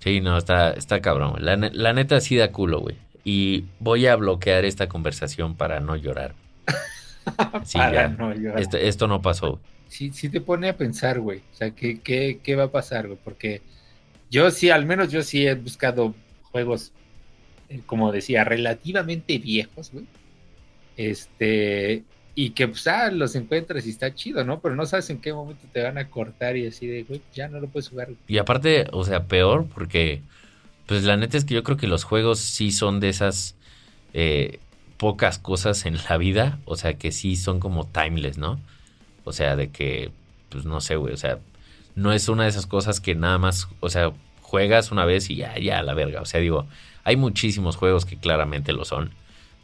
Sí, 0.00 0.20
no, 0.20 0.36
está, 0.38 0.72
está 0.72 1.00
cabrón. 1.00 1.34
La, 1.44 1.56
la 1.56 1.92
neta 1.92 2.20
sí 2.20 2.36
da 2.36 2.52
culo, 2.52 2.80
güey. 2.80 2.96
Y 3.24 3.64
voy 3.80 4.06
a 4.06 4.16
bloquear 4.16 4.64
esta 4.64 4.88
conversación 4.88 5.56
para 5.56 5.80
no 5.80 5.96
llorar. 5.96 6.34
Sí, 7.64 7.76
Para 7.78 7.92
ya. 7.92 8.08
no 8.08 8.34
llorar. 8.34 8.60
Esto, 8.60 8.76
esto 8.78 9.06
no 9.06 9.20
pasó. 9.20 9.60
Sí, 9.88 10.10
sí 10.12 10.30
te 10.30 10.40
pone 10.40 10.68
a 10.70 10.76
pensar, 10.76 11.20
güey. 11.20 11.40
O 11.52 11.54
sea, 11.54 11.70
¿qué, 11.72 12.00
qué, 12.00 12.40
qué 12.42 12.56
va 12.56 12.64
a 12.64 12.70
pasar, 12.72 13.06
güey? 13.06 13.18
Porque 13.22 13.62
yo 14.30 14.50
sí, 14.50 14.70
al 14.70 14.86
menos 14.86 15.10
yo 15.12 15.22
sí 15.22 15.46
he 15.46 15.54
buscado 15.54 16.14
juegos, 16.50 16.92
eh, 17.68 17.82
como 17.86 18.10
decía, 18.10 18.42
relativamente 18.44 19.38
viejos, 19.38 19.92
güey. 19.92 20.06
Este, 20.96 22.04
y 22.34 22.50
que 22.50 22.68
pues, 22.68 22.86
ah, 22.86 23.10
los 23.10 23.34
encuentras 23.34 23.86
y 23.86 23.90
está 23.90 24.14
chido, 24.14 24.44
¿no? 24.44 24.60
Pero 24.60 24.74
no 24.74 24.86
sabes 24.86 25.10
en 25.10 25.20
qué 25.20 25.32
momento 25.32 25.66
te 25.72 25.82
van 25.82 25.98
a 25.98 26.08
cortar 26.08 26.56
y 26.56 26.66
así 26.66 26.86
de, 26.86 27.02
güey, 27.02 27.20
ya 27.34 27.48
no 27.48 27.60
lo 27.60 27.68
puedes 27.68 27.88
jugar. 27.88 28.08
Y 28.28 28.38
aparte, 28.38 28.86
o 28.92 29.04
sea, 29.04 29.24
peor 29.24 29.66
porque, 29.74 30.22
pues 30.86 31.04
la 31.04 31.16
neta 31.16 31.36
es 31.36 31.44
que 31.44 31.54
yo 31.54 31.62
creo 31.62 31.76
que 31.76 31.86
los 31.86 32.04
juegos 32.04 32.38
sí 32.38 32.70
son 32.70 33.00
de 33.00 33.08
esas 33.08 33.56
eh, 34.14 34.58
pocas 34.96 35.38
cosas 35.38 35.86
en 35.86 35.96
la 36.08 36.16
vida, 36.18 36.58
o 36.64 36.76
sea, 36.76 36.94
que 36.94 37.12
sí 37.12 37.36
son 37.36 37.60
como 37.60 37.86
timeless, 37.86 38.38
¿no? 38.38 38.60
O 39.24 39.32
sea, 39.32 39.56
de 39.56 39.70
que, 39.70 40.12
pues 40.48 40.64
no 40.64 40.80
sé, 40.80 40.96
güey, 40.96 41.14
o 41.14 41.16
sea, 41.16 41.38
no 41.94 42.12
es 42.12 42.28
una 42.28 42.44
de 42.44 42.50
esas 42.50 42.66
cosas 42.66 43.00
que 43.00 43.14
nada 43.14 43.38
más, 43.38 43.68
o 43.80 43.88
sea, 43.88 44.12
juegas 44.42 44.90
una 44.90 45.04
vez 45.04 45.30
y 45.30 45.36
ya, 45.36 45.58
ya, 45.58 45.82
la 45.82 45.94
verga. 45.94 46.20
O 46.20 46.24
sea, 46.24 46.40
digo, 46.40 46.66
hay 47.04 47.16
muchísimos 47.16 47.76
juegos 47.76 48.04
que 48.04 48.16
claramente 48.16 48.72
lo 48.72 48.84
son. 48.84 49.12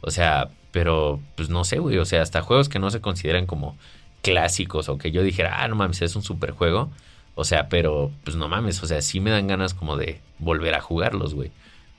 O 0.01 0.11
sea, 0.11 0.49
pero, 0.77 1.19
pues 1.33 1.49
no 1.49 1.63
sé, 1.63 1.79
güey, 1.79 1.97
o 1.97 2.05
sea, 2.05 2.21
hasta 2.21 2.43
juegos 2.43 2.69
que 2.69 2.77
no 2.77 2.91
se 2.91 3.01
consideran 3.01 3.47
como 3.47 3.75
clásicos 4.21 4.89
o 4.89 4.99
que 4.99 5.09
yo 5.09 5.23
dijera, 5.23 5.63
ah, 5.63 5.67
no 5.67 5.75
mames, 5.75 6.03
es 6.03 6.15
un 6.15 6.21
super 6.21 6.51
juego. 6.51 6.91
O 7.33 7.45
sea, 7.45 7.67
pero 7.67 8.11
pues 8.23 8.37
no 8.37 8.47
mames, 8.47 8.83
o 8.83 8.85
sea, 8.85 9.01
sí 9.01 9.19
me 9.19 9.31
dan 9.31 9.47
ganas 9.47 9.73
como 9.73 9.97
de 9.97 10.21
volver 10.37 10.75
a 10.75 10.79
jugarlos, 10.79 11.33
güey. 11.33 11.49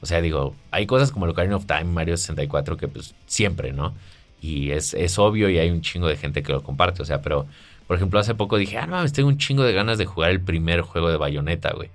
O 0.00 0.06
sea, 0.06 0.20
digo, 0.20 0.54
hay 0.70 0.86
cosas 0.86 1.10
como 1.10 1.24
el 1.24 1.32
Ocarina 1.32 1.56
of 1.56 1.66
Time, 1.66 1.86
Mario 1.86 2.16
64, 2.16 2.76
que 2.76 2.86
pues 2.86 3.16
siempre, 3.26 3.72
¿no? 3.72 3.94
Y 4.40 4.70
es, 4.70 4.94
es 4.94 5.18
obvio 5.18 5.50
y 5.50 5.58
hay 5.58 5.70
un 5.70 5.80
chingo 5.80 6.06
de 6.06 6.16
gente 6.16 6.44
que 6.44 6.52
lo 6.52 6.62
comparte, 6.62 7.02
o 7.02 7.04
sea, 7.04 7.20
pero, 7.20 7.48
por 7.88 7.96
ejemplo, 7.96 8.20
hace 8.20 8.36
poco 8.36 8.58
dije, 8.58 8.78
ah, 8.78 8.86
no 8.86 8.92
mames, 8.92 9.12
tengo 9.12 9.28
un 9.28 9.38
chingo 9.38 9.64
de 9.64 9.72
ganas 9.72 9.98
de 9.98 10.06
jugar 10.06 10.30
el 10.30 10.40
primer 10.40 10.82
juego 10.82 11.10
de 11.10 11.16
Bayonetta, 11.16 11.72
güey. 11.74 11.90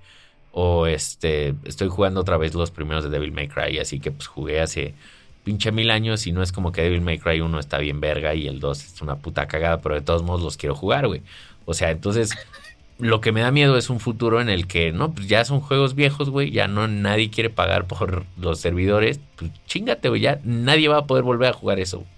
O 0.51 0.85
este, 0.85 1.55
estoy 1.63 1.87
jugando 1.87 2.19
otra 2.19 2.35
vez 2.35 2.53
los 2.55 2.71
primeros 2.71 3.05
de 3.05 3.09
Devil 3.09 3.31
May 3.31 3.47
Cry, 3.47 3.79
así 3.79 4.01
que 4.01 4.11
pues 4.11 4.27
jugué 4.27 4.59
hace 4.59 4.95
pinche 5.43 5.71
mil 5.71 5.91
años 5.91 6.25
y 6.27 6.31
no 6.31 6.41
es 6.41 6.51
como 6.51 6.71
que 6.71 6.81
Devil 6.81 7.01
May 7.01 7.19
Cry 7.19 7.41
1 7.41 7.59
está 7.59 7.77
bien 7.77 7.99
verga 7.99 8.33
y 8.33 8.47
el 8.47 8.59
2 8.59 8.83
es 8.83 9.01
una 9.01 9.17
puta 9.17 9.47
cagada, 9.47 9.81
pero 9.81 9.95
de 9.95 10.01
todos 10.01 10.23
modos 10.23 10.41
los 10.41 10.57
quiero 10.57 10.75
jugar, 10.75 11.07
güey. 11.07 11.21
O 11.65 11.73
sea, 11.73 11.91
entonces 11.91 12.31
lo 12.99 13.21
que 13.21 13.31
me 13.31 13.41
da 13.41 13.51
miedo 13.51 13.77
es 13.77 13.89
un 13.89 13.99
futuro 13.99 14.41
en 14.41 14.49
el 14.49 14.67
que, 14.67 14.91
no, 14.91 15.13
pues 15.13 15.27
ya 15.27 15.43
son 15.45 15.59
juegos 15.59 15.95
viejos, 15.95 16.29
güey, 16.29 16.51
ya 16.51 16.67
no 16.67 16.87
nadie 16.87 17.29
quiere 17.29 17.49
pagar 17.49 17.85
por 17.85 18.25
los 18.37 18.59
servidores, 18.59 19.19
pues 19.35 19.51
chingate, 19.67 20.09
güey, 20.09 20.21
ya 20.21 20.39
nadie 20.43 20.87
va 20.87 20.99
a 20.99 21.05
poder 21.07 21.23
volver 21.23 21.49
a 21.49 21.53
jugar 21.53 21.79
eso. 21.79 21.99
güey. 21.99 22.09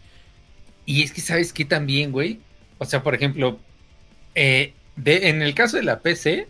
Y 0.86 1.04
es 1.04 1.12
que, 1.12 1.22
¿sabes 1.22 1.52
qué 1.52 1.66
también, 1.66 2.12
güey? 2.12 2.40
O 2.78 2.86
sea, 2.86 3.02
por 3.02 3.16
ejemplo, 3.16 3.58
eh, 4.36 4.74
de, 4.96 5.30
en 5.30 5.42
el 5.42 5.56
caso 5.56 5.78
de 5.78 5.84
la 5.84 6.00
PC, 6.00 6.48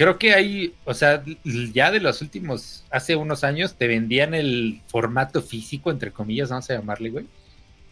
creo 0.00 0.18
que 0.18 0.32
hay, 0.32 0.72
o 0.86 0.94
sea, 0.94 1.22
ya 1.44 1.90
de 1.90 2.00
los 2.00 2.22
últimos, 2.22 2.84
hace 2.90 3.16
unos 3.16 3.44
años, 3.44 3.74
te 3.74 3.86
vendían 3.86 4.32
el 4.32 4.80
formato 4.86 5.42
físico, 5.42 5.90
entre 5.90 6.10
comillas, 6.10 6.48
vamos 6.48 6.70
a 6.70 6.76
llamarle, 6.76 7.10
güey. 7.10 7.26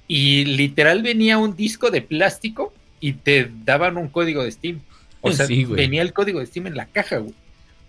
Y 0.06 0.46
literal 0.46 1.02
venía 1.02 1.36
un 1.36 1.54
disco 1.54 1.90
de 1.90 2.00
plástico 2.00 2.72
y 2.98 3.12
te 3.12 3.50
daban 3.62 3.98
un 3.98 4.08
código 4.08 4.42
de 4.42 4.50
Steam. 4.50 4.80
O 5.20 5.32
sea, 5.32 5.44
Sí, 5.48 5.66
venía 5.66 6.00
el 6.00 6.14
código 6.14 6.40
de 6.40 6.46
Steam 6.46 6.68
en 6.68 6.78
la 6.78 6.86
caja, 6.86 7.18
güey. 7.18 7.34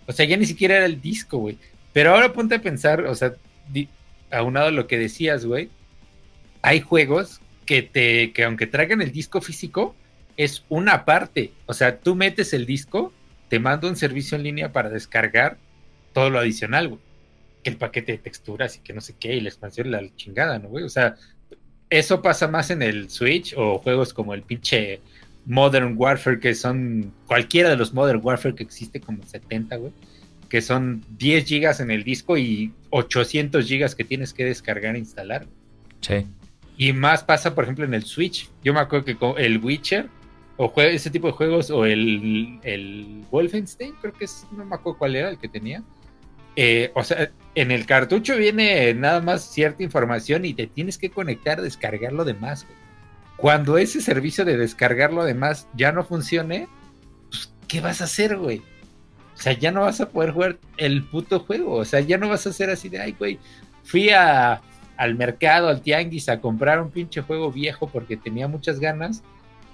O 0.06 0.12
sea, 0.12 0.26
ya 0.26 0.36
ni 0.36 0.44
siquiera 0.44 0.76
era 0.76 0.84
el 0.84 1.00
disco, 1.00 1.38
güey. 1.38 1.56
Pero 1.94 2.14
ahora 2.14 2.34
ponte 2.34 2.56
a 2.56 2.60
pensar, 2.60 3.06
o 3.06 3.14
sea, 3.14 3.32
aunado 4.30 4.66
a 4.66 4.70
lo 4.70 4.86
que 4.86 4.98
decías, 4.98 5.46
güey, 5.46 5.70
hay 6.60 6.82
juegos 6.82 7.40
que 7.64 7.80
te, 7.80 8.32
que 8.32 8.44
aunque 8.44 8.66
traigan 8.66 9.00
el 9.00 9.12
disco 9.12 9.40
físico, 9.40 9.94
es 10.36 10.62
una 10.68 11.06
parte. 11.06 11.52
O 11.64 11.72
sea, 11.72 12.00
tú 12.00 12.14
metes 12.14 12.52
el 12.52 12.66
disco, 12.66 13.14
te 13.50 13.58
manda 13.58 13.88
un 13.88 13.96
servicio 13.96 14.36
en 14.36 14.44
línea 14.44 14.72
para 14.72 14.88
descargar 14.88 15.58
todo 16.14 16.30
lo 16.30 16.38
adicional, 16.38 16.88
güey. 16.88 17.00
Que 17.62 17.70
el 17.70 17.76
paquete 17.76 18.12
de 18.12 18.18
texturas 18.18 18.76
y 18.76 18.80
que 18.80 18.94
no 18.94 19.02
sé 19.02 19.16
qué, 19.18 19.34
y 19.34 19.40
la 19.40 19.48
expansión 19.50 19.90
la 19.90 20.02
chingada, 20.16 20.58
¿no, 20.60 20.68
güey? 20.68 20.84
O 20.84 20.88
sea, 20.88 21.16
eso 21.90 22.22
pasa 22.22 22.46
más 22.46 22.70
en 22.70 22.80
el 22.80 23.10
Switch 23.10 23.52
o 23.56 23.78
juegos 23.78 24.14
como 24.14 24.34
el 24.34 24.42
pinche 24.42 25.00
Modern 25.46 25.94
Warfare, 25.98 26.38
que 26.38 26.54
son 26.54 27.12
cualquiera 27.26 27.68
de 27.68 27.76
los 27.76 27.92
Modern 27.92 28.20
Warfare 28.22 28.54
que 28.54 28.62
existe, 28.62 29.00
como 29.00 29.24
70, 29.24 29.76
güey. 29.76 29.92
Que 30.48 30.62
son 30.62 31.04
10 31.18 31.44
gigas 31.44 31.80
en 31.80 31.90
el 31.90 32.04
disco 32.04 32.38
y 32.38 32.72
800 32.90 33.66
gigas 33.66 33.96
que 33.96 34.04
tienes 34.04 34.32
que 34.32 34.44
descargar 34.44 34.94
e 34.94 35.00
instalar. 35.00 35.46
Sí. 36.02 36.24
Y 36.76 36.92
más 36.92 37.24
pasa, 37.24 37.54
por 37.56 37.64
ejemplo, 37.64 37.84
en 37.84 37.94
el 37.94 38.04
Switch. 38.04 38.48
Yo 38.62 38.72
me 38.72 38.80
acuerdo 38.80 39.04
que 39.04 39.16
con 39.16 39.34
el 39.38 39.58
Witcher, 39.58 40.08
o 40.62 40.68
jue- 40.74 40.92
ese 40.92 41.10
tipo 41.10 41.26
de 41.28 41.32
juegos, 41.32 41.70
o 41.70 41.86
el, 41.86 42.58
el 42.62 43.24
Wolfenstein, 43.30 43.94
creo 44.00 44.12
que 44.12 44.26
es, 44.26 44.46
no 44.52 44.64
me 44.66 44.74
acuerdo 44.74 44.98
cuál 44.98 45.16
era 45.16 45.30
el 45.30 45.38
que 45.38 45.48
tenía. 45.48 45.82
Eh, 46.56 46.90
o 46.94 47.02
sea, 47.02 47.30
en 47.54 47.70
el 47.70 47.86
cartucho 47.86 48.36
viene 48.36 48.92
nada 48.92 49.20
más 49.22 49.42
cierta 49.50 49.82
información 49.82 50.44
y 50.44 50.52
te 50.52 50.66
tienes 50.66 50.98
que 50.98 51.10
conectar, 51.10 51.62
descargar 51.62 52.12
lo 52.12 52.24
demás, 52.24 52.64
güey. 52.66 52.76
Cuando 53.36 53.78
ese 53.78 54.02
servicio 54.02 54.44
de 54.44 54.58
descargar 54.58 55.12
lo 55.14 55.24
demás 55.24 55.66
ya 55.74 55.92
no 55.92 56.04
funcione, 56.04 56.68
pues, 57.30 57.50
¿qué 57.68 57.80
vas 57.80 58.02
a 58.02 58.04
hacer, 58.04 58.36
güey? 58.36 58.58
O 59.34 59.42
sea, 59.42 59.54
ya 59.54 59.70
no 59.72 59.80
vas 59.82 60.02
a 60.02 60.10
poder 60.10 60.32
jugar 60.32 60.58
el 60.76 61.04
puto 61.04 61.40
juego. 61.40 61.76
O 61.76 61.84
sea, 61.86 62.00
ya 62.00 62.18
no 62.18 62.28
vas 62.28 62.46
a 62.46 62.50
hacer 62.50 62.68
así 62.68 62.90
de, 62.90 63.00
ay, 63.00 63.16
güey, 63.18 63.38
fui 63.84 64.10
a, 64.10 64.60
al 64.98 65.14
mercado, 65.14 65.68
al 65.68 65.80
tianguis, 65.80 66.28
a 66.28 66.40
comprar 66.42 66.82
un 66.82 66.90
pinche 66.90 67.22
juego 67.22 67.50
viejo 67.50 67.88
porque 67.88 68.18
tenía 68.18 68.46
muchas 68.48 68.78
ganas. 68.78 69.22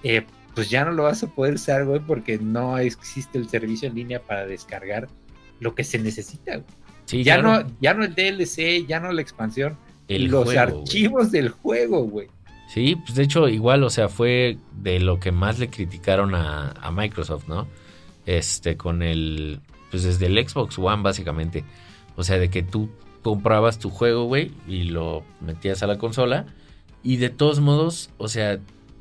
eh, 0.05 0.24
pues 0.57 0.70
ya 0.70 0.86
no 0.86 0.92
lo 0.92 1.02
vas 1.02 1.22
a 1.22 1.26
poder 1.26 1.54
usar, 1.54 1.84
güey, 1.84 2.00
porque 2.00 2.38
no 2.38 2.78
existe 2.78 3.36
el 3.36 3.46
servicio 3.46 3.88
en 3.88 3.94
línea 3.94 4.22
para 4.22 4.46
descargar 4.46 5.07
lo 5.61 5.74
que 5.74 5.84
se 5.84 5.98
necesita. 5.98 6.52
güey. 6.57 6.66
Sí, 7.04 7.22
ya, 7.22 7.38
claro, 7.40 7.64
no, 7.64 7.76
ya 7.78 7.92
no 7.92 8.04
el 8.04 8.14
DLC, 8.14 8.86
ya 8.88 8.98
no 8.98 9.12
la 9.12 9.20
expansión, 9.20 9.76
el 10.09 10.24
los 10.24 10.44
juego, 10.44 10.72
güey. 10.72 10.78
archivos 10.80 11.30
del 11.30 11.50
juego, 11.50 12.04
güey. 12.04 12.28
Sí, 12.68 12.96
pues 12.96 13.14
de 13.16 13.24
hecho, 13.24 13.48
igual, 13.48 13.84
o 13.84 13.90
sea, 13.90 14.09
fue 14.09 14.57
de 14.72 14.98
lo 14.98 15.20
que 15.20 15.30
más 15.30 15.59
le 15.59 15.68
criticaron 15.68 16.34
a, 16.34 16.70
a 16.70 16.90
Microsoft, 16.90 17.48
¿no? 17.48 17.68
Este, 18.24 18.78
con 18.78 19.02
el. 19.02 19.61
Pues 19.90 20.04
desde 20.04 20.24
el 20.24 20.48
Xbox 20.48 20.78
One, 20.78 21.02
básicamente. 21.02 21.64
O 22.16 22.24
sea, 22.24 22.38
de 22.38 22.48
que 22.48 22.62
tú 22.62 22.88
comprabas 23.22 23.78
tu 23.78 23.90
juego, 23.90 24.24
güey, 24.24 24.52
y 24.66 24.84
lo 24.84 25.22
metías 25.42 25.82
a 25.82 25.86
la 25.86 25.98
consola. 25.98 26.46
Y 27.02 27.18
de 27.18 27.28
todos 27.28 27.61
modos, 27.61 28.11
o 28.16 28.28
sea, 28.28 28.59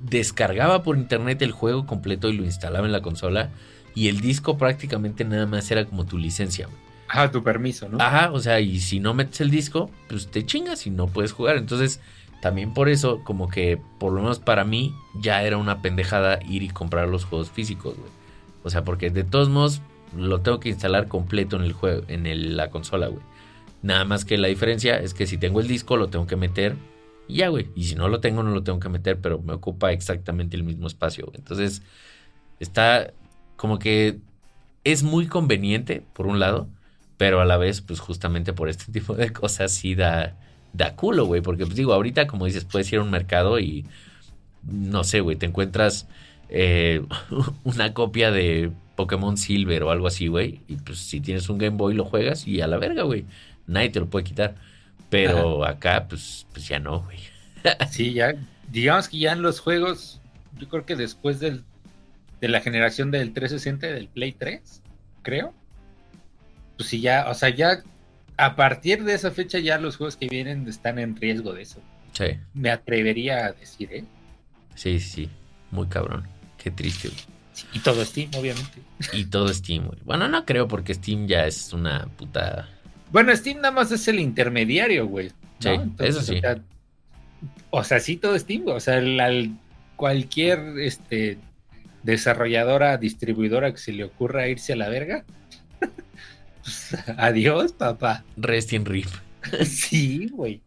descargaba 0.09 0.83
por 0.83 0.97
internet 0.97 1.41
el 1.41 1.51
juego 1.51 1.85
completo 1.85 2.29
y 2.29 2.33
lo 2.37 2.43
instalaba 2.45 2.85
en 2.85 2.91
la 2.91 3.01
consola. 3.01 3.49
Y 3.93 4.07
el 4.09 4.19
disco 4.19 4.57
prácticamente 4.57 5.23
nada 5.23 5.45
más 5.45 5.69
era 5.71 5.85
como 5.85 6.05
tu 6.05 6.17
licencia, 6.17 6.67
güey. 6.67 6.77
Ah, 7.07 7.31
tu 7.31 7.43
permiso, 7.43 7.87
¿no? 7.87 8.01
Ajá, 8.01 8.31
o 8.31 8.39
sea, 8.39 8.59
y 8.59 8.79
si 8.79 8.99
no 8.99 9.13
metes 9.13 9.39
el 9.41 9.51
disco, 9.51 9.89
pues 10.09 10.27
te 10.27 10.45
chingas 10.45 10.85
y 10.87 10.89
no 10.89 11.07
puedes 11.07 11.31
jugar. 11.31 11.55
Entonces, 11.57 12.01
también 12.41 12.73
por 12.73 12.89
eso, 12.89 13.23
como 13.23 13.47
que, 13.47 13.79
por 13.99 14.11
lo 14.11 14.21
menos 14.21 14.39
para 14.39 14.65
mí, 14.65 14.93
ya 15.13 15.43
era 15.43 15.57
una 15.57 15.81
pendejada 15.81 16.39
ir 16.49 16.63
y 16.63 16.69
comprar 16.69 17.07
los 17.07 17.23
juegos 17.23 17.51
físicos, 17.51 17.95
güey. 17.95 18.11
O 18.63 18.69
sea, 18.69 18.83
porque 18.83 19.11
de 19.11 19.23
todos 19.23 19.49
modos, 19.49 19.81
lo 20.15 20.41
tengo 20.41 20.59
que 20.59 20.69
instalar 20.69 21.07
completo 21.07 21.55
en 21.55 21.63
el 21.63 21.73
juego, 21.73 22.03
en 22.07 22.25
el- 22.25 22.57
la 22.57 22.69
consola, 22.69 23.07
güey. 23.07 23.21
Nada 23.81 24.03
más 24.03 24.25
que 24.25 24.37
la 24.37 24.47
diferencia 24.47 24.97
es 24.97 25.13
que 25.13 25.27
si 25.27 25.37
tengo 25.37 25.59
el 25.61 25.67
disco 25.67 25.95
lo 25.97 26.07
tengo 26.07 26.25
que 26.25 26.35
meter 26.35 26.75
y 27.27 27.37
ya, 27.37 27.49
güey. 27.49 27.69
Y 27.75 27.85
si 27.85 27.95
no 27.95 28.07
lo 28.09 28.19
tengo, 28.19 28.43
no 28.43 28.51
lo 28.51 28.63
tengo 28.63 28.79
que 28.79 28.89
meter, 28.89 29.19
pero 29.19 29.41
me 29.41 29.53
ocupa 29.53 29.91
exactamente 29.91 30.55
el 30.55 30.63
mismo 30.63 30.87
espacio. 30.87 31.31
Entonces, 31.35 31.81
está 32.59 33.11
como 33.55 33.79
que 33.79 34.19
es 34.83 35.03
muy 35.03 35.27
conveniente, 35.27 36.03
por 36.13 36.27
un 36.27 36.39
lado, 36.39 36.67
pero 37.17 37.41
a 37.41 37.45
la 37.45 37.57
vez, 37.57 37.81
pues 37.81 37.99
justamente 37.99 38.53
por 38.53 38.69
este 38.69 38.91
tipo 38.91 39.15
de 39.15 39.31
cosas 39.33 39.71
sí 39.71 39.95
da, 39.95 40.37
da 40.73 40.95
culo, 40.95 41.25
güey. 41.25 41.41
Porque, 41.41 41.65
pues 41.65 41.75
digo, 41.75 41.93
ahorita, 41.93 42.27
como 42.27 42.45
dices, 42.45 42.65
puedes 42.65 42.91
ir 42.93 42.99
a 42.99 43.03
un 43.03 43.11
mercado 43.11 43.59
y, 43.59 43.85
no 44.63 45.03
sé, 45.03 45.21
güey, 45.21 45.35
te 45.37 45.45
encuentras 45.45 46.07
eh, 46.49 47.01
una 47.63 47.93
copia 47.93 48.31
de 48.31 48.71
Pokémon 48.95 49.37
Silver 49.37 49.83
o 49.83 49.91
algo 49.91 50.07
así, 50.07 50.27
güey. 50.27 50.61
Y 50.67 50.77
pues 50.77 50.99
si 50.99 51.21
tienes 51.21 51.49
un 51.49 51.57
Game 51.57 51.77
Boy 51.77 51.93
lo 51.95 52.05
juegas 52.05 52.47
y 52.47 52.61
a 52.61 52.67
la 52.67 52.77
verga, 52.77 53.03
güey. 53.03 53.25
Nadie 53.67 53.89
te 53.89 53.99
lo 53.99 54.07
puede 54.09 54.25
quitar. 54.25 54.55
Pero 55.09 55.65
acá, 55.65 56.07
pues, 56.07 56.45
pues 56.51 56.67
ya 56.67 56.79
no, 56.79 57.01
güey. 57.01 57.19
sí, 57.91 58.13
ya, 58.13 58.35
digamos 58.69 59.09
que 59.09 59.19
ya 59.19 59.31
en 59.31 59.41
los 59.41 59.59
juegos, 59.59 60.21
yo 60.57 60.67
creo 60.67 60.85
que 60.85 60.95
después 60.95 61.39
del, 61.39 61.63
de 62.41 62.47
la 62.47 62.61
generación 62.61 63.11
del 63.11 63.33
360 63.33 63.87
del 63.87 64.07
Play 64.07 64.33
3, 64.33 64.81
creo. 65.21 65.53
Pues 66.77 66.89
sí, 66.89 67.01
ya, 67.01 67.29
o 67.29 67.33
sea, 67.33 67.49
ya 67.49 67.83
a 68.37 68.55
partir 68.55 69.03
de 69.03 69.13
esa 69.13 69.31
fecha 69.31 69.59
ya 69.59 69.77
los 69.77 69.97
juegos 69.97 70.17
que 70.17 70.27
vienen 70.27 70.67
están 70.67 70.99
en 70.99 71.15
riesgo 71.15 71.53
de 71.53 71.61
eso. 71.61 71.79
Sí. 72.11 72.25
Me 72.53 72.69
atrevería 72.69 73.45
a 73.45 73.51
decir, 73.53 73.89
¿eh? 73.91 74.05
Sí, 74.75 74.99
sí, 74.99 75.09
sí. 75.09 75.29
Muy 75.71 75.87
cabrón. 75.87 76.27
Qué 76.57 76.71
triste, 76.71 77.09
güey. 77.09 77.21
y 77.73 77.79
todo 77.79 78.03
Steam, 78.03 78.29
obviamente. 78.37 78.81
Y 79.13 79.25
todo 79.25 79.53
Steam, 79.53 79.85
güey. 79.87 79.99
Bueno, 80.03 80.27
no 80.27 80.45
creo 80.45 80.67
porque 80.67 80.93
Steam 80.93 81.27
ya 81.27 81.45
es 81.45 81.73
una 81.73 82.07
puta 82.17 82.69
bueno, 83.15 83.33
Steam 83.33 83.61
nada 83.61 83.71
más 83.71 83.93
es 83.93 84.09
el 84.09 84.19
intermediario, 84.19 85.07
güey. 85.07 85.29
Sí, 85.59 85.69
eso 85.99 86.21
sí. 86.21 86.41
O 87.69 87.81
sea, 87.81 88.01
sí 88.01 88.17
todo 88.17 88.37
Steam, 88.37 88.67
O 88.67 88.81
sea, 88.81 89.01
cualquier 89.95 90.59
este, 90.79 91.37
desarrolladora, 92.03 92.97
distribuidora 92.97 93.71
que 93.71 93.77
se 93.77 93.93
le 93.93 94.03
ocurra 94.03 94.49
irse 94.49 94.73
a 94.73 94.75
la 94.75 94.89
verga. 94.89 95.23
pues, 96.61 96.97
adiós, 97.15 97.71
papá. 97.71 98.25
Rest 98.35 98.73
in 98.73 98.83
RIP. 98.83 99.07
sí, 99.63 100.27
güey. 100.27 100.61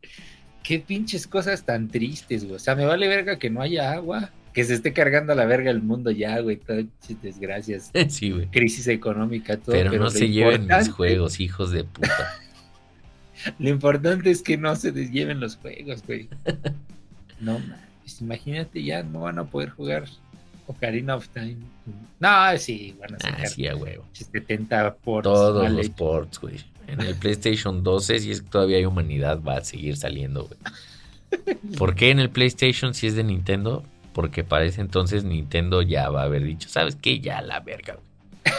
Qué 0.62 0.78
pinches 0.78 1.26
cosas 1.26 1.64
tan 1.64 1.88
tristes, 1.88 2.44
güey. 2.44 2.56
O 2.56 2.58
sea, 2.58 2.74
me 2.74 2.86
vale 2.86 3.08
verga 3.08 3.38
que 3.38 3.50
no 3.50 3.60
haya 3.60 3.92
agua 3.92 4.30
que 4.52 4.64
se 4.64 4.74
esté 4.74 4.92
cargando 4.92 5.32
a 5.32 5.36
la 5.36 5.44
verga 5.44 5.70
el 5.70 5.82
mundo 5.82 6.10
ya, 6.10 6.40
güey, 6.40 6.56
todas 6.56 6.84
desgracias. 7.22 7.90
Sí, 8.08 8.30
güey. 8.30 8.46
Crisis 8.46 8.88
económica, 8.88 9.56
todo. 9.56 9.72
Pero, 9.72 9.92
no 9.92 10.10
se 10.10 10.28
lleven 10.28 10.66
mis 10.66 10.90
juegos, 10.90 11.40
hijos 11.40 11.70
de 11.70 11.84
puta. 11.84 12.34
lo 13.58 13.68
importante 13.68 14.30
es 14.30 14.42
que 14.42 14.56
no 14.56 14.74
se 14.76 14.92
lleven 14.92 15.40
los 15.40 15.56
juegos, 15.56 16.02
güey. 16.06 16.28
no, 17.40 17.58
mames, 17.58 18.20
imagínate, 18.20 18.82
ya 18.82 19.02
no 19.02 19.20
van 19.20 19.38
a 19.38 19.44
poder 19.44 19.70
jugar 19.70 20.04
Ocarina 20.66 21.16
of 21.16 21.28
Time. 21.28 21.56
No, 22.20 22.58
sí, 22.58 22.96
van 23.00 23.14
a 23.14 23.18
sacar. 23.18 23.44
Ah, 23.44 23.46
sí, 23.46 23.66
a 23.66 23.76
huevo. 23.76 24.04
70 24.12 24.94
ports. 24.96 25.24
Todos 25.24 25.70
los 25.70 25.88
ports, 25.90 26.40
güey. 26.40 26.56
En 26.86 27.00
el 27.00 27.14
PlayStation 27.14 27.84
12, 27.84 28.18
si 28.18 28.30
es 28.30 28.40
que 28.40 28.48
todavía 28.48 28.78
hay 28.78 28.86
humanidad, 28.86 29.42
va 29.42 29.58
a 29.58 29.64
seguir 29.64 29.96
saliendo, 29.96 30.46
güey. 30.46 31.56
¿Por 31.76 31.94
qué 31.94 32.10
en 32.10 32.18
el 32.18 32.30
PlayStation, 32.30 32.94
si 32.94 33.06
es 33.06 33.14
de 33.14 33.24
Nintendo? 33.24 33.84
Porque 34.18 34.42
para 34.42 34.64
ese 34.64 34.80
entonces 34.80 35.22
Nintendo 35.22 35.80
ya 35.80 36.10
va 36.10 36.22
a 36.22 36.24
haber 36.24 36.42
dicho, 36.42 36.68
¿sabes 36.68 36.96
qué? 36.96 37.20
Ya 37.20 37.40
la 37.40 37.60
verga, 37.60 37.94
güey. 37.94 38.54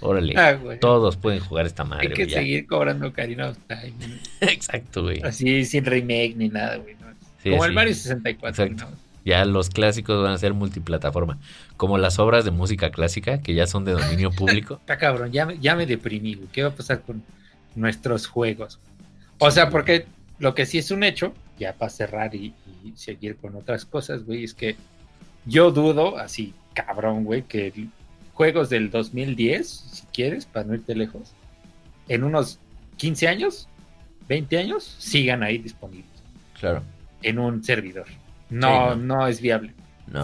Órale, 0.00 0.34
ah, 0.36 0.58
todos 0.80 1.16
pueden 1.16 1.38
jugar 1.38 1.66
esta 1.66 1.84
madre. 1.84 2.08
Hay 2.08 2.14
que 2.14 2.28
seguir 2.28 2.66
cobrando 2.66 3.06
Ocarina 3.06 3.50
of 3.50 3.58
Time. 3.68 3.94
Exacto, 4.40 5.04
güey. 5.04 5.22
Así 5.22 5.64
sin 5.66 5.84
remake 5.84 6.34
ni 6.34 6.48
nada, 6.48 6.78
güey. 6.78 6.96
Como 7.44 7.64
el 7.64 7.72
Mario 7.72 7.94
64. 7.94 8.88
Ya 9.24 9.44
los 9.44 9.70
clásicos 9.70 10.20
van 10.20 10.32
a 10.32 10.38
ser 10.38 10.52
multiplataforma. 10.52 11.38
Como 11.76 11.96
las 11.96 12.18
obras 12.18 12.44
de 12.44 12.50
música 12.50 12.90
clásica, 12.90 13.40
que 13.40 13.54
ya 13.54 13.68
son 13.68 13.84
de 13.84 13.92
dominio 13.92 14.30
público. 14.36 14.78
Está 14.80 14.98
cabrón, 14.98 15.30
ya 15.30 15.46
me, 15.46 15.60
ya 15.60 15.76
me 15.76 15.86
deprimí, 15.86 16.34
güey. 16.34 16.48
¿Qué 16.48 16.64
va 16.64 16.70
a 16.70 16.74
pasar 16.74 17.02
con 17.02 17.22
nuestros 17.76 18.26
juegos? 18.26 18.80
O 19.38 19.52
sea, 19.52 19.70
porque 19.70 20.06
lo 20.40 20.56
que 20.56 20.66
sí 20.66 20.78
es 20.78 20.90
un 20.90 21.04
hecho, 21.04 21.32
ya 21.56 21.72
para 21.72 21.90
cerrar 21.90 22.34
y 22.34 22.52
seguir 22.96 23.36
con 23.36 23.54
otras 23.54 23.84
cosas, 23.84 24.24
güey, 24.24 24.42
es 24.42 24.54
que 24.54 24.74
yo 25.46 25.70
dudo, 25.70 26.18
así, 26.18 26.54
cabrón, 26.74 27.24
güey, 27.24 27.42
que 27.42 27.88
juegos 28.32 28.70
del 28.70 28.90
2010, 28.90 29.66
si 29.68 30.06
quieres, 30.12 30.46
para 30.46 30.66
no 30.66 30.74
irte 30.74 30.94
lejos, 30.94 31.32
en 32.08 32.24
unos 32.24 32.58
15 32.96 33.28
años, 33.28 33.68
20 34.28 34.58
años, 34.58 34.96
sigan 34.98 35.42
ahí 35.42 35.58
disponibles. 35.58 36.10
Claro. 36.58 36.82
En 37.22 37.38
un 37.38 37.62
servidor. 37.62 38.06
No, 38.50 38.94
no. 38.94 39.26
es 39.26 39.40
viable. 39.40 39.72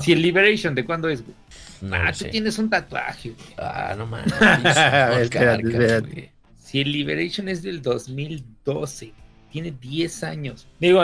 Si 0.01 0.13
el 0.13 0.23
Liberation, 0.23 0.75
¿de 0.75 0.85
cuándo 0.85 1.09
es, 1.09 1.25
güey? 1.25 1.37
ah, 1.93 2.13
tú 2.17 2.27
tienes 2.27 2.59
un 2.59 2.69
tatuaje, 2.69 3.31
güey. 3.31 3.55
Ah, 3.57 3.95
no 3.97 4.07
mames. 4.07 4.33
si 6.59 6.81
el 6.81 6.93
Liberation 6.93 7.49
es 7.49 7.63
del 7.63 7.81
2012, 7.81 9.13
tiene 9.51 9.71
10 9.71 10.25
años. 10.25 10.69
Digo, 10.79 11.03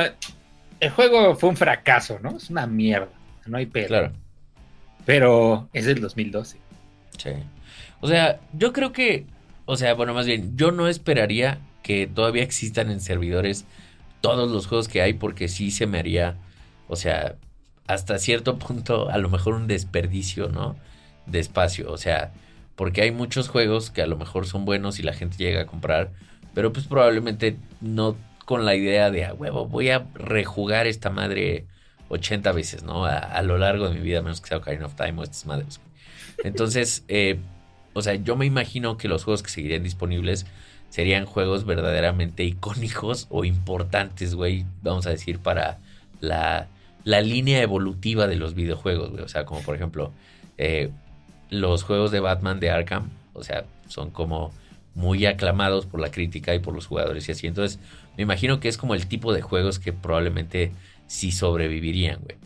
el 0.81 0.91
juego 0.91 1.35
fue 1.35 1.51
un 1.51 1.57
fracaso, 1.57 2.19
¿no? 2.23 2.37
Es 2.37 2.51
una 2.51 2.67
mierda 2.67 3.16
no 3.47 3.59
hay 3.59 3.67
pedo. 3.67 3.89
Claro. 3.89 4.13
Pero 5.05 5.69
es 5.73 5.87
del 5.87 6.01
2012. 6.01 6.59
Sí. 7.19 7.31
O 8.01 8.09
sea, 8.09 8.41
yo 8.53 8.73
creo 8.73 8.93
que, 8.93 9.25
o 9.65 9.77
sea, 9.77 9.95
bueno, 9.95 10.15
más 10.15 10.27
bien, 10.27 10.57
yo 10.57 10.73
no 10.73 10.89
esperaría 10.89 11.59
que 11.83 12.07
todavía 12.07 12.43
existan 12.43 12.91
en 12.91 13.01
servidores 13.01 13.65
todos 14.21 14.51
los 14.51 14.67
juegos 14.67 14.89
que 14.89 15.03
hay 15.03 15.13
porque 15.13 15.49
sí 15.49 15.71
se 15.71 15.87
me 15.87 15.99
haría, 15.99 16.37
o 16.89 16.97
sea, 16.97 17.37
hasta 17.87 18.19
cierto 18.19 18.59
punto 18.59 19.09
a 19.09 19.19
lo 19.19 19.29
mejor 19.29 19.55
un 19.55 19.67
desperdicio, 19.69 20.49
¿no? 20.49 20.77
De 21.27 21.39
espacio, 21.39 21.91
o 21.91 21.99
sea, 21.99 22.33
porque 22.75 23.03
hay 23.03 23.11
muchos 23.11 23.49
juegos 23.49 23.91
que 23.91 24.03
a 24.03 24.07
lo 24.07 24.17
mejor 24.17 24.47
son 24.47 24.65
buenos 24.65 24.99
y 24.99 25.03
la 25.03 25.13
gente 25.13 25.37
llega 25.37 25.63
a 25.63 25.67
comprar, 25.67 26.11
pero 26.55 26.73
pues 26.73 26.87
probablemente 26.87 27.57
no 27.81 28.17
con 28.45 28.65
la 28.65 28.75
idea 28.75 29.11
de, 29.11 29.25
a 29.25 29.35
huevo, 29.35 29.67
voy 29.67 29.91
a 29.91 30.07
rejugar 30.15 30.87
esta 30.87 31.11
madre 31.11 31.67
80 32.09 32.53
veces, 32.53 32.83
¿no? 32.83 33.05
A, 33.05 33.43
lo 33.43 33.59
largo 33.59 33.89
de 33.89 33.95
mi 33.95 34.01
vida, 34.01 34.23
menos 34.23 34.41
que 34.41 34.49
sea 34.49 34.59
Ocarina 34.59 34.87
of 34.87 34.95
Time 34.95 35.21
o 35.21 35.23
estas 35.23 35.47
madres. 35.47 35.81
Entonces, 36.45 37.05
eh, 37.09 37.39
o 37.93 38.03
sea, 38.03 38.15
yo 38.15 38.37
me 38.37 38.47
imagino 38.47 38.97
que 38.97 39.09
los 39.09 39.25
juegos 39.25 39.43
que 39.43 39.51
seguirían 39.51 39.83
disponibles 39.83 40.47
serían 40.91 41.27
juegos 41.27 41.65
verdaderamente 41.65 42.45
icónicos 42.45 43.27
o 43.31 43.45
importantes, 43.45 44.35
güey, 44.35 44.65
vamos 44.83 45.07
a 45.07 45.11
decir, 45.11 45.41
para 45.41 45.79
la, 46.21 46.69
la 47.05 47.21
línea 47.21 47.61
evolutiva 47.61 48.27
de 48.27 48.37
los 48.37 48.55
videojuegos, 48.55 49.11
güey. 49.11 49.23
O 49.23 49.29
sea, 49.29 49.45
como 49.45 49.63
por 49.63 49.75
ejemplo, 49.75 50.13
eh, 50.59 50.91
los 51.51 51.83
juegos 51.83 52.11
de 52.11 52.21
Batman 52.21 52.61
de 52.61 52.71
Arkham, 52.71 53.11
o 53.33 53.43
sea, 53.43 53.65
son 53.89 54.11
como 54.11 54.53
muy 54.95 55.27
aclamados 55.27 55.87
por 55.87 56.01
la 56.01 56.11
crítica 56.11 56.55
y 56.55 56.59
por 56.59 56.75
los 56.75 56.87
jugadores 56.87 57.29
y 57.29 57.33
así. 57.33 57.47
Entonces, 57.47 57.79
me 58.17 58.23
imagino 58.23 58.61
que 58.61 58.69
es 58.69 58.79
como 58.79 58.95
el 58.95 59.07
tipo 59.07 59.33
de 59.33 59.43
juegos 59.43 59.79
que 59.79 59.93
probablemente 59.93 60.73
si 61.07 61.33
sobrevivirían, 61.33 62.21
güey. 62.23 62.37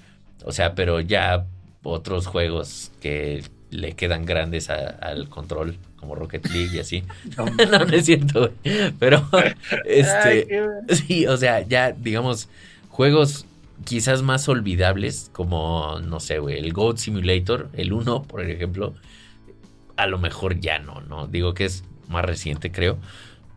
O 0.44 0.52
sea, 0.52 0.74
pero 0.74 1.00
ya 1.00 1.46
otros 1.82 2.26
juegos 2.26 2.92
que 3.00 3.42
le 3.70 3.92
quedan 3.92 4.26
grandes 4.26 4.68
al 4.70 5.28
control, 5.28 5.76
como 5.96 6.14
Rocket 6.14 6.46
League 6.50 6.76
y 6.76 6.78
así. 6.80 7.04
No, 7.36 7.44
no, 7.46 7.94
es 7.94 8.06
cierto, 8.06 8.40
güey. 8.40 8.92
Pero, 8.98 9.28
este, 9.84 10.48
sí, 10.88 11.26
o 11.26 11.36
sea, 11.36 11.60
ya, 11.62 11.92
digamos, 11.92 12.48
juegos 12.88 13.46
quizás 13.84 14.22
más 14.22 14.48
olvidables, 14.48 15.30
como, 15.32 16.00
no 16.00 16.20
sé, 16.20 16.38
güey, 16.38 16.58
el 16.58 16.72
Goat 16.72 16.98
Simulator, 16.98 17.70
el 17.74 17.92
1, 17.92 18.22
por 18.24 18.42
ejemplo, 18.42 18.94
a 19.96 20.06
lo 20.06 20.18
mejor 20.18 20.60
ya 20.60 20.78
no, 20.78 21.00
¿no? 21.02 21.26
Digo 21.26 21.54
que 21.54 21.64
es 21.64 21.84
más 22.08 22.24
reciente, 22.24 22.70
creo. 22.72 22.98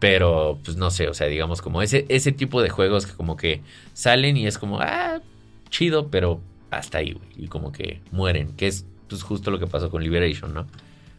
Pero, 0.03 0.59
pues 0.65 0.75
no 0.75 0.91
sé, 0.91 1.07
o 1.07 1.13
sea, 1.13 1.27
digamos 1.27 1.61
como 1.61 1.81
ese, 1.81 2.05
ese 2.09 2.33
tipo 2.33 2.61
de 2.61 2.67
juegos 2.67 3.05
que 3.05 3.13
como 3.13 3.37
que 3.37 3.61
salen 3.93 4.35
y 4.35 4.47
es 4.47 4.57
como, 4.57 4.81
ah, 4.81 5.21
chido, 5.69 6.09
pero 6.09 6.41
hasta 6.71 6.97
ahí, 6.97 7.13
güey. 7.13 7.29
Y 7.37 7.47
como 7.47 7.71
que 7.71 8.01
mueren, 8.11 8.53
que 8.57 8.67
es 8.67 8.85
pues, 9.07 9.23
justo 9.23 9.49
lo 9.49 9.59
que 9.59 9.67
pasó 9.67 9.89
con 9.89 10.03
Liberation, 10.03 10.53
¿no? 10.53 10.67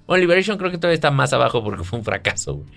Bueno, 0.07 0.21
Liberation 0.21 0.59
creo 0.59 0.71
que 0.71 0.77
todavía 0.77 0.97
está 0.97 1.11
más 1.11 1.33
abajo 1.33 1.65
porque 1.65 1.83
fue 1.83 1.99
un 1.99 2.05
fracaso, 2.05 2.57
güey. 2.57 2.69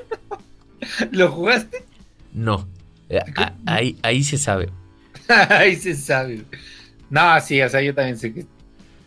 ¿Lo 1.12 1.30
jugaste? 1.30 1.86
No. 2.34 2.68
Eh, 3.08 3.18
ahí, 3.64 3.98
ahí 4.02 4.22
se 4.22 4.36
sabe. 4.36 4.68
ahí 5.48 5.76
se 5.76 5.94
sabe. 5.94 6.44
No, 7.08 7.40
sí, 7.40 7.62
o 7.62 7.70
sea, 7.70 7.80
yo 7.80 7.94
también 7.94 8.18
sé 8.18 8.34
que 8.34 8.44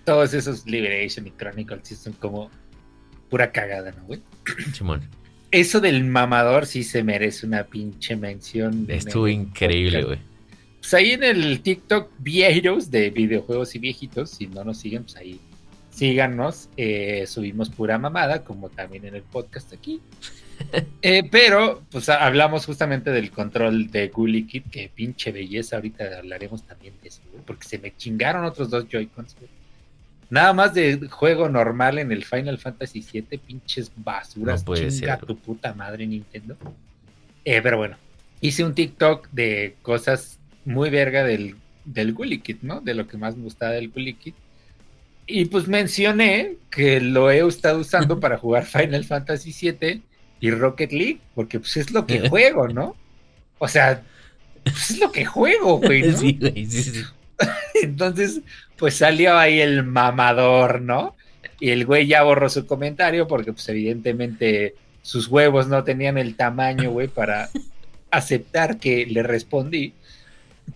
todos 0.06 0.34
esos 0.34 0.66
Liberation 0.66 1.28
y 1.28 1.32
Chronicles 1.38 1.82
sí 1.84 1.96
son 1.96 2.14
como 2.14 2.50
pura 3.30 3.52
cagada, 3.52 3.92
¿no, 3.92 4.06
güey? 4.06 4.24
Simón 4.74 5.19
eso 5.52 5.80
del 5.80 6.04
mamador 6.04 6.66
sí 6.66 6.84
se 6.84 7.04
merece 7.04 7.46
una 7.46 7.64
pinche 7.64 8.16
mención. 8.16 8.86
Estuvo 8.88 9.28
increíble, 9.28 10.04
güey. 10.04 10.20
Pues 10.80 10.94
ahí 10.94 11.12
en 11.12 11.24
el 11.24 11.62
TikTok 11.62 12.12
Viejos 12.20 12.90
de 12.90 13.10
videojuegos 13.10 13.76
y 13.76 13.80
viejitos, 13.80 14.32
si 14.32 14.48
no 14.48 14.64
nos 14.64 14.78
siguen, 14.78 15.04
pues 15.04 15.18
ahí 15.18 15.40
síganos, 15.92 16.70
eh, 16.78 17.26
subimos 17.28 17.70
pura 17.70 17.98
mamada, 17.98 18.44
como 18.44 18.70
también 18.70 19.06
en 19.06 19.16
el 19.16 19.24
podcast 19.24 19.74
aquí. 19.74 20.02
Eh, 21.02 21.24
pero, 21.32 21.84
pues 21.90 22.10
hablamos 22.10 22.66
justamente 22.66 23.12
del 23.12 23.32
control 23.32 23.90
de 23.92 24.10
Gully 24.10 24.46
Kid, 24.46 24.64
que 24.70 24.92
pinche 24.94 25.32
belleza, 25.32 25.78
ahorita 25.78 26.18
hablaremos 26.18 26.64
también 26.64 26.96
de 27.02 27.08
eso, 27.08 27.22
porque 27.48 27.66
se 27.66 27.80
me 27.80 27.96
chingaron 27.96 28.44
otros 28.44 28.70
dos 28.70 28.86
Joy-Cons, 28.90 29.38
Nada 30.30 30.54
más 30.54 30.74
de 30.74 31.08
juego 31.10 31.50
normal 31.50 31.98
en 31.98 32.12
el 32.12 32.24
Final 32.24 32.60
Fantasy 32.60 33.04
VII, 33.12 33.38
pinches 33.40 33.92
basuras, 33.96 34.62
No 34.62 34.66
puede 34.66 34.90
chinga 34.90 35.18
ser. 35.18 35.26
tu 35.26 35.36
puta 35.36 35.74
madre 35.74 36.06
Nintendo. 36.06 36.56
Eh, 37.46 37.62
pero 37.64 37.78
bueno, 37.78 37.98
hice 38.42 38.64
un 38.64 38.76
TikTok 38.76 39.30
de 39.32 39.76
cosas 39.82 40.38
muy 40.66 40.90
verga 40.92 41.24
del, 41.24 41.56
del 41.86 42.14
Gully 42.14 42.42
Kid, 42.42 42.58
¿no? 42.62 42.80
De 42.82 42.94
lo 42.94 43.08
que 43.08 43.18
más 43.18 43.36
me 43.36 43.44
gustaba 43.44 43.72
del 43.72 43.90
Gully 43.90 44.14
Kid. 44.14 44.34
Y 45.26 45.46
pues 45.46 45.68
mencioné 45.68 46.56
que 46.70 47.00
lo 47.02 47.32
he 47.32 47.40
estado 47.48 47.80
usando 47.80 48.20
para 48.22 48.38
jugar 48.38 48.66
Final 48.66 49.04
Fantasy 49.06 49.54
VII 49.72 50.02
y 50.40 50.52
Rocket 50.52 50.92
League, 50.92 51.20
porque 51.34 51.60
pues 51.60 51.76
es 51.78 51.92
lo 51.92 52.06
que 52.06 52.30
juego, 52.30 52.68
¿no? 52.68 52.96
O 53.58 53.68
sea, 53.68 54.04
pues 54.64 54.92
es 54.92 55.00
lo 55.00 55.12
que 55.12 55.26
juego, 55.26 55.80
güey, 55.80 56.02
¿no? 56.12 56.18
Sí, 56.18 56.38
güey, 56.40 56.66
sí, 56.66 56.84
sí. 56.84 57.04
Entonces, 57.84 58.42
pues 58.78 58.96
salió 58.96 59.38
ahí 59.38 59.60
el 59.60 59.84
mamador, 59.84 60.82
¿no? 60.82 61.16
Y 61.60 61.72
el 61.72 61.86
güey 61.86 62.08
ya 62.08 62.24
borró 62.24 62.50
su 62.50 62.66
comentario 62.66 63.28
porque 63.28 63.54
pues 63.54 63.68
evidentemente 63.70 64.76
sus 65.02 65.28
huevos 65.28 65.68
no 65.68 65.84
tenían 65.84 66.18
el 66.18 66.36
tamaño, 66.36 66.92
güey, 66.92 67.08
para 67.08 67.50
aceptar 68.12 68.78
que 68.80 69.06
le 69.06 69.24
respondí. 69.24 69.94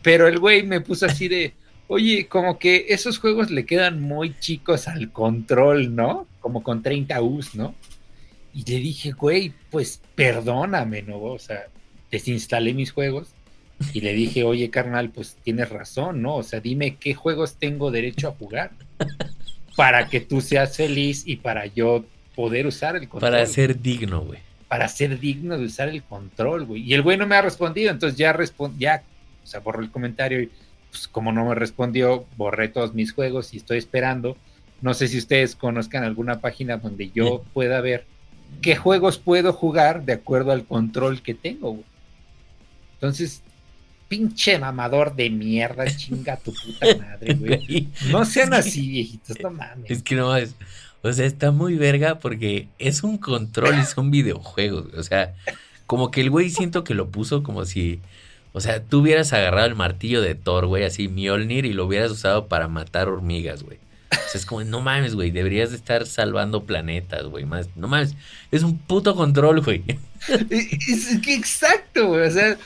Pero 0.02 0.28
el 0.28 0.40
güey 0.40 0.64
me 0.64 0.82
puso 0.82 1.06
así 1.06 1.28
de, 1.28 1.54
oye, 1.88 2.28
como 2.28 2.58
que 2.58 2.88
esos 2.90 3.20
juegos 3.20 3.52
le 3.52 3.66
quedan 3.66 4.02
muy 4.02 4.38
chicos 4.40 4.88
al 4.88 5.12
control, 5.12 5.96
¿no? 5.96 6.28
Como 6.40 6.64
con 6.64 6.82
30 6.82 7.22
U's, 7.22 7.56
¿no? 7.56 7.76
Y 8.54 8.70
le 8.70 8.80
dije, 8.80 9.12
güey, 9.12 9.54
pues 9.70 10.02
perdóname, 10.16 11.02
¿no? 11.02 11.22
O 11.22 11.40
sea, 11.40 11.68
desinstalé 12.12 12.74
mis 12.74 12.92
juegos 12.92 13.34
y 13.94 14.02
le 14.02 14.14
dije, 14.14 14.44
oye, 14.44 14.70
carnal, 14.70 15.10
pues 15.10 15.38
tienes 15.44 15.70
razón, 15.70 16.22
¿no? 16.22 16.36
O 16.38 16.44
sea, 16.44 16.60
dime 16.60 16.96
qué 16.96 17.14
juegos 17.14 17.56
tengo 17.56 17.92
derecho 17.92 18.28
a 18.28 18.32
jugar 18.32 18.72
para 19.76 20.08
que 20.08 20.20
tú 20.20 20.42
seas 20.42 20.78
feliz 20.78 21.24
y 21.26 21.38
para 21.38 21.66
yo 21.66 22.06
poder 22.36 22.68
usar 22.68 22.96
el 22.96 23.08
control. 23.08 23.32
Para 23.32 23.46
ser 23.46 23.82
digno, 23.82 24.22
güey. 24.22 24.40
Para 24.68 24.88
ser 24.88 25.20
digno 25.20 25.58
de 25.58 25.66
usar 25.66 25.90
el 25.90 26.04
control, 26.04 26.66
güey. 26.66 26.82
Y 26.82 26.94
el 26.94 27.02
güey 27.02 27.18
no 27.18 27.28
me 27.28 27.36
ha 27.36 27.42
respondido, 27.42 27.92
entonces 27.92 28.18
ya 28.18 28.34
respon 28.34 28.78
ya, 28.78 29.04
o 29.44 29.48
sea, 29.48 29.60
borró 29.60 29.82
el 29.82 29.92
comentario 29.92 30.42
y 30.42 30.50
pues 30.90 31.08
como 31.08 31.32
no 31.32 31.46
me 31.46 31.56
respondió, 31.56 32.26
borré 32.38 32.70
todos 32.70 32.94
mis 32.94 33.14
juegos 33.14 33.54
y 33.54 33.58
estoy 33.58 33.78
esperando. 33.78 34.38
No 34.82 34.94
sé 34.94 35.08
si 35.08 35.18
ustedes 35.18 35.56
conozcan 35.56 36.04
alguna 36.04 36.40
página 36.40 36.78
donde 36.78 37.10
yo 37.10 37.44
pueda 37.54 37.82
ver 37.82 38.06
qué 38.62 38.76
juegos 38.76 39.18
puedo 39.18 39.54
jugar 39.54 40.06
de 40.06 40.14
acuerdo 40.14 40.52
al 40.52 40.66
control 40.66 41.22
que 41.22 41.34
tengo, 41.34 41.72
güey. 41.72 41.86
Entonces, 42.96 43.44
pinche 44.14 44.60
mamador 44.60 45.16
de 45.16 45.30
mierda, 45.32 45.86
chinga 45.88 46.38
tu 46.38 46.54
puta 46.54 46.86
madre, 46.98 47.34
güey. 47.40 47.88
No 48.12 48.26
sean 48.26 48.54
así, 48.54 48.88
viejitos, 48.88 49.38
no 49.42 49.50
mames. 49.50 49.90
Es 49.90 50.04
que 50.04 50.16
no 50.16 50.36
es. 50.36 50.54
O 51.02 51.12
sea, 51.12 51.26
está 51.26 51.52
muy 51.52 51.76
verga 51.76 52.20
porque 52.20 52.68
es 52.78 53.04
un 53.04 53.18
control 53.18 53.80
y 53.80 53.86
son 53.86 54.12
videojuegos. 54.12 54.90
güey. 54.90 55.00
O 55.00 55.04
sea, 55.04 55.34
como 55.88 56.12
que 56.12 56.22
el 56.22 56.30
güey 56.30 56.52
siento 56.52 56.84
que 56.84 56.94
lo 56.94 57.10
puso 57.10 57.42
como 57.42 57.66
si. 57.66 58.02
O 58.52 58.62
sea, 58.62 58.84
tú 58.84 59.00
hubieras 59.02 59.34
agarrado 59.34 59.66
el 59.66 59.74
martillo 59.76 60.22
de 60.22 60.36
Thor, 60.36 60.68
güey, 60.68 60.84
así 60.84 61.08
Mjolnir, 61.08 61.66
y 61.66 61.74
lo 61.74 61.86
hubieras 61.86 62.12
usado 62.12 62.48
para 62.48 62.68
matar 62.68 63.10
hormigas, 63.10 63.64
güey. 63.64 63.80
O 64.12 64.30
sea, 64.30 64.40
es 64.40 64.46
como, 64.46 64.64
no 64.64 64.80
mames, 64.80 65.16
güey, 65.16 65.32
deberías 65.32 65.72
de 65.72 65.78
estar 65.78 66.06
salvando 66.06 66.66
planetas, 66.66 67.26
güey. 67.26 67.46
Más, 67.46 67.68
no 67.76 67.88
mames, 67.88 68.16
es 68.52 68.62
un 68.62 68.78
puto 68.78 69.16
control, 69.16 69.62
güey. 69.62 69.84
Es 70.30 71.20
que 71.22 71.34
exacto, 71.34 72.10
güey. 72.10 72.28
O 72.28 72.32
sea, 72.32 72.58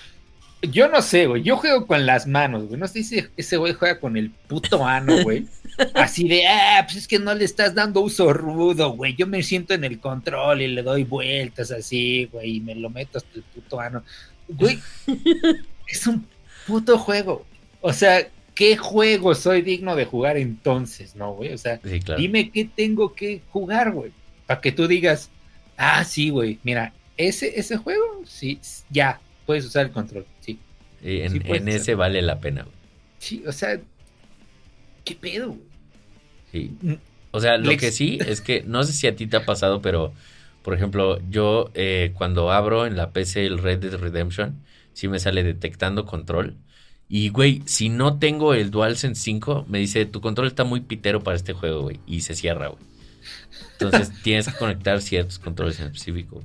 yo 0.71 0.87
no 0.87 1.01
sé, 1.01 1.27
güey. 1.27 1.43
Yo 1.43 1.57
juego 1.57 1.85
con 1.87 2.05
las 2.05 2.27
manos, 2.27 2.65
güey. 2.67 2.79
No 2.79 2.87
sé 2.87 3.03
si 3.03 3.23
ese 3.35 3.57
güey 3.57 3.73
juega 3.73 3.99
con 3.99 4.17
el 4.17 4.31
puto 4.31 4.85
ano, 4.85 5.23
güey. 5.23 5.45
Así 5.93 6.27
de, 6.27 6.47
ah, 6.47 6.81
pues 6.85 6.97
es 6.97 7.07
que 7.07 7.19
no 7.19 7.33
le 7.33 7.45
estás 7.45 7.75
dando 7.75 8.01
uso 8.01 8.33
rudo, 8.33 8.91
güey. 8.91 9.15
Yo 9.15 9.27
me 9.27 9.43
siento 9.43 9.73
en 9.73 9.83
el 9.83 9.99
control 9.99 10.61
y 10.61 10.67
le 10.67 10.81
doy 10.81 11.03
vueltas 11.03 11.69
así, 11.71 12.25
güey, 12.31 12.55
y 12.55 12.59
me 12.61 12.73
lo 12.73 12.89
meto 12.89 13.19
hasta 13.19 13.29
el 13.35 13.43
puto 13.43 13.79
ano. 13.79 14.03
Güey, 14.47 14.79
es 15.87 16.07
un 16.07 16.25
puto 16.65 16.97
juego. 16.97 17.45
O 17.81 17.93
sea, 17.93 18.27
¿qué 18.55 18.75
juego 18.75 19.35
soy 19.35 19.61
digno 19.61 19.95
de 19.95 20.05
jugar 20.05 20.37
entonces, 20.37 21.15
no, 21.15 21.33
güey? 21.33 21.53
O 21.53 21.57
sea, 21.59 21.79
Sí, 21.83 21.99
claro. 21.99 22.19
Dime 22.19 22.49
qué 22.49 22.65
tengo 22.65 23.13
que 23.13 23.41
jugar, 23.51 23.91
güey. 23.91 24.11
Para 24.47 24.61
que 24.61 24.71
tú 24.71 24.87
digas, 24.87 25.29
ah, 25.77 26.03
sí, 26.03 26.29
güey, 26.29 26.57
mira, 26.63 26.91
ese, 27.17 27.59
ese 27.59 27.77
juego, 27.77 28.23
sí, 28.25 28.59
ya, 28.89 29.19
puedes 29.47 29.65
usar 29.65 29.87
el 29.87 29.91
control, 29.91 30.27
sí. 30.41 30.59
Y 31.03 31.21
en, 31.21 31.31
sí 31.31 31.41
ese 31.71 31.95
vale 31.95 32.21
la 32.21 32.39
pena, 32.39 32.63
güey. 32.63 32.75
Sí, 33.17 33.43
o 33.47 33.51
sea, 33.51 33.79
¿qué 35.03 35.15
pedo, 35.15 35.47
güey? 35.49 35.61
Sí. 36.51 36.77
Mm, 36.81 36.93
O 37.31 37.39
sea, 37.39 37.57
lo 37.57 37.71
Lex- 37.71 37.79
que 37.79 37.91
sí 37.91 38.19
es 38.25 38.41
que 38.41 38.63
no 38.63 38.83
sé 38.83 38.93
si 38.93 39.07
a 39.07 39.15
ti 39.15 39.27
te 39.27 39.37
ha 39.37 39.45
pasado, 39.45 39.81
pero 39.81 40.13
por 40.63 40.73
ejemplo, 40.73 41.19
yo 41.29 41.71
eh, 41.75 42.13
cuando 42.15 42.51
abro 42.51 42.85
en 42.85 42.97
la 42.97 43.11
PC 43.11 43.45
el 43.45 43.57
Red 43.59 43.79
Dead 43.79 43.95
Redemption, 43.99 44.63
sí 44.93 45.07
me 45.07 45.19
sale 45.19 45.43
detectando 45.43 46.05
control. 46.05 46.55
Y 47.09 47.29
güey, 47.29 47.63
si 47.65 47.89
no 47.89 48.19
tengo 48.19 48.53
el 48.53 48.69
DualSense 48.71 49.21
5, 49.21 49.65
me 49.69 49.79
dice 49.79 50.05
tu 50.05 50.19
control 50.21 50.47
está 50.47 50.65
muy 50.65 50.81
pitero 50.81 51.23
para 51.23 51.37
este 51.37 51.53
juego, 51.53 51.83
güey. 51.83 52.01
Y 52.05 52.21
se 52.21 52.35
cierra, 52.35 52.67
güey. 52.67 52.83
Entonces 53.73 54.11
tienes 54.23 54.47
que 54.47 54.57
conectar 54.57 55.01
ciertos 55.01 55.39
controles 55.39 55.79
en 55.79 55.87
específico. 55.87 56.43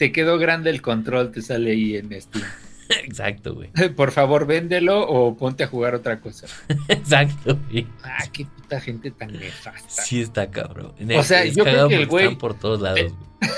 Te 0.00 0.12
quedó 0.12 0.38
grande 0.38 0.70
el 0.70 0.80
control, 0.80 1.30
te 1.30 1.42
sale 1.42 1.72
ahí 1.72 1.94
en 1.98 2.18
Steam. 2.22 2.42
Exacto, 3.04 3.54
güey. 3.54 3.68
Por 3.96 4.12
favor, 4.12 4.46
véndelo 4.46 5.06
o 5.06 5.36
ponte 5.36 5.62
a 5.62 5.66
jugar 5.66 5.94
otra 5.94 6.20
cosa. 6.20 6.46
Exacto, 6.88 7.58
güey. 7.70 7.86
Ah, 8.02 8.24
qué 8.32 8.46
puta 8.46 8.80
gente 8.80 9.10
tan 9.10 9.30
nefasta. 9.32 10.02
Sí 10.02 10.22
está 10.22 10.50
cabrón. 10.50 10.94
O 11.14 11.22
sea, 11.22 11.44
yo 11.44 11.64
creo 11.64 11.86
que 11.88 11.96
el 11.96 12.08
güey- 12.08 12.38
por 12.38 12.58
todos 12.58 12.80
lados, 12.80 12.98
Eh, 12.98 13.10
güey. 13.10 13.50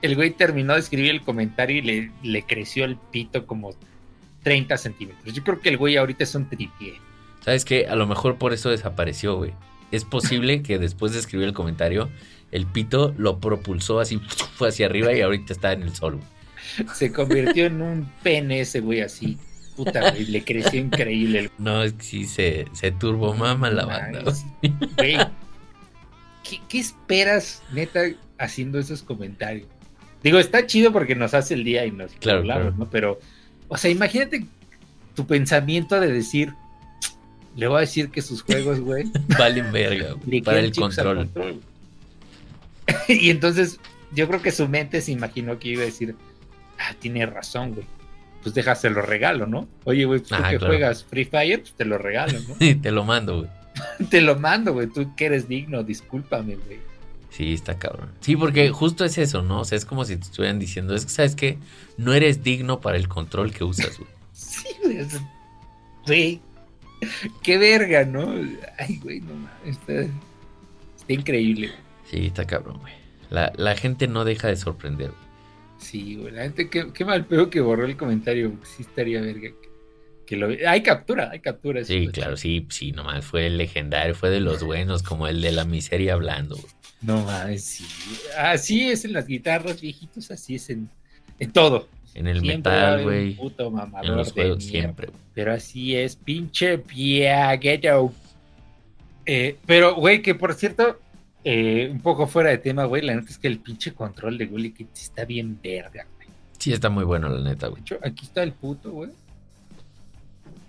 El 0.00 0.14
güey 0.14 0.30
terminó 0.30 0.74
de 0.74 0.78
escribir 0.80 1.10
el 1.10 1.22
comentario 1.22 1.78
y 1.78 1.82
le, 1.82 2.12
le 2.22 2.42
creció 2.44 2.84
el 2.84 2.94
pito 2.96 3.44
como 3.44 3.74
30 4.44 4.76
centímetros. 4.76 5.34
Yo 5.34 5.42
creo 5.42 5.60
que 5.60 5.70
el 5.70 5.76
güey 5.76 5.96
ahorita 5.96 6.22
es 6.22 6.34
un 6.36 6.48
tripié. 6.48 6.94
¿Sabes 7.44 7.64
qué? 7.64 7.88
A 7.88 7.96
lo 7.96 8.06
mejor 8.06 8.38
por 8.38 8.52
eso 8.52 8.70
desapareció, 8.70 9.36
güey. 9.36 9.52
Es 9.90 10.04
posible 10.04 10.62
que 10.62 10.78
después 10.78 11.12
de 11.12 11.18
escribir 11.18 11.48
el 11.48 11.54
comentario, 11.54 12.10
el 12.52 12.66
pito 12.66 13.14
lo 13.18 13.38
propulsó 13.40 14.00
así, 14.00 14.20
fue 14.56 14.68
hacia 14.68 14.86
arriba 14.86 15.12
y 15.12 15.20
ahorita 15.20 15.52
está 15.52 15.72
en 15.72 15.82
el 15.82 15.94
sol. 15.94 16.20
Se 16.94 17.12
convirtió 17.12 17.66
en 17.66 17.82
un 17.82 18.10
pene 18.22 18.60
ese 18.60 18.80
güey 18.80 19.00
así. 19.00 19.38
Puta, 19.76 20.10
güey, 20.10 20.26
le 20.26 20.42
creció 20.44 20.80
increíble 20.80 21.38
el 21.40 21.50
No, 21.58 21.82
es 21.82 21.92
que 21.92 22.02
sí 22.02 22.26
se, 22.26 22.66
se 22.72 22.90
turbomama 22.90 23.70
la 23.70 23.86
banda. 23.86 24.22
güey. 24.22 24.74
güey. 24.96 25.16
¿Qué, 26.42 26.60
qué 26.68 26.78
esperas, 26.78 27.62
neta, 27.72 28.00
haciendo 28.38 28.78
esos 28.78 29.02
comentarios? 29.02 29.68
Digo, 30.22 30.38
está 30.38 30.66
chido 30.66 30.92
porque 30.92 31.14
nos 31.14 31.34
hace 31.34 31.54
el 31.54 31.62
día 31.64 31.84
y 31.86 31.92
nos 31.92 32.12
Claro, 32.12 32.40
hablamos, 32.40 32.62
claro. 32.62 32.76
¿no? 32.78 32.90
Pero, 32.90 33.20
o 33.68 33.76
sea, 33.76 33.90
imagínate 33.90 34.46
tu 35.14 35.26
pensamiento 35.26 36.00
de 36.00 36.12
decir, 36.12 36.54
le 37.56 37.68
voy 37.68 37.78
a 37.78 37.80
decir 37.80 38.10
que 38.10 38.22
sus 38.22 38.42
juegos, 38.42 38.80
güey, 38.80 39.04
Valen 39.38 39.70
verga, 39.70 40.14
güey, 40.24 40.40
Para 40.42 40.60
el 40.60 40.72
control. 40.72 41.28
y 43.08 43.30
entonces, 43.30 43.80
yo 44.12 44.28
creo 44.28 44.42
que 44.42 44.52
su 44.52 44.68
mente 44.68 45.00
se 45.00 45.12
imaginó 45.12 45.58
que 45.58 45.68
iba 45.68 45.82
a 45.82 45.86
decir, 45.86 46.14
ah, 46.78 46.94
tiene 46.98 47.26
razón, 47.26 47.74
güey. 47.74 47.86
Pues 48.42 48.54
déjaselo 48.54 49.02
regalo, 49.02 49.46
¿no? 49.46 49.68
Oye, 49.84 50.04
güey, 50.04 50.20
pues 50.20 50.28
tú 50.30 50.34
Ajá, 50.36 50.50
que 50.50 50.58
claro. 50.58 50.72
juegas 50.72 51.04
Free 51.04 51.24
Fire, 51.24 51.60
pues 51.60 51.72
te 51.72 51.84
lo 51.84 51.98
regalo, 51.98 52.38
¿no? 52.40 52.54
Sí, 52.58 52.74
te 52.76 52.90
lo 52.90 53.04
mando, 53.04 53.38
güey. 53.38 53.50
te 54.10 54.20
lo 54.20 54.38
mando, 54.38 54.72
güey. 54.72 54.86
Tú 54.86 55.14
que 55.16 55.26
eres 55.26 55.48
digno, 55.48 55.82
discúlpame, 55.82 56.56
güey. 56.56 56.78
Sí, 57.30 57.52
está 57.52 57.78
cabrón. 57.78 58.10
Sí, 58.20 58.36
porque 58.36 58.70
justo 58.70 59.04
es 59.04 59.18
eso, 59.18 59.42
¿no? 59.42 59.60
O 59.60 59.64
sea, 59.64 59.76
es 59.76 59.84
como 59.84 60.04
si 60.04 60.16
te 60.16 60.24
estuvieran 60.24 60.58
diciendo, 60.58 60.94
es 60.94 61.04
que, 61.04 61.10
¿sabes 61.10 61.36
qué? 61.36 61.58
No 61.96 62.14
eres 62.14 62.42
digno 62.42 62.80
para 62.80 62.96
el 62.96 63.08
control 63.08 63.52
que 63.52 63.64
usas, 63.64 63.98
güey. 63.98 64.10
Sí, 64.32 64.68
güey. 64.82 65.06
Güey. 66.06 66.40
Qué 67.42 67.58
verga, 67.58 68.04
¿no? 68.04 68.32
Ay, 68.78 68.98
güey, 69.02 69.20
no 69.20 69.34
mames. 69.34 69.76
Está, 69.78 70.00
está 70.96 71.12
increíble. 71.12 71.68
güey. 71.68 71.87
Sí, 72.10 72.26
está 72.26 72.46
cabrón, 72.46 72.78
güey. 72.80 72.94
La, 73.30 73.52
la 73.56 73.76
gente 73.76 74.08
no 74.08 74.24
deja 74.24 74.48
de 74.48 74.56
sorprender, 74.56 75.10
güey. 75.10 75.28
Sí, 75.78 76.16
güey. 76.16 76.32
La 76.32 76.42
gente, 76.42 76.68
qué, 76.70 76.92
qué 76.92 77.04
mal 77.04 77.26
pedo 77.26 77.50
que 77.50 77.60
borró 77.60 77.84
el 77.84 77.96
comentario. 77.96 78.50
porque 78.50 78.66
Sí, 78.66 78.82
estaría 78.82 79.20
verga. 79.20 79.50
Que, 79.50 79.68
que 80.26 80.36
lo... 80.36 80.48
Hay 80.68 80.82
captura, 80.82 81.30
hay 81.30 81.40
captura. 81.40 81.84
Sí, 81.84 82.08
claro, 82.08 82.36
sí, 82.36 82.66
sí, 82.70 82.92
nomás 82.92 83.24
fue 83.24 83.48
legendario, 83.50 84.14
fue 84.14 84.30
de 84.30 84.40
los 84.40 84.62
buenos, 84.62 85.02
como 85.02 85.26
el 85.28 85.40
de 85.40 85.52
la 85.52 85.64
miseria 85.64 86.14
hablando, 86.14 86.56
güey. 86.56 86.72
No 87.00 87.22
mames, 87.24 87.64
sí. 87.64 87.86
Así 88.36 88.90
es 88.90 89.04
en 89.04 89.12
las 89.12 89.26
guitarras, 89.26 89.80
viejitos. 89.80 90.30
Así 90.30 90.56
es 90.56 90.68
en, 90.70 90.88
en 91.38 91.52
todo. 91.52 91.88
En 92.14 92.26
el 92.26 92.40
Siempre 92.40 92.72
metal, 92.72 93.02
güey. 93.04 93.34
puto 93.34 93.70
mamador 93.70 94.10
En 94.10 94.16
los 94.16 94.32
juegos 94.32 94.64
siempre. 94.64 95.08
Pero 95.34 95.52
así 95.52 95.94
es, 95.94 96.16
pinche 96.16 96.78
piaguero. 96.78 98.12
Eh, 99.24 99.56
pero, 99.66 99.94
güey, 99.94 100.22
que 100.22 100.34
por 100.34 100.54
cierto, 100.54 100.98
eh, 101.44 101.88
un 101.90 102.00
poco 102.00 102.26
fuera 102.26 102.50
de 102.50 102.58
tema, 102.58 102.84
güey, 102.84 103.02
la 103.02 103.14
neta 103.14 103.30
es 103.30 103.38
que 103.38 103.48
el 103.48 103.58
pinche 103.60 103.92
control 103.94 104.36
de 104.38 104.46
Gully 104.46 104.72
Kid 104.72 104.86
está 104.94 105.24
bien 105.24 105.58
verga, 105.62 106.06
güey. 106.16 106.28
Sí, 106.58 106.72
está 106.72 106.88
muy 106.90 107.04
bueno, 107.04 107.28
la 107.28 107.48
neta, 107.48 107.68
güey. 107.68 107.82
aquí 108.02 108.24
está 108.26 108.42
el 108.42 108.52
puto, 108.52 108.90
güey. 108.90 109.10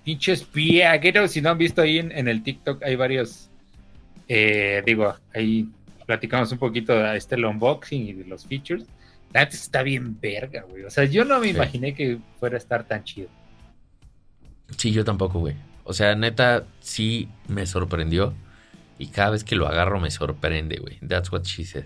Pinche 0.03 0.32
espía, 0.34 0.99
que 0.99 1.11
no, 1.11 1.28
si 1.28 1.41
no 1.41 1.49
han 1.49 1.57
visto 1.57 1.82
ahí 1.82 1.99
en, 1.99 2.11
en 2.11 2.28
el 2.28 2.41
TikTok, 2.43 2.84
hay 2.84 2.95
varios. 2.95 3.49
eh, 4.28 4.82
digo, 4.86 5.13
ahí 5.34 5.67
platicamos 6.05 6.51
un 6.51 6.57
poquito 6.59 6.93
de 6.93 7.17
este 7.17 7.36
el 7.36 7.45
unboxing 7.45 8.07
y 8.07 8.13
de 8.13 8.26
los 8.26 8.45
features. 8.45 8.86
La 9.34 9.41
neta 9.41 9.55
está 9.55 9.84
bien 9.84 10.20
verga, 10.20 10.63
güey. 10.67 10.84
O 10.84 10.89
sea, 10.89 11.03
yo 11.05 11.26
no 11.26 11.39
me 11.39 11.47
Sí. 11.47 11.51
imaginé 11.55 11.93
que 11.93 12.17
fuera 12.39 12.55
a 12.55 12.57
estar 12.59 12.84
tan 12.88 13.03
chido. 13.03 13.30
Sí, 14.78 14.91
yo 14.91 15.03
tampoco, 15.03 15.39
güey. 15.39 15.55
O 15.84 15.93
sea, 15.93 16.15
neta, 16.15 16.65
sí 16.80 17.28
me 17.47 17.65
sorprendió. 17.67 18.34
Y 19.00 19.08
cada 19.08 19.32
vez 19.32 19.43
que 19.43 19.56
lo 19.56 19.68
agarro 19.68 20.00
me 20.00 20.12
sorprende, 20.12 20.78
güey. 20.78 21.00
That's 21.00 21.32
what 21.32 21.43
she 21.43 21.66
said. 21.66 21.86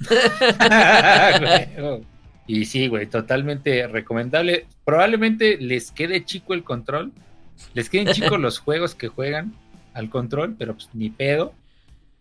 Y 2.48 2.64
sí, 2.64 2.88
güey, 2.88 3.06
totalmente 3.06 3.86
recomendable. 3.86 4.66
Probablemente 4.86 5.58
les 5.58 5.92
quede 5.92 6.24
chico 6.24 6.54
el 6.54 6.64
control. 6.64 7.12
Les 7.74 7.90
queden 7.90 8.14
chicos 8.14 8.40
los 8.40 8.58
juegos 8.58 8.94
que 8.94 9.08
juegan 9.08 9.54
al 9.92 10.08
control, 10.08 10.56
pero 10.58 10.72
pues 10.72 10.88
ni 10.94 11.10
pedo. 11.10 11.52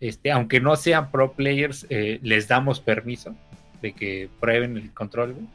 Este, 0.01 0.31
aunque 0.31 0.59
no 0.59 0.75
sean 0.75 1.11
pro 1.11 1.31
players, 1.31 1.87
eh, 1.89 2.19
les 2.23 2.49
damos 2.49 2.81
permiso 2.81 3.35
de 3.81 3.93
que 3.93 4.29
prueben 4.41 4.75
el 4.75 4.93
control, 4.93 5.33
güey. 5.33 5.47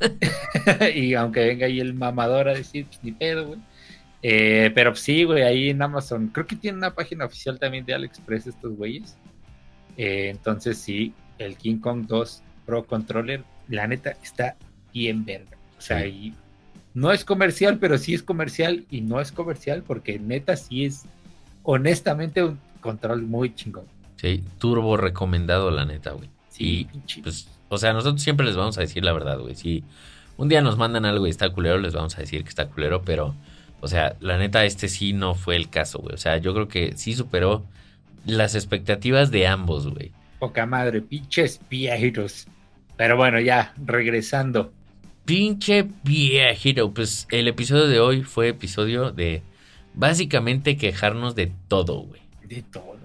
y 0.96 1.14
aunque 1.14 1.46
venga 1.46 1.66
ahí 1.66 1.78
el 1.78 1.94
mamador 1.94 2.48
a 2.48 2.54
decir, 2.54 2.86
pues 2.86 2.98
ni 3.04 3.12
pedo, 3.12 3.46
güey. 3.46 3.60
Eh, 4.22 4.70
pero 4.74 4.94
sí, 4.94 5.24
güey, 5.24 5.42
ahí 5.42 5.70
en 5.70 5.80
Amazon. 5.82 6.28
Creo 6.28 6.46
que 6.46 6.56
tiene 6.56 6.78
una 6.78 6.94
página 6.94 7.24
oficial 7.24 7.58
también 7.58 7.84
de 7.84 7.94
AliExpress 7.94 8.48
estos 8.48 8.76
güeyes. 8.76 9.16
Eh, 9.96 10.28
entonces 10.30 10.78
sí, 10.78 11.12
el 11.38 11.56
King 11.56 11.78
Kong 11.78 12.06
2 12.06 12.42
Pro 12.66 12.84
Controller, 12.84 13.44
la 13.68 13.86
neta 13.86 14.10
está 14.22 14.56
bien 14.92 15.24
verga. 15.24 15.56
O 15.78 15.80
sea, 15.80 16.02
Sí. 16.02 16.08
y 16.08 16.34
no 16.94 17.12
es 17.12 17.24
comercial, 17.24 17.78
pero 17.78 17.96
sí 17.98 18.14
es 18.14 18.22
comercial 18.22 18.84
y 18.90 19.00
no 19.02 19.20
es 19.20 19.30
comercial 19.30 19.82
porque 19.86 20.18
neta 20.18 20.56
sí 20.56 20.84
es 20.84 21.04
honestamente 21.62 22.42
un 22.42 22.58
control 22.80 23.22
muy 23.22 23.54
chingón. 23.54 23.84
Sí, 24.16 24.42
turbo 24.58 24.96
recomendado, 24.96 25.70
la 25.70 25.84
neta, 25.84 26.12
güey. 26.12 26.28
Sí, 26.48 26.88
Y, 27.14 27.20
Pues, 27.20 27.48
o 27.68 27.78
sea, 27.78 27.92
nosotros 27.92 28.20
siempre 28.22 28.44
les 28.46 28.56
vamos 28.56 28.78
a 28.78 28.80
decir 28.80 29.04
la 29.04 29.12
verdad, 29.12 29.38
güey. 29.38 29.54
Si 29.54 29.84
un 30.36 30.48
día 30.48 30.60
nos 30.60 30.76
mandan 30.76 31.04
algo 31.04 31.26
y 31.26 31.30
está 31.30 31.50
culero, 31.50 31.78
les 31.78 31.94
vamos 31.94 32.16
a 32.16 32.20
decir 32.20 32.42
que 32.42 32.48
está 32.48 32.66
culero, 32.68 33.02
pero, 33.02 33.34
o 33.80 33.88
sea, 33.88 34.16
la 34.20 34.38
neta, 34.38 34.64
este 34.64 34.88
sí 34.88 35.12
no 35.12 35.34
fue 35.34 35.56
el 35.56 35.68
caso, 35.70 35.98
güey. 35.98 36.14
O 36.14 36.18
sea, 36.18 36.38
yo 36.38 36.54
creo 36.54 36.68
que 36.68 36.96
sí 36.96 37.14
superó 37.14 37.64
las 38.26 38.54
expectativas 38.54 39.30
de 39.30 39.46
ambos, 39.46 39.88
güey. 39.88 40.12
poca 40.38 40.66
madre, 40.66 41.00
pinches 41.00 41.60
viejitos. 41.70 42.46
Pero 42.96 43.16
bueno, 43.16 43.40
ya, 43.40 43.72
regresando. 43.84 44.72
Pinche 45.24 45.86
viejito. 46.04 46.92
Pues 46.92 47.26
el 47.30 47.48
episodio 47.48 47.86
de 47.86 48.00
hoy 48.00 48.22
fue 48.22 48.48
episodio 48.48 49.12
de 49.12 49.42
básicamente 49.94 50.76
quejarnos 50.76 51.34
de 51.34 51.52
todo, 51.68 52.00
güey. 52.00 52.20
De 52.44 52.62
todo. 52.62 52.97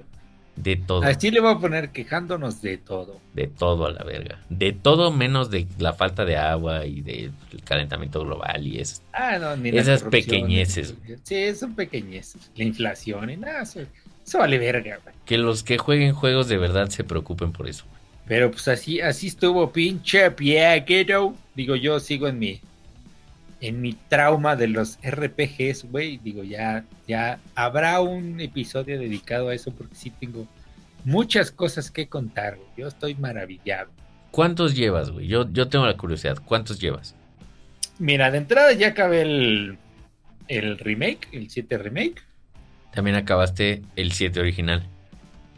De 0.55 0.75
todo. 0.75 1.03
Así 1.03 1.31
le 1.31 1.39
voy 1.39 1.51
a 1.53 1.57
poner 1.57 1.89
quejándonos 1.89 2.61
de 2.61 2.77
todo. 2.77 3.19
De 3.33 3.47
todo 3.47 3.87
a 3.87 3.91
la 3.91 4.03
verga. 4.03 4.39
De 4.49 4.71
todo 4.71 5.11
menos 5.11 5.49
de 5.49 5.67
la 5.79 5.93
falta 5.93 6.25
de 6.25 6.37
agua 6.37 6.85
y 6.85 7.01
del 7.01 7.31
calentamiento 7.63 8.23
global 8.23 8.65
y 8.67 8.79
eso. 8.79 9.01
Ah, 9.13 9.37
no, 9.39 9.55
ni 9.57 9.69
Esas 9.69 10.03
pequeñeces, 10.03 10.93
Sí, 11.23 11.55
son 11.55 11.73
pequeñeces. 11.75 12.51
La 12.55 12.63
inflación 12.65 13.29
y 13.31 13.37
nada, 13.37 13.63
eso, 13.63 13.81
eso 14.25 14.37
vale 14.37 14.57
verga, 14.59 14.99
güey. 15.03 15.15
Que 15.25 15.37
los 15.37 15.63
que 15.63 15.77
jueguen 15.79 16.13
juegos 16.13 16.47
de 16.47 16.57
verdad 16.57 16.89
se 16.89 17.03
preocupen 17.03 17.51
por 17.51 17.67
eso. 17.67 17.85
güey. 17.89 18.01
Pero 18.27 18.51
pues 18.51 18.67
así, 18.67 19.01
así 19.01 19.27
estuvo 19.27 19.71
pinche 19.71 20.29
viejito. 20.29 21.35
Digo, 21.55 21.75
yo 21.75 21.99
sigo 21.99 22.27
en 22.27 22.39
mi 22.39 22.61
en 23.63 23.79
mi 23.79 23.93
trauma 23.93 24.57
de 24.57 24.67
los 24.67 24.99
RPGs, 25.01 25.85
güey. 25.89 26.17
Digo, 26.17 26.43
ya, 26.43 26.83
ya 27.07 27.39
habrá 27.55 28.01
un 28.01 28.41
episodio 28.41 28.99
dedicado 28.99 29.47
a 29.47 29.55
eso 29.55 29.71
porque 29.71 29.95
sí 29.95 30.09
tengo 30.09 30.45
muchas 31.05 31.49
cosas 31.49 31.89
que 31.89 32.07
contar, 32.07 32.57
güey. 32.57 32.67
Yo 32.75 32.89
estoy 32.89 33.15
maravillado. 33.15 33.89
¿Cuántos 34.31 34.75
llevas, 34.75 35.11
güey? 35.11 35.27
Yo, 35.27 35.49
yo 35.49 35.69
tengo 35.69 35.85
la 35.85 35.95
curiosidad. 35.95 36.39
¿Cuántos 36.43 36.77
llevas? 36.77 37.15
Mira, 37.99 38.31
de 38.31 38.39
entrada 38.39 38.73
ya 38.73 38.89
acabé 38.89 39.21
el, 39.21 39.77
el 40.49 40.77
remake, 40.77 41.29
el 41.31 41.49
7 41.49 41.77
remake. 41.77 42.21
También 42.93 43.15
acabaste 43.15 43.81
el 43.95 44.11
7 44.11 44.41
original. 44.41 44.85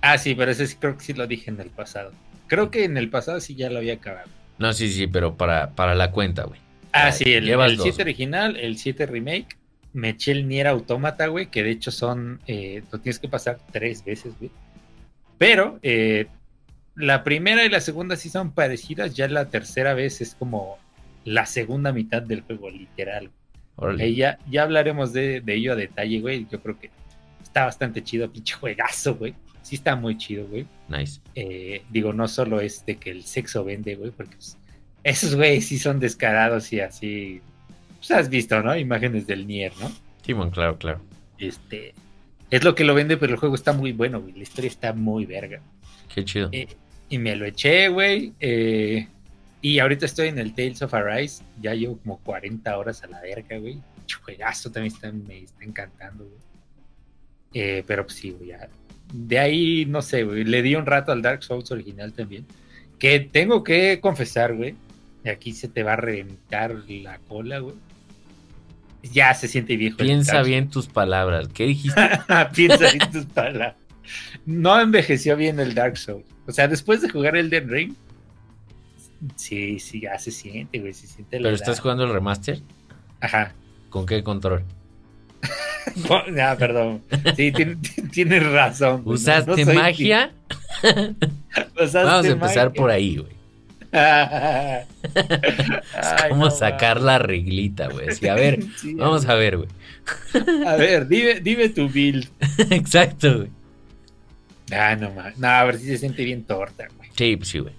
Ah, 0.01 0.20
sí, 0.20 0.36
pero 0.36 0.51
ese 0.51 0.68
sí 0.68 0.76
creo 0.80 0.95
que 0.95 1.03
sí 1.03 1.14
lo 1.14 1.26
dije 1.26 1.49
en 1.49 1.60
el 1.60 1.72
pasado. 1.72 2.12
Creo 2.45 2.70
que 2.70 2.84
en 2.84 2.97
el 2.97 3.10
pasado 3.10 3.39
sí 3.39 3.56
ya 3.56 3.72
lo 3.72 3.80
había 3.80 3.95
acabado. 3.95 4.30
No, 4.60 4.74
sí, 4.74 4.93
sí, 4.93 5.08
pero 5.08 5.36
para, 5.38 5.72
para 5.72 5.95
la 5.95 6.12
cuenta, 6.12 6.43
güey. 6.43 6.64
Ah, 6.96 7.12
sí, 7.12 7.34
el, 7.34 7.50
el 7.50 7.76
dos. 7.76 7.84
7 7.84 8.02
original, 8.02 8.56
el 8.58 8.78
7 8.78 9.06
remake. 9.06 9.58
Me 9.93 10.10
eché 10.10 10.32
el 10.32 10.48
Nier 10.48 10.68
Automata, 10.68 11.28
güey, 11.28 11.48
que 11.48 11.64
de 11.64 11.72
hecho 11.72 11.91
son. 11.91 12.39
Eh, 12.48 12.84
lo 12.91 13.00
tienes 13.00 13.20
que 13.20 13.28
pasar 13.28 13.60
tres 13.72 14.04
veces, 14.04 14.34
güey. 14.39 14.52
Pero 15.38 15.80
eh, 15.84 16.28
la 16.96 17.24
primera 17.24 17.66
y 17.66 17.70
la 17.70 17.82
segunda 17.82 18.16
sí 18.16 18.30
son 18.30 18.52
parecidas. 18.52 19.16
Ya 19.16 19.28
la 19.28 19.50
tercera 19.50 19.93
vez 19.93 20.22
es 20.22 20.36
como 20.36 20.78
la 21.26 21.46
segunda 21.46 21.91
mitad 21.91 22.22
del 22.22 22.41
juego, 22.41 22.70
literal. 22.70 23.30
Ahí 24.00 24.16
ya, 24.16 24.39
ya 24.50 24.64
hablaremos 24.64 25.12
de, 25.12 25.41
de 25.41 25.56
ello 25.56 25.74
a 25.74 25.76
detalle, 25.76 26.22
güey. 26.22 26.48
Yo 26.50 26.62
creo 26.62 26.80
que 26.80 26.91
está 27.43 27.66
bastante 27.66 28.04
chido, 28.04 28.32
pinche 28.32 28.56
juegazo, 28.56 29.16
güey. 29.16 29.36
Sí 29.62 29.76
está 29.76 29.96
muy 29.96 30.18
chido, 30.18 30.48
güey. 30.48 30.66
Nice. 30.88 31.20
Eh, 31.34 31.84
digo, 31.89 32.14
no 32.14 32.28
solo 32.28 32.62
es 32.62 32.86
de 32.86 32.98
que 32.98 33.12
el 33.12 33.24
sexo 33.24 33.66
vende, 33.66 33.96
güey, 33.96 34.12
porque 34.12 34.36
pues, 34.36 34.58
esos 35.06 35.36
güeyes 35.36 35.68
sí 35.68 35.78
son 35.78 35.99
descarados 35.99 36.74
y 36.74 36.80
así. 36.80 37.39
Pues 37.97 38.10
has 38.10 38.28
visto, 38.28 38.62
¿no? 38.64 38.76
Imágenes 38.76 39.28
del 39.28 39.45
Nier, 39.45 39.72
¿no? 39.80 39.91
Simón, 40.26 40.49
claro, 40.49 40.78
claro. 40.80 40.99
Este. 41.38 41.93
Es 42.49 42.64
lo 42.64 42.74
que 42.74 42.84
lo 42.84 42.95
vende, 42.95 43.16
pero 43.16 43.34
el 43.34 43.39
juego 43.39 43.53
está 43.53 43.72
muy 43.72 43.91
bueno, 43.91 44.20
güey. 44.20 44.34
La 44.34 44.41
historia 44.43 44.68
está 44.68 44.93
muy 44.93 45.28
verga. 45.28 45.62
Qué 46.14 46.26
chido. 46.26 46.49
Eh, 46.51 46.68
y 47.08 47.20
me 47.20 47.36
lo 47.36 47.45
eché, 47.45 47.88
güey. 47.89 48.34
eh, 48.39 49.08
y 49.62 49.78
ahorita 49.80 50.08
estoy 50.08 50.30
en 50.30 50.39
el 50.39 50.56
Tales 50.56 50.82
of 50.82 50.93
Arise. 50.95 51.43
Ya 51.62 51.76
llevo 51.76 51.97
como 51.99 52.18
40 52.20 52.76
horas 52.76 53.03
a 53.03 53.08
la 53.08 53.22
verga, 53.22 53.60
güey. 53.60 53.80
Juegazo 54.24 54.72
también 54.72 54.93
está, 54.93 55.12
me 55.12 55.39
está 55.39 55.64
encantando, 55.64 56.24
güey. 56.24 56.38
Eh, 57.53 57.84
pero 57.86 58.06
pues 58.06 58.18
sí, 58.18 58.32
güey. 58.32 58.49
ya. 58.49 58.68
De 59.14 59.38
ahí, 59.38 59.86
no 59.86 60.01
sé, 60.01 60.24
güey. 60.24 60.43
Le 60.45 60.64
di 60.64 60.74
un 60.76 60.88
rato 60.88 61.12
al 61.12 61.22
Dark 61.22 61.43
Souls 61.43 61.70
original 61.72 62.12
también. 62.14 62.45
Que 62.97 63.20
tengo 63.20 63.64
que 63.64 63.99
confesar, 64.01 64.56
güey. 64.56 64.76
Y 65.26 65.30
Aquí 65.30 65.51
se 65.53 65.67
te 65.67 65.84
va 65.84 65.93
a 65.93 65.97
reventar 65.97 66.76
la 66.88 67.17
cola, 67.28 67.59
güey. 67.59 67.76
Ya 69.11 69.34
se 69.34 69.47
siente 69.47 69.76
viejo. 69.76 69.97
Piensa 69.97 70.41
bien 70.41 70.69
tus 70.69 70.88
palabras. 70.88 71.47
¿Qué 71.53 71.65
dijiste? 71.65 72.01
Piensa 72.55 72.89
en 72.89 73.11
tus 73.11 73.26
palabras. 73.34 73.76
No 74.45 74.80
envejeció 74.80 75.36
bien 75.36 75.59
el 75.59 75.73
Dark 75.76 75.97
Souls. 75.97 76.26
O 76.47 76.51
sea, 76.51 76.67
después 76.67 77.01
de 77.01 77.09
jugar 77.09 77.36
el 77.36 77.49
Den 77.49 77.69
Ring, 77.69 77.93
sí, 79.36 79.80
sí, 79.80 80.01
ya 80.01 80.17
se 80.19 80.32
siente, 80.32 80.80
güey. 80.80 80.93
Se 80.93 81.07
siente 81.07 81.38
la 81.39 81.43
¿Pero 81.43 81.55
edad. 81.55 81.61
estás 81.61 81.80
jugando 81.80 82.03
el 82.03 82.13
remaster? 82.13 82.61
Ajá. 83.19 83.53
¿Con 83.89 84.05
qué 84.05 84.23
control? 84.23 84.63
No, 86.32 86.57
perdón. 86.57 87.03
Sí, 87.36 87.51
tiene- 87.51 87.78
tienes 88.11 88.43
razón. 88.43 89.03
güey. 89.03 89.15
¿Usaste 89.15 89.65
no 89.65 89.73
magia? 89.76 90.32
Usaste 91.76 91.99
Vamos 92.03 92.26
a 92.26 92.30
empezar 92.30 92.67
magia. 92.69 92.82
por 92.82 92.89
ahí, 92.89 93.17
güey. 93.17 93.35
Es 95.04 96.24
como 96.30 96.46
no, 96.46 96.52
sacar 96.52 97.00
la 97.02 97.18
reglita, 97.20 97.88
güey. 97.88 98.08
A 98.30 98.36
ver, 98.36 98.64
Sí, 98.78 98.93
vamos 98.96 99.26
a 99.26 99.36
ver, 99.36 99.58
güey. 99.58 99.70
A 100.66 100.76
ver, 100.76 101.08
dime, 101.08 101.39
dime 101.39 101.70
tu 101.70 101.89
build. 101.89 102.28
Exacto, 102.70 103.38
güey. 103.38 103.50
Ah, 104.72 104.96
no 104.96 105.12
más. 105.12 105.38
No, 105.38 105.48
a 105.48 105.64
ver 105.64 105.78
si 105.78 105.86
se 105.86 105.98
siente 105.98 106.24
bien 106.24 106.43
torta, 106.43 106.88
güey. 106.98 107.10
Sí, 107.16 107.36
pues 107.38 107.50
sí, 107.50 107.60
güey. 107.60 107.74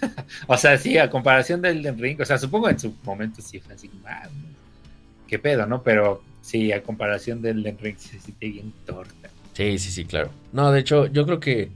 O 0.46 0.56
sea, 0.56 0.78
sí, 0.78 0.96
a 0.96 1.10
comparación 1.10 1.60
del 1.60 1.84
Ring, 1.98 2.18
o 2.20 2.24
sea, 2.24 2.38
supongo 2.38 2.70
en 2.70 2.78
su 2.78 2.94
momento 3.04 3.42
sí 3.42 3.60
fue 3.60 3.74
así, 3.74 3.90
ah, 4.06 4.30
qué 5.28 5.38
pedo, 5.38 5.66
¿no? 5.66 5.82
Pero 5.82 6.22
sí, 6.40 6.72
a 6.72 6.82
comparación 6.82 7.42
del 7.42 7.62
Ring 7.78 7.98
se 7.98 8.18
siente 8.18 8.48
bien 8.48 8.72
torta. 8.86 9.28
Sí, 9.52 9.78
sí, 9.78 9.90
sí, 9.90 10.06
claro. 10.06 10.30
No, 10.52 10.72
de 10.72 10.80
hecho, 10.80 11.06
yo 11.06 11.26
creo 11.26 11.38
que, 11.38 11.70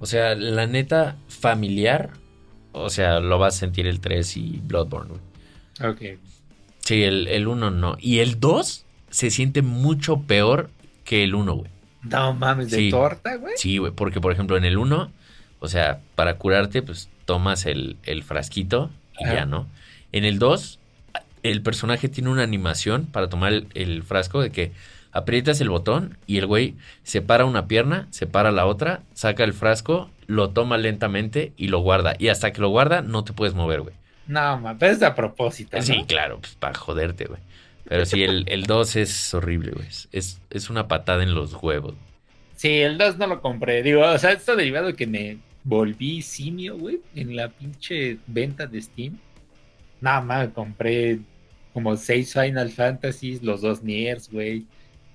o 0.00 0.06
sea, 0.06 0.34
la 0.34 0.66
neta 0.66 1.16
familiar, 1.28 2.10
o 2.72 2.90
sea, 2.90 3.20
lo 3.20 3.38
vas 3.38 3.56
a 3.56 3.58
sentir 3.60 3.86
el 3.86 4.00
3 4.00 4.36
y 4.36 4.60
Bloodborne, 4.62 5.10
güey. 5.10 5.90
Ok. 5.92 6.18
Sí, 6.80 7.02
el, 7.04 7.28
el 7.28 7.46
1 7.48 7.70
no. 7.70 7.96
Y 8.00 8.18
el 8.18 8.40
2 8.40 8.84
se 9.10 9.30
siente 9.30 9.62
mucho 9.62 10.20
peor 10.22 10.70
que 11.04 11.24
el 11.24 11.34
1, 11.34 11.54
güey. 11.54 11.70
No 12.02 12.32
mames, 12.34 12.70
de 12.70 12.76
Sí. 12.78 12.90
torta, 12.90 13.36
güey. 13.36 13.54
Sí, 13.56 13.78
güey, 13.78 13.92
porque 13.92 14.20
por 14.20 14.32
ejemplo 14.32 14.56
en 14.56 14.64
el 14.64 14.78
1, 14.78 15.10
o 15.60 15.68
sea, 15.68 16.00
para 16.14 16.36
curarte, 16.36 16.82
pues 16.82 17.08
tomas 17.26 17.66
el, 17.66 17.96
el 18.04 18.22
frasquito 18.22 18.90
y 19.18 19.24
Ajá. 19.24 19.34
ya, 19.34 19.46
¿no? 19.46 19.66
En 20.12 20.24
el 20.24 20.38
2, 20.38 20.78
el 21.42 21.62
personaje 21.62 22.08
tiene 22.08 22.30
una 22.30 22.42
animación 22.42 23.06
para 23.06 23.28
tomar 23.28 23.52
el, 23.52 23.66
el 23.74 24.02
frasco 24.02 24.40
de 24.40 24.50
que 24.50 24.72
aprietas 25.12 25.60
el 25.60 25.70
botón 25.70 26.16
y 26.26 26.38
el 26.38 26.46
güey 26.46 26.74
separa 27.02 27.44
una 27.44 27.66
pierna, 27.66 28.06
separa 28.10 28.50
la 28.50 28.66
otra, 28.66 29.02
saca 29.14 29.44
el 29.44 29.52
frasco, 29.52 30.10
lo 30.26 30.50
toma 30.50 30.78
lentamente 30.78 31.52
y 31.56 31.68
lo 31.68 31.80
guarda. 31.80 32.14
Y 32.18 32.28
hasta 32.28 32.52
que 32.52 32.60
lo 32.60 32.68
guarda, 32.68 33.02
no 33.02 33.24
te 33.24 33.32
puedes 33.32 33.54
mover, 33.54 33.80
güey. 33.82 33.94
No, 34.26 34.58
ma, 34.58 34.76
pero 34.78 34.92
es 34.92 35.02
a 35.02 35.14
propósito. 35.14 35.76
¿no? 35.76 35.82
Sí, 35.82 36.04
claro, 36.06 36.38
pues 36.40 36.54
para 36.54 36.78
joderte, 36.78 37.24
güey. 37.24 37.40
Pero 37.84 38.06
sí, 38.06 38.22
el, 38.22 38.44
el 38.46 38.64
2 38.64 38.96
es 38.96 39.34
horrible, 39.34 39.72
güey. 39.72 39.86
Es, 40.12 40.40
es 40.50 40.70
una 40.70 40.86
patada 40.86 41.24
en 41.24 41.34
los 41.34 41.54
huevos. 41.60 41.94
Sí, 42.54 42.80
el 42.80 42.98
2 42.98 43.18
no 43.18 43.26
lo 43.26 43.40
compré. 43.40 43.82
Digo, 43.82 44.02
o 44.02 44.18
sea, 44.18 44.30
esto 44.32 44.54
derivado 44.54 44.88
de 44.88 44.94
que 44.94 45.06
me 45.08 45.38
volví 45.64 46.22
simio, 46.22 46.78
güey, 46.78 47.00
en 47.14 47.34
la 47.34 47.48
pinche 47.48 48.18
venta 48.26 48.66
de 48.66 48.80
Steam. 48.80 49.18
Nada 50.00 50.20
más 50.20 50.48
compré 50.50 51.18
como 51.72 51.96
seis 51.96 52.32
Final 52.32 52.70
Fantasies, 52.70 53.42
los 53.42 53.60
dos 53.60 53.82
Niers, 53.82 54.30
güey. 54.30 54.66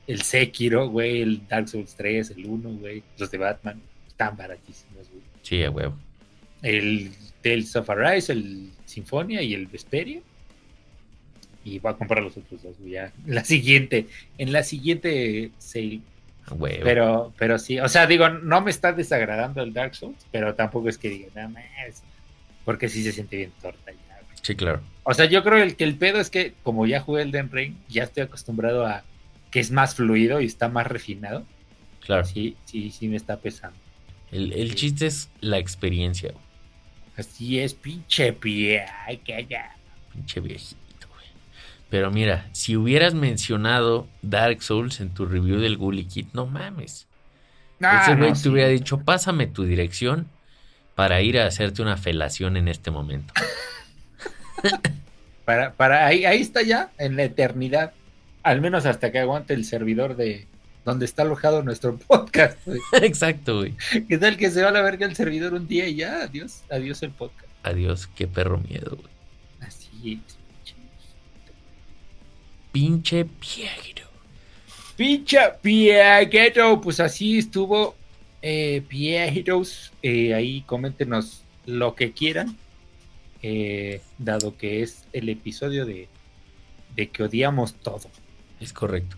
El 0.08 0.22
Sekiro, 0.22 0.88
güey, 0.90 1.22
el 1.22 1.48
Dark 1.48 1.68
Souls 1.68 1.96
3, 1.96 2.32
el 2.32 2.46
1, 2.46 2.70
güey. 2.80 3.04
Los 3.18 3.32
de 3.32 3.38
Batman. 3.38 3.82
Están 4.08 4.38
baratísimos, 4.38 5.10
güey. 5.10 5.24
Sí, 5.42 5.64
a 5.64 5.72
huevo. 5.72 5.98
El 6.62 7.12
Tales 7.42 7.76
of 7.76 7.90
Arise, 7.90 8.32
el 8.32 8.72
Sinfonia 8.86 9.42
y 9.42 9.54
el 9.54 9.68
Vesperia. 9.68 10.22
Y 11.64 11.80
voy 11.80 11.92
a 11.92 11.96
comprar 11.96 12.24
los 12.24 12.38
otros 12.38 12.62
dos, 12.62 12.78
güey, 12.80 12.92
ya. 12.92 13.12
En 13.26 13.36
la 13.36 13.44
siguiente, 13.44 14.08
en 14.38 14.54
la 14.54 14.64
siguiente 14.64 15.52
sale. 15.58 16.02
A 16.46 16.54
huevo. 16.54 16.82
Pero, 16.84 17.34
pero 17.38 17.58
sí, 17.58 17.80
o 17.80 17.90
sea, 17.90 18.06
digo, 18.06 18.30
no 18.30 18.62
me 18.62 18.70
está 18.70 18.94
desagradando 18.94 19.64
el 19.64 19.74
Dark 19.74 19.96
Souls, 19.96 20.28
pero 20.32 20.54
tampoco 20.54 20.90
es 20.90 21.00
que 21.00 21.10
diga, 21.10 21.30
nada 21.34 21.48
más. 21.48 22.04
Porque 22.64 22.90
sí 22.90 23.04
se 23.04 23.12
siente 23.12 23.38
bien 23.38 23.52
torta 23.62 23.92
ya, 23.92 24.20
güey. 24.24 24.38
Sí, 24.42 24.56
claro. 24.56 24.82
O 25.04 25.14
sea, 25.14 25.26
yo 25.26 25.44
creo 25.44 25.62
el, 25.62 25.76
que 25.76 25.84
el 25.84 25.96
pedo 25.96 26.20
es 26.20 26.30
que, 26.30 26.54
como 26.62 26.86
ya 26.86 27.00
jugué 27.00 27.24
el 27.24 27.32
Den 27.32 27.52
Ring, 27.52 27.76
ya 27.90 28.04
estoy 28.04 28.24
acostumbrado 28.24 28.86
a 28.86 29.04
que 29.56 29.62
es 29.62 29.72
más 29.72 29.96
fluido 29.96 30.42
y 30.42 30.48
está 30.48 30.68
más 30.68 30.86
refinado. 30.86 31.46
Claro. 32.02 32.26
Sí, 32.26 32.58
sí, 32.66 32.92
sí 32.92 33.08
me 33.08 33.16
está 33.16 33.38
pesando. 33.38 33.78
El, 34.30 34.52
el 34.52 34.76
chiste 34.76 35.06
es 35.06 35.30
la 35.40 35.60
experiencia. 35.60 36.34
Así 37.16 37.58
es, 37.62 37.74
pinche 37.74 38.34
pie. 38.34 38.84
Ay, 39.06 39.16
que 39.20 39.48
ya. 39.50 39.74
Pinche 40.12 40.42
viejito, 40.42 41.08
güey. 41.08 41.28
Pero 41.90 42.12
mira, 42.12 42.50
si 42.52 42.76
hubieras 42.76 43.14
mencionado 43.14 44.10
Dark 44.22 44.62
Souls 44.62 45.00
en 45.00 45.14
tu 45.14 45.26
review 45.26 45.62
del 45.62 45.78
Gully 45.78 46.04
Kit, 46.04 46.34
no 46.34 46.48
mames. 46.48 47.08
Ah, 47.80 48.02
Ese 48.04 48.16
güey 48.18 48.32
no, 48.32 48.36
te 48.36 48.42
sí. 48.42 48.50
hubiera 48.50 48.68
dicho, 48.68 49.00
pásame 49.06 49.48
tu 49.48 49.64
dirección 49.64 50.28
para 50.96 51.22
ir 51.22 51.40
a 51.40 51.48
hacerte 51.48 51.82
una 51.82 51.96
felación 51.96 52.58
en 52.58 52.68
este 52.68 52.92
momento. 52.92 53.34
Para, 55.46 55.74
para 55.74 56.08
ahí, 56.08 56.26
ahí 56.26 56.42
está 56.42 56.64
ya, 56.64 56.90
en 56.98 57.16
la 57.18 57.24
eternidad. 57.24 57.94
Al 58.46 58.62
menos 58.62 58.86
hasta 58.86 59.12
que 59.12 59.18
aguante 59.18 59.56
el 59.56 59.66
servidor 59.66 60.16
de 60.16 60.46
donde 60.86 61.06
está 61.06 61.24
alojado 61.24 61.64
nuestro 61.64 61.98
podcast. 62.08 62.60
güey. 62.64 62.80
Exacto, 63.02 63.58
güey. 63.58 63.74
¿Qué 64.08 64.20
tal 64.20 64.38
que 64.38 64.52
se 64.52 64.62
va 64.62 64.70
a 64.70 64.72
la 64.72 64.84
verga 64.84 65.08
el 65.08 65.16
servidor 65.16 65.56
un 65.56 65.68
día 65.68 65.88
y 65.88 65.96
ya? 65.96 66.22
Adiós, 66.22 66.62
adiós 66.70 67.02
el 67.02 67.10
podcast. 67.10 67.50
Adiós, 67.64 68.06
qué 68.06 68.28
perro 68.28 68.60
miedo, 68.60 68.96
güey. 68.96 69.10
Así 69.62 70.22
es. 70.28 70.38
Pinche 72.72 73.24
viejito. 73.24 74.04
Pinche 74.96 75.40
Pieguero, 75.64 76.80
pues 76.82 77.00
así 77.00 77.40
estuvo 77.40 77.96
eh, 78.44 78.84
Piegueros. 78.88 79.92
Eh, 80.04 80.36
ahí 80.36 80.62
coméntenos 80.68 81.42
lo 81.66 81.96
que 81.96 82.12
quieran, 82.12 82.56
eh, 83.42 84.02
dado 84.20 84.56
que 84.56 84.84
es 84.84 85.06
el 85.14 85.30
episodio 85.30 85.88
de, 85.88 86.08
de 86.96 87.10
que 87.10 87.24
odiamos 87.24 87.74
todo. 87.74 88.08
Es 88.60 88.74
correcto. 88.74 89.18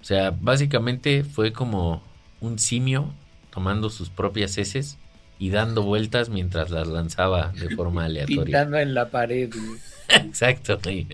O 0.00 0.04
sea, 0.04 0.30
básicamente 0.30 1.24
fue 1.24 1.52
como 1.52 2.02
un 2.40 2.58
simio 2.58 3.12
tomando 3.50 3.90
sus 3.90 4.10
propias 4.10 4.58
heces 4.58 4.98
y 5.38 5.50
dando 5.50 5.82
vueltas 5.82 6.28
mientras 6.28 6.70
las 6.70 6.88
lanzaba 6.88 7.52
de 7.52 7.74
forma 7.74 8.04
aleatoria. 8.06 8.44
Pintando 8.44 8.78
en 8.78 8.94
la 8.94 9.10
pared. 9.10 9.50
güey. 9.54 9.80
Exacto, 10.26 10.78
güey. 10.82 11.06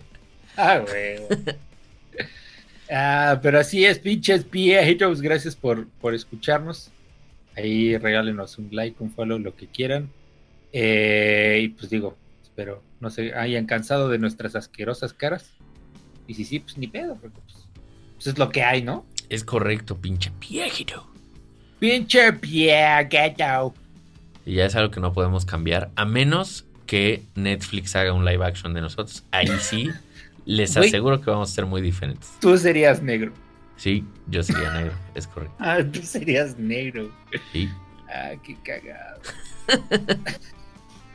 Ah, 0.56 0.78
güey. 0.78 1.20
Ah, 2.90 3.38
pero 3.40 3.60
así 3.60 3.84
es, 3.84 3.98
pinches 3.98 4.44
Piegueros. 4.44 5.20
Gracias 5.20 5.54
por, 5.54 5.86
por 6.00 6.14
escucharnos. 6.14 6.90
Ahí 7.56 7.96
regálenos 7.96 8.58
un 8.58 8.68
like, 8.72 8.96
un 9.00 9.12
follow, 9.12 9.38
lo 9.38 9.54
que 9.54 9.68
quieran. 9.68 10.10
Eh, 10.72 11.60
y 11.62 11.68
pues 11.68 11.90
digo, 11.90 12.16
espero 12.42 12.82
no 13.00 13.08
se 13.08 13.34
hayan 13.34 13.66
cansado 13.66 14.08
de 14.08 14.18
nuestras 14.18 14.54
asquerosas 14.54 15.14
caras. 15.14 15.50
Y 16.30 16.34
si 16.34 16.44
sí, 16.44 16.60
pues 16.60 16.78
ni 16.78 16.86
pedo, 16.86 17.16
porque 17.20 17.40
pues, 17.44 17.66
pues 18.14 18.26
es 18.28 18.38
lo 18.38 18.50
que 18.50 18.62
hay, 18.62 18.82
¿no? 18.82 19.04
Es 19.28 19.42
correcto, 19.42 19.96
pinche 19.96 20.30
viejito. 20.38 21.04
Pinche 21.80 22.32
Pieguero. 22.34 23.74
Y 24.46 24.54
ya 24.54 24.66
es 24.66 24.76
algo 24.76 24.92
que 24.92 25.00
no 25.00 25.12
podemos 25.12 25.44
cambiar, 25.44 25.90
a 25.96 26.04
menos 26.04 26.66
que 26.86 27.24
Netflix 27.34 27.96
haga 27.96 28.12
un 28.12 28.24
live 28.24 28.46
action 28.46 28.74
de 28.74 28.80
nosotros. 28.80 29.24
Ahí 29.32 29.48
sí, 29.58 29.90
les 30.44 30.76
aseguro 30.76 31.20
que 31.20 31.32
vamos 31.32 31.50
a 31.50 31.52
ser 31.52 31.66
muy 31.66 31.82
diferentes. 31.82 32.30
Tú 32.40 32.56
serías 32.56 33.02
negro. 33.02 33.32
Sí, 33.76 34.04
yo 34.28 34.44
sería 34.44 34.72
negro, 34.72 34.92
es 35.16 35.26
correcto. 35.26 35.56
Ah, 35.58 35.80
tú 35.82 36.00
serías 36.04 36.56
negro. 36.56 37.10
Sí, 37.50 37.68
Ah, 38.08 38.34
qué 38.44 38.56
cagado. 38.62 39.20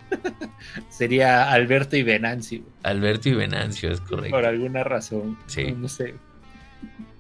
Sería 0.90 1.52
Alberto 1.52 1.96
y 1.98 2.04
Venancio, 2.04 2.62
Alberto 2.84 3.30
y 3.30 3.34
Venancio, 3.34 3.92
es 3.92 4.02
correcto. 4.02 4.36
por 4.36 4.46
alguna 4.46 4.84
razón. 4.84 5.38
Sí. 5.48 5.72
No, 5.72 5.78
no 5.80 5.88
sé. 5.88 6.16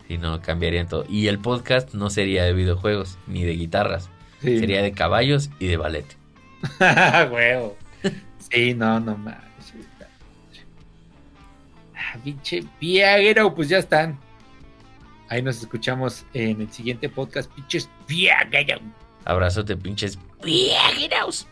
Sí, 0.07 0.17
no, 0.17 0.41
cambiarían 0.41 0.87
todo. 0.87 1.05
Y 1.09 1.27
el 1.27 1.39
podcast 1.39 1.93
no 1.93 2.09
sería 2.09 2.43
de 2.43 2.53
videojuegos 2.53 3.17
ni 3.27 3.43
de 3.43 3.53
guitarras, 3.53 4.09
Sí. 4.41 4.59
sería 4.59 4.81
de 4.81 4.91
caballos 4.91 5.49
y 5.59 5.67
de 5.67 5.77
ballet. 5.77 6.05
Huevo. 7.31 7.75
Sí, 8.51 8.73
no, 8.73 8.99
no 8.99 9.17
mames. 9.17 9.43
Ah, 11.95 12.17
pinche 12.23 12.63
Viaguero, 12.79 13.53
pues 13.55 13.69
ya 13.69 13.77
están. 13.79 14.19
Ahí 15.29 15.41
nos 15.41 15.57
escuchamos 15.57 16.25
en 16.33 16.61
el 16.61 16.71
siguiente 16.71 17.09
podcast. 17.09 17.51
Pinches 17.53 17.89
Viaguero. 18.07 18.79
Abrazote, 19.23 19.75
pinches 19.75 20.19
viajeros. 20.43 21.47